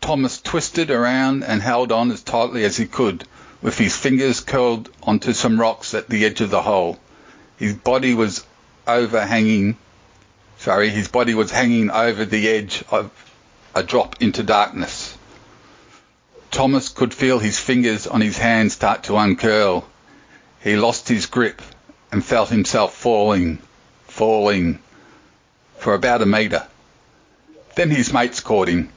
Thomas 0.00 0.40
twisted 0.40 0.90
around 0.90 1.44
and 1.44 1.60
held 1.60 1.92
on 1.92 2.10
as 2.10 2.22
tightly 2.22 2.64
as 2.64 2.78
he 2.78 2.86
could, 2.86 3.26
with 3.62 3.76
his 3.78 3.96
fingers 3.96 4.40
curled 4.40 4.88
onto 5.02 5.32
some 5.32 5.60
rocks 5.60 5.94
at 5.94 6.08
the 6.08 6.24
edge 6.24 6.40
of 6.40 6.50
the 6.50 6.62
hole. 6.62 6.98
His 7.58 7.74
body 7.74 8.14
was 8.14 8.44
overhanging, 8.86 9.76
sorry, 10.58 10.88
his 10.88 11.08
body 11.08 11.34
was 11.34 11.50
hanging 11.50 11.90
over 11.90 12.24
the 12.24 12.48
edge 12.48 12.82
of 12.90 13.10
a 13.74 13.82
drop 13.82 14.20
into 14.20 14.42
darkness. 14.42 15.16
Thomas 16.50 16.88
could 16.88 17.14
feel 17.14 17.38
his 17.38 17.58
fingers 17.58 18.06
on 18.06 18.20
his 18.20 18.36
hand 18.36 18.72
start 18.72 19.04
to 19.04 19.16
uncurl. 19.16 19.86
He 20.62 20.76
lost 20.76 21.08
his 21.08 21.26
grip 21.26 21.62
and 22.10 22.24
felt 22.24 22.48
himself 22.48 22.94
falling, 22.94 23.58
falling 24.08 24.80
for 25.78 25.94
about 25.94 26.22
a 26.22 26.26
metre. 26.26 26.66
Then 27.76 27.90
his 27.90 28.12
mates 28.12 28.40
caught 28.40 28.68
him. 28.68 28.90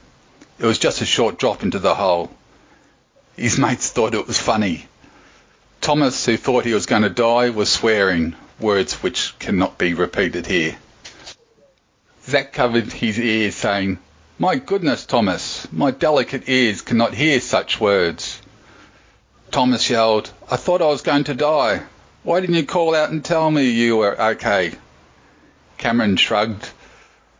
It 0.58 0.66
was 0.66 0.78
just 0.78 1.00
a 1.00 1.06
short 1.06 1.38
drop 1.38 1.62
into 1.62 1.78
the 1.78 1.94
hole. 1.94 2.30
His 3.36 3.58
mates 3.58 3.88
thought 3.88 4.14
it 4.14 4.26
was 4.26 4.38
funny. 4.38 4.86
Thomas, 5.80 6.24
who 6.24 6.36
thought 6.36 6.64
he 6.64 6.72
was 6.72 6.86
going 6.86 7.02
to 7.02 7.10
die, 7.10 7.50
was 7.50 7.70
swearing, 7.70 8.36
words 8.60 9.02
which 9.02 9.38
cannot 9.38 9.76
be 9.76 9.92
repeated 9.92 10.46
here. 10.46 10.76
Zack 12.24 12.52
covered 12.52 12.92
his 12.92 13.18
ears, 13.18 13.56
saying, 13.56 13.98
My 14.38 14.56
goodness, 14.56 15.04
Thomas, 15.04 15.66
my 15.72 15.90
delicate 15.90 16.48
ears 16.48 16.80
cannot 16.80 17.12
hear 17.12 17.40
such 17.40 17.80
words. 17.80 18.40
Thomas 19.50 19.90
yelled, 19.90 20.30
I 20.50 20.56
thought 20.56 20.80
I 20.80 20.86
was 20.86 21.02
going 21.02 21.24
to 21.24 21.34
die. 21.34 21.82
Why 22.22 22.40
didn't 22.40 22.56
you 22.56 22.64
call 22.64 22.94
out 22.94 23.10
and 23.10 23.24
tell 23.24 23.50
me 23.50 23.68
you 23.68 23.98
were 23.98 24.20
okay? 24.32 24.72
Cameron 25.76 26.16
shrugged. 26.16 26.70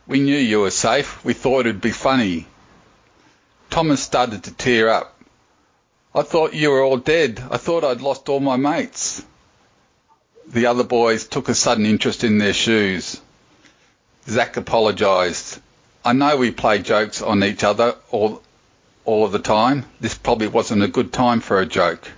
We 0.06 0.20
knew 0.20 0.36
you 0.36 0.60
were 0.60 0.70
safe. 0.70 1.24
We 1.24 1.32
thought 1.32 1.60
it'd 1.60 1.80
be 1.80 1.92
funny. 1.92 2.46
Thomas 3.70 4.02
started 4.02 4.44
to 4.44 4.52
tear 4.52 4.90
up. 4.90 5.13
I 6.16 6.22
thought 6.22 6.54
you 6.54 6.70
were 6.70 6.82
all 6.82 6.96
dead. 6.96 7.42
I 7.50 7.56
thought 7.56 7.82
I'd 7.82 8.00
lost 8.00 8.28
all 8.28 8.38
my 8.38 8.56
mates. 8.56 9.24
The 10.46 10.66
other 10.66 10.84
boys 10.84 11.26
took 11.26 11.48
a 11.48 11.54
sudden 11.54 11.86
interest 11.86 12.22
in 12.22 12.38
their 12.38 12.52
shoes. 12.52 13.20
Zack 14.28 14.56
apologised. 14.56 15.60
I 16.04 16.12
know 16.12 16.36
we 16.36 16.52
play 16.52 16.78
jokes 16.78 17.20
on 17.20 17.42
each 17.42 17.64
other 17.64 17.96
all, 18.12 18.42
all 19.04 19.24
of 19.24 19.32
the 19.32 19.40
time. 19.40 19.86
This 19.98 20.14
probably 20.14 20.46
wasn't 20.46 20.84
a 20.84 20.88
good 20.88 21.12
time 21.12 21.40
for 21.40 21.58
a 21.58 21.66
joke. 21.66 22.08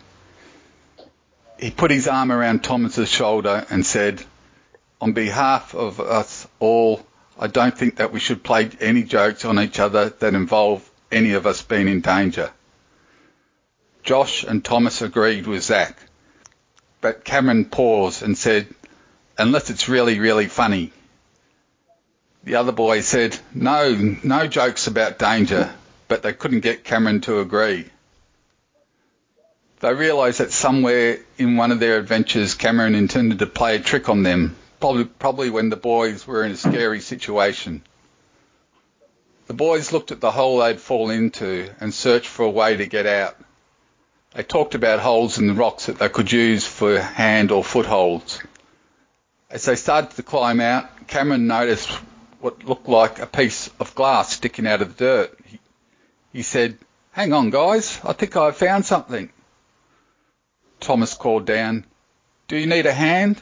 He 1.59 1.71
put 1.71 1.91
his 1.91 2.07
arm 2.07 2.31
around 2.31 2.65
Thomas's 2.65 3.09
shoulder 3.09 3.65
and 3.71 3.87
said, 3.87 4.23
On 5.01 5.13
behalf 5.15 5.75
of 5.75 6.01
us 6.01 6.47
all, 6.59 7.07
I 7.39 7.47
don't 7.47 7.77
think 7.77 7.97
that 7.97 8.13
we 8.13 8.21
should 8.21 8.43
play 8.43 8.69
any 8.79 9.05
jokes 9.05 9.47
on 9.47 9.59
each 9.59 9.79
other 9.81 10.11
that 10.11 10.35
involve 10.35 10.87
any 11.11 11.33
of 11.33 11.47
us 11.47 11.63
being 11.63 11.89
in 11.89 12.03
danger. 12.03 12.51
Josh 14.07 14.45
and 14.45 14.65
Thomas 14.65 15.03
agreed 15.03 15.49
with 15.49 15.65
Zach. 15.65 15.99
but 17.01 17.25
Cameron 17.25 17.65
paused 17.65 18.23
and 18.23 18.39
said, 18.39 18.69
Unless 19.37 19.69
it's 19.69 19.89
really, 19.89 20.21
really 20.21 20.47
funny. 20.47 20.93
The 22.45 22.55
other 22.55 22.71
boy 22.71 23.01
said, 23.01 23.37
No, 23.53 23.93
no 24.23 24.47
jokes 24.47 24.87
about 24.87 25.19
danger, 25.19 25.75
but 26.07 26.23
they 26.23 26.33
couldn't 26.33 26.61
get 26.61 26.85
Cameron 26.85 27.21
to 27.23 27.41
agree. 27.41 27.87
They 29.81 29.93
realised 29.93 30.39
that 30.39 30.53
somewhere 30.53 31.19
in 31.37 31.57
one 31.57 31.73
of 31.73 31.81
their 31.81 31.99
adventures, 31.99 32.55
Cameron 32.55 32.95
intended 32.95 33.41
to 33.41 33.47
play 33.47 33.75
a 33.75 33.81
trick 33.81 34.09
on 34.09 34.23
them, 34.23 34.55
probably, 34.79 35.05
probably 35.07 35.51
when 35.51 35.69
the 35.69 35.77
boys 35.77 36.25
were 36.29 36.45
in 36.45 36.53
a 36.53 36.57
scary 36.57 37.01
situation. 37.01 37.83
The 39.49 39.55
boys 39.55 39.93
looked 39.93 40.13
at 40.13 40.21
the 40.21 40.31
hole 40.31 40.59
they'd 40.59 40.81
fallen 40.81 41.17
into 41.17 41.69
and 41.81 41.93
searched 41.93 42.29
for 42.29 42.45
a 42.45 42.51
way 42.51 42.77
to 42.77 42.87
get 42.87 43.07
out. 43.07 43.37
They 44.37 44.43
talked 44.43 44.75
about 44.75 45.01
holes 45.01 45.39
in 45.39 45.47
the 45.47 45.55
rocks 45.55 45.87
that 45.87 45.99
they 45.99 46.11
could 46.11 46.31
use 46.31 46.67
for 46.67 47.01
hand 47.01 47.51
or 47.51 47.65
footholds. 47.65 48.39
As 49.49 49.65
they 49.65 49.77
started 49.77 50.11
to 50.11 50.23
climb 50.23 50.61
out, 50.61 51.07
Cameron 51.07 51.47
noticed 51.47 51.89
what 52.41 52.63
looked 52.63 52.87
like 52.87 53.19
a 53.19 53.25
piece 53.25 53.71
of 53.81 53.95
glass 53.95 54.35
sticking 54.35 54.67
out 54.67 54.83
of 54.83 54.95
the 54.95 55.05
dirt. 55.05 55.39
He, 55.47 55.59
he 56.35 56.43
said, 56.43 56.77
Hang 57.13 57.33
on, 57.33 57.49
guys, 57.49 57.99
I 58.05 58.13
think 58.13 58.37
I've 58.37 58.59
found 58.59 58.85
something. 58.85 59.31
Thomas 60.81 61.15
called 61.15 61.47
down, 61.47 61.87
Do 62.47 62.59
you 62.59 62.67
need 62.67 62.85
a 62.85 62.93
hand? 62.93 63.41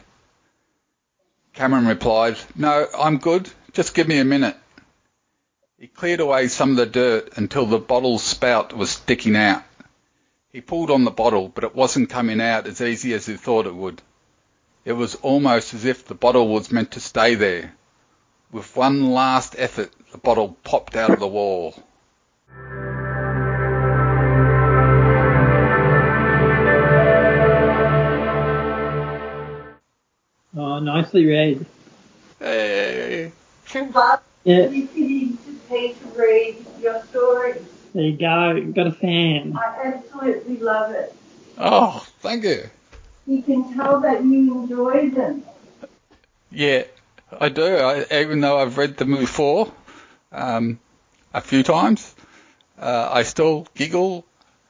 Cameron 1.55 1.88
replied, 1.88 2.36
No, 2.55 2.86
I'm 2.97 3.18
good. 3.18 3.51
Just 3.72 3.95
give 3.95 4.07
me 4.07 4.18
a 4.18 4.24
minute. 4.24 4.57
He 5.76 5.88
cleared 5.88 6.20
away 6.20 6.47
some 6.47 6.70
of 6.70 6.76
the 6.76 6.86
dirt 6.86 7.36
until 7.36 7.66
the 7.66 7.80
bottle's 7.80 8.22
spout 8.22 8.76
was 8.76 8.92
sticking 8.92 9.34
out. 9.34 9.64
He 10.55 10.61
pulled 10.61 10.88
on 10.92 11.02
the 11.02 11.11
bottle, 11.11 11.48
but 11.48 11.64
it 11.64 11.74
wasn't 11.74 12.11
coming 12.11 12.40
out 12.40 12.68
as 12.68 12.80
easy 12.80 13.12
as 13.12 13.26
he 13.26 13.36
thought 13.36 13.66
it 13.66 13.74
would. 13.74 14.00
It 14.84 14.92
was 14.92 15.16
almost 15.16 15.74
as 15.74 15.84
if 15.84 16.07
the 16.07 16.14
bottle 16.14 16.46
was 16.46 16.70
meant 16.70 16.92
to 16.92 17.00
stay 17.00 17.34
there. 17.34 17.74
With 18.52 18.76
one 18.76 19.11
last 19.11 19.57
effort, 19.59 19.90
the 20.12 20.18
bottle 20.18 20.57
popped 20.62 20.94
out 20.94 21.11
of 21.11 21.18
the 21.18 21.26
wall. 21.26 21.74
Oh, 30.57 30.78
nicely 30.78 31.26
read. 31.26 31.66
Hey. 32.38 33.32
Bob, 33.92 34.22
Yeah, 34.44 34.68
you 34.68 34.88
need 34.94 35.44
to 35.46 35.52
pay 35.68 35.94
to 35.94 36.07
read 36.16 36.64
your 36.80 37.02
stories. 37.07 37.74
There 37.95 38.03
you 38.03 38.16
go. 38.16 38.72
Got 38.72 38.88
a 38.88 38.92
fan. 38.92 39.57
I 39.57 39.95
absolutely 39.95 40.57
love 40.59 40.90
it. 40.90 41.14
Oh, 41.57 42.05
thank 42.20 42.42
you. 42.45 42.64
You 43.26 43.42
can 43.42 43.72
tell 43.74 44.01
that 44.01 44.24
you 44.24 44.62
enjoy 44.62 45.11
them. 45.11 45.45
Yeah, 46.51 46.84
I 47.40 47.49
do. 47.49 47.64
I, 47.64 48.05
even 48.20 48.40
though 48.40 48.59
I've 48.59 48.76
read 48.76 48.97
them 48.97 49.16
before, 49.16 49.72
um, 50.32 50.78
a 51.32 51.40
few 51.40 51.62
times, 51.62 52.14
uh, 52.78 53.09
I 53.12 53.22
still 53.22 53.66
giggle. 53.74 54.24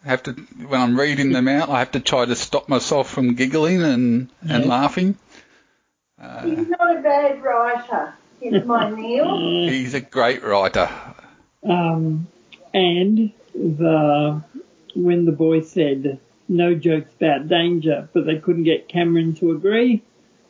Have 0.04 0.22
to 0.24 0.32
when 0.32 0.78
I'm 0.82 1.00
reading 1.00 1.32
them 1.32 1.48
out. 1.48 1.70
I 1.70 1.78
have 1.78 1.92
to 1.92 2.00
try 2.00 2.26
to 2.26 2.36
stop 2.36 2.68
myself 2.68 3.08
from 3.08 3.34
giggling 3.36 3.82
and 3.82 4.28
and 4.42 4.64
Yeah. 4.64 4.68
laughing. 4.68 5.16
Uh, 6.20 6.42
He's 6.46 6.68
not 6.68 6.96
a 6.98 7.00
bad 7.00 7.42
writer, 7.42 8.12
is 8.42 8.66
my 8.66 8.90
Neill. 8.94 9.66
He's 9.66 9.94
a 9.94 10.00
great 10.02 10.44
writer. 10.44 10.90
Um, 11.62 12.26
and 12.74 13.32
the 13.54 14.42
when 14.94 15.24
the 15.24 15.32
boy 15.32 15.62
said 15.62 16.20
no 16.48 16.74
jokes 16.74 17.10
about 17.16 17.48
danger, 17.48 18.08
but 18.12 18.26
they 18.26 18.38
couldn't 18.38 18.64
get 18.64 18.88
Cameron 18.88 19.34
to 19.36 19.52
agree, 19.52 20.02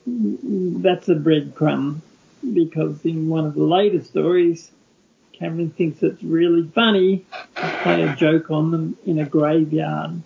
that's 0.06 1.08
a 1.08 1.14
breadcrumb 1.14 2.00
because 2.52 3.04
in 3.04 3.28
one 3.28 3.46
of 3.46 3.54
the 3.54 3.62
later 3.62 4.02
stories, 4.02 4.70
Cameron 5.32 5.70
thinks 5.70 6.02
it's 6.02 6.22
really 6.22 6.68
funny 6.74 7.24
to 7.56 7.78
play 7.82 8.02
a 8.02 8.16
joke 8.16 8.50
on 8.50 8.70
them 8.70 8.98
in 9.06 9.18
a 9.18 9.24
graveyard. 9.24 10.22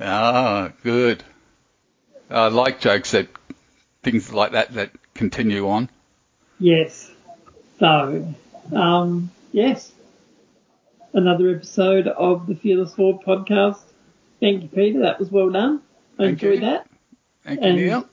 Ah, 0.00 0.72
good. 0.82 1.22
I 2.28 2.48
like 2.48 2.80
jokes 2.80 3.12
that 3.12 3.28
things 4.02 4.32
like 4.32 4.52
that 4.52 4.74
that 4.74 4.90
continue 5.14 5.68
on. 5.68 5.90
Yes. 6.58 7.10
So, 7.78 8.34
um, 8.72 9.30
yes. 9.52 9.92
Another 11.14 11.50
episode 11.54 12.08
of 12.08 12.46
the 12.46 12.54
Fearless 12.54 12.94
Forward 12.94 13.24
podcast. 13.26 13.80
Thank 14.40 14.62
you, 14.62 14.68
Peter. 14.68 15.00
That 15.00 15.18
was 15.20 15.30
well 15.30 15.50
done. 15.50 15.82
I 16.18 16.22
Thank 16.24 16.42
enjoyed 16.42 16.54
you. 16.54 16.60
that. 16.60 16.86
Thank 17.44 17.60
you, 17.60 17.66
And- 17.66 17.76
Neill. 17.76 18.08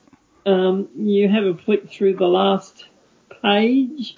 Um, 0.46 0.88
you 0.96 1.28
have 1.28 1.44
a 1.44 1.54
flick 1.54 1.90
through 1.90 2.16
the 2.16 2.26
last 2.26 2.86
page 3.42 4.16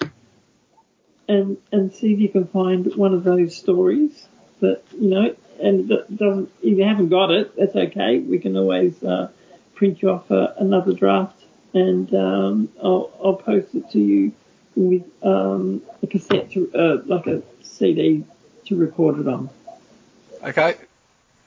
and 1.27 1.57
and 1.71 1.91
see 1.93 2.13
if 2.13 2.19
you 2.19 2.29
can 2.29 2.47
find 2.47 2.95
one 2.95 3.13
of 3.13 3.25
those 3.25 3.55
stories 3.57 4.27
that 4.61 4.81
you 4.97 5.09
know 5.09 5.35
and 5.61 5.89
that 5.89 6.15
doesn't 6.15 6.49
if 6.61 6.77
you 6.77 6.83
haven't 6.85 7.09
got 7.09 7.29
it 7.29 7.53
that's 7.57 7.75
okay 7.75 8.19
we 8.19 8.39
can 8.39 8.55
always 8.55 9.01
uh, 9.03 9.29
print 9.75 10.01
you 10.01 10.09
off 10.11 10.31
uh, 10.31 10.53
another 10.57 10.93
draft 10.93 11.39
and 11.73 12.13
um, 12.15 12.69
I'll, 12.81 13.11
I'll 13.23 13.35
post 13.35 13.75
it 13.75 13.89
to 13.91 13.99
you 13.99 14.31
with 14.75 15.03
um, 15.23 15.81
a 16.01 16.07
cassette 16.07 16.51
to 16.51 16.71
uh, 16.73 17.01
like 17.05 17.27
a 17.27 17.43
CD 17.61 18.23
to 18.65 18.75
record 18.75 19.19
it 19.19 19.27
on 19.27 19.49
Okay. 20.43 20.75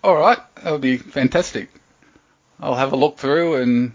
All 0.03 0.17
right. 0.17 0.39
That 0.63 0.73
would 0.73 0.81
be 0.81 0.97
fantastic. 0.97 1.69
I'll 2.59 2.75
have 2.77 2.93
a 2.93 2.97
look 2.97 3.19
through 3.19 3.57
and 3.57 3.93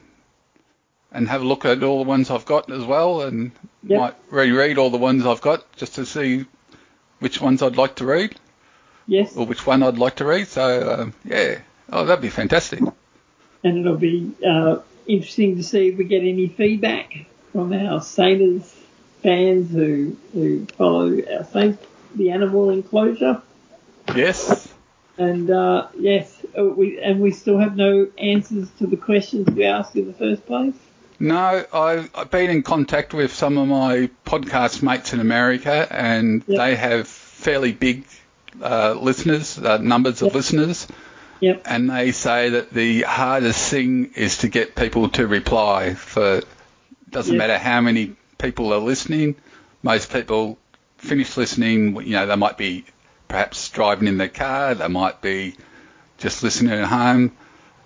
and 1.12 1.28
have 1.28 1.42
a 1.42 1.46
look 1.46 1.66
at 1.66 1.82
all 1.84 2.04
the 2.04 2.08
ones 2.08 2.30
I've 2.30 2.46
got 2.46 2.72
as 2.72 2.84
well, 2.86 3.22
and 3.24 3.52
Yep. 3.84 4.00
might 4.00 4.16
reread 4.30 4.78
all 4.78 4.92
the 4.92 4.98
ones 5.00 5.26
I've 5.26 5.42
got 5.42 5.66
just 5.76 5.96
to 5.96 6.06
see 6.06 6.46
which 7.20 7.42
ones 7.42 7.64
I'd 7.64 7.78
like 7.78 7.96
to 7.96 8.06
read 8.06 8.36
yes 9.08 9.36
or 9.36 9.46
which 9.48 9.66
one 9.66 9.82
I'd 9.82 9.98
like 9.98 10.18
to 10.18 10.26
read. 10.26 10.48
So 10.48 10.92
um, 11.00 11.14
yeah. 11.26 11.60
Oh, 11.92 12.06
that'd 12.06 12.22
be 12.22 12.30
fantastic. 12.30 12.80
and 13.64 13.78
it'll 13.80 13.98
be 13.98 14.32
uh, 14.48 14.78
interesting 15.08 15.56
to 15.58 15.64
see 15.64 15.88
if 15.88 15.98
we 15.98 16.04
get 16.04 16.22
any 16.22 16.48
feedback 16.48 17.26
from 17.52 17.74
our 17.74 18.02
Sailors 18.04 18.72
fans 19.24 19.72
who 19.72 20.16
who 20.34 20.66
follow 20.78 21.20
our 21.36 21.44
Saints, 21.46 21.84
the 22.16 22.32
animal 22.32 22.70
enclosure. 22.70 23.42
Yes. 24.16 24.68
And 25.18 25.50
uh, 25.50 25.88
yes, 25.98 26.34
uh, 26.58 26.64
we 26.64 27.00
and 27.00 27.20
we 27.20 27.32
still 27.32 27.58
have 27.60 27.76
no 27.76 28.08
answers 28.18 28.70
to 28.80 28.88
the 28.88 28.98
questions 28.98 29.48
we 29.50 29.66
asked 29.66 29.96
in 29.96 30.08
the 30.08 30.14
first 30.14 30.46
place. 30.46 30.74
No, 31.20 31.64
I've, 31.72 32.10
I've 32.16 32.32
been 32.32 32.50
in 32.50 32.64
contact 32.64 33.14
with 33.14 33.32
some 33.32 33.58
of 33.60 33.68
my 33.68 34.10
podcast 34.26 34.82
mates 34.82 35.14
in 35.14 35.20
America, 35.20 35.86
and 35.92 36.44
Yep. 36.48 36.58
they 36.58 36.76
have 36.76 37.08
fairly 37.08 37.72
big 37.74 38.06
uh, 38.62 38.94
listeners, 39.00 39.58
uh, 39.60 39.78
numbers 39.78 40.22
of 40.24 40.28
Yep. 40.28 40.34
listeners, 40.36 40.88
Yep. 41.42 41.62
and 41.66 41.90
they 41.90 42.12
say 42.12 42.50
that 42.50 42.72
the 42.72 43.04
hardest 43.04 43.70
thing 43.70 44.12
is 44.16 44.40
to 44.40 44.48
get 44.50 44.76
people 44.76 45.10
to 45.10 45.28
reply. 45.28 45.94
For 45.94 46.42
doesn't 47.12 47.36
Yep. 47.36 47.38
matter 47.40 47.58
how 47.60 47.82
many 47.82 48.14
people 48.40 48.74
are 48.74 48.80
listening, 48.80 49.36
most 49.84 50.12
people 50.12 50.58
finish 51.02 51.36
listening. 51.38 51.96
You 52.06 52.14
know, 52.14 52.26
they 52.28 52.36
might 52.36 52.58
be 52.58 52.86
perhaps 53.28 53.70
driving 53.70 54.08
in 54.08 54.18
their 54.18 54.30
car, 54.30 54.76
they 54.76 54.88
might 54.88 55.22
be 55.22 55.56
just 56.18 56.44
listening 56.44 56.74
at 56.74 56.86
home. 56.88 57.32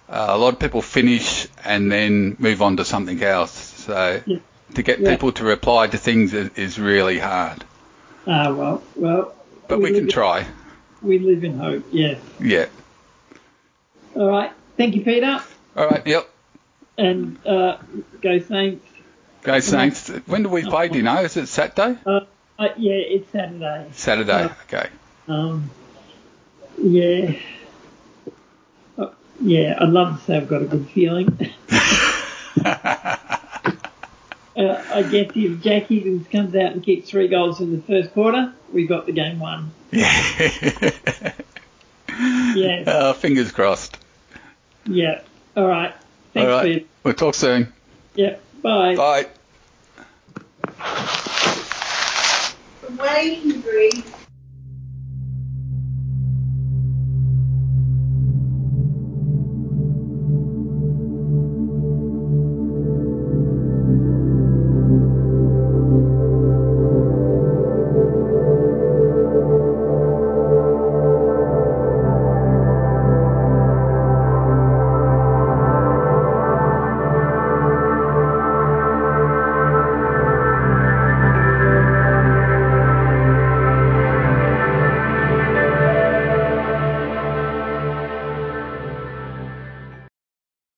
Uh, 0.10 0.28
a 0.30 0.38
lot 0.38 0.54
of 0.54 0.60
people 0.60 0.82
finish 0.82 1.48
and 1.64 1.92
then 1.92 2.36
move 2.40 2.62
on 2.62 2.78
to 2.78 2.86
something 2.86 3.22
else. 3.24 3.52
So 3.52 4.22
Yeah. 4.26 4.38
to 4.76 4.84
get 4.84 5.00
Yeah. 5.00 5.10
people 5.12 5.32
to 5.34 5.44
reply 5.44 5.88
to 5.88 5.98
things 5.98 6.34
is, 6.34 6.50
is 6.56 6.80
really 6.80 7.18
hard. 7.20 7.64
Ah, 8.28 8.52
well, 8.52 8.84
well. 8.96 9.34
But 9.68 9.80
we 9.80 9.86
live 9.86 9.94
can 9.96 10.04
in- 10.06 10.10
try. 10.10 10.46
We 11.02 11.20
live 11.20 11.44
in 11.44 11.58
hope. 11.58 11.84
Yes. 11.92 12.20
Yeah. 12.40 12.66
All 14.16 14.28
right. 14.30 14.52
Thank 14.78 14.96
you, 14.96 15.02
Peter. 15.04 15.40
All 15.76 15.88
right. 15.88 16.06
Yep. 16.06 16.30
And 16.98 17.38
uh, 17.46 17.78
go 18.22 18.40
Saints. 18.40 18.86
Go 19.44 19.60
Saints. 19.60 20.08
When 20.26 20.44
do 20.44 20.50
we 20.50 20.64
play? 20.64 20.88
Do 20.90 20.98
you 20.98 21.04
know? 21.04 21.22
Is 21.22 21.38
it 21.38 21.48
Saturday? 21.48 21.98
Uh, 22.58 22.64
uh, 22.64 22.74
yeah, 22.78 22.94
it's 22.94 23.32
Saturday. 23.32 23.88
Saturday. 23.94 24.32
Yeah. 24.32 24.54
Okay. 24.68 24.90
Um, 25.28 25.70
yeah. 26.82 27.38
Uh, 28.98 29.10
yeah, 29.42 29.78
I'd 29.80 29.90
love 29.90 30.20
to 30.20 30.26
say 30.26 30.38
I've 30.38 30.48
got 30.48 30.62
a 30.62 30.66
good 30.66 30.90
feeling. 30.90 31.38
Uh, 34.58 34.82
I 34.94 35.02
guess 35.04 35.32
if 35.36 35.62
Jack 35.62 35.88
Higgins 35.88 36.30
comes 36.30 36.56
out 36.56 36.72
and 36.72 36.82
kicks 36.82 37.10
three 37.10 37.28
goals 37.28 37.60
in 37.60 37.76
the 37.76 37.82
first 37.82 38.14
quarter, 38.14 38.54
we've 38.72 38.88
got 38.88 39.06
the 39.06 39.12
game 39.12 39.38
won. 39.40 39.72
yeah. 39.92 41.34
Yeah, 42.56 42.84
Uh, 42.88 43.12
fingers 43.12 43.52
crossed. 43.52 43.98
yeah. 44.86 45.20
All 45.58 45.68
right. 45.68 45.94
Thanks, 46.34 46.50
All 46.50 46.64
right. 46.64 46.88
We'll 47.04 47.14
talk 47.14 47.36
soon. 47.36 47.74
Yeah. 48.16 48.38
Bye. 48.62 48.96
Bye. 50.78 51.22
Way 52.90 53.42
reads 53.42 54.25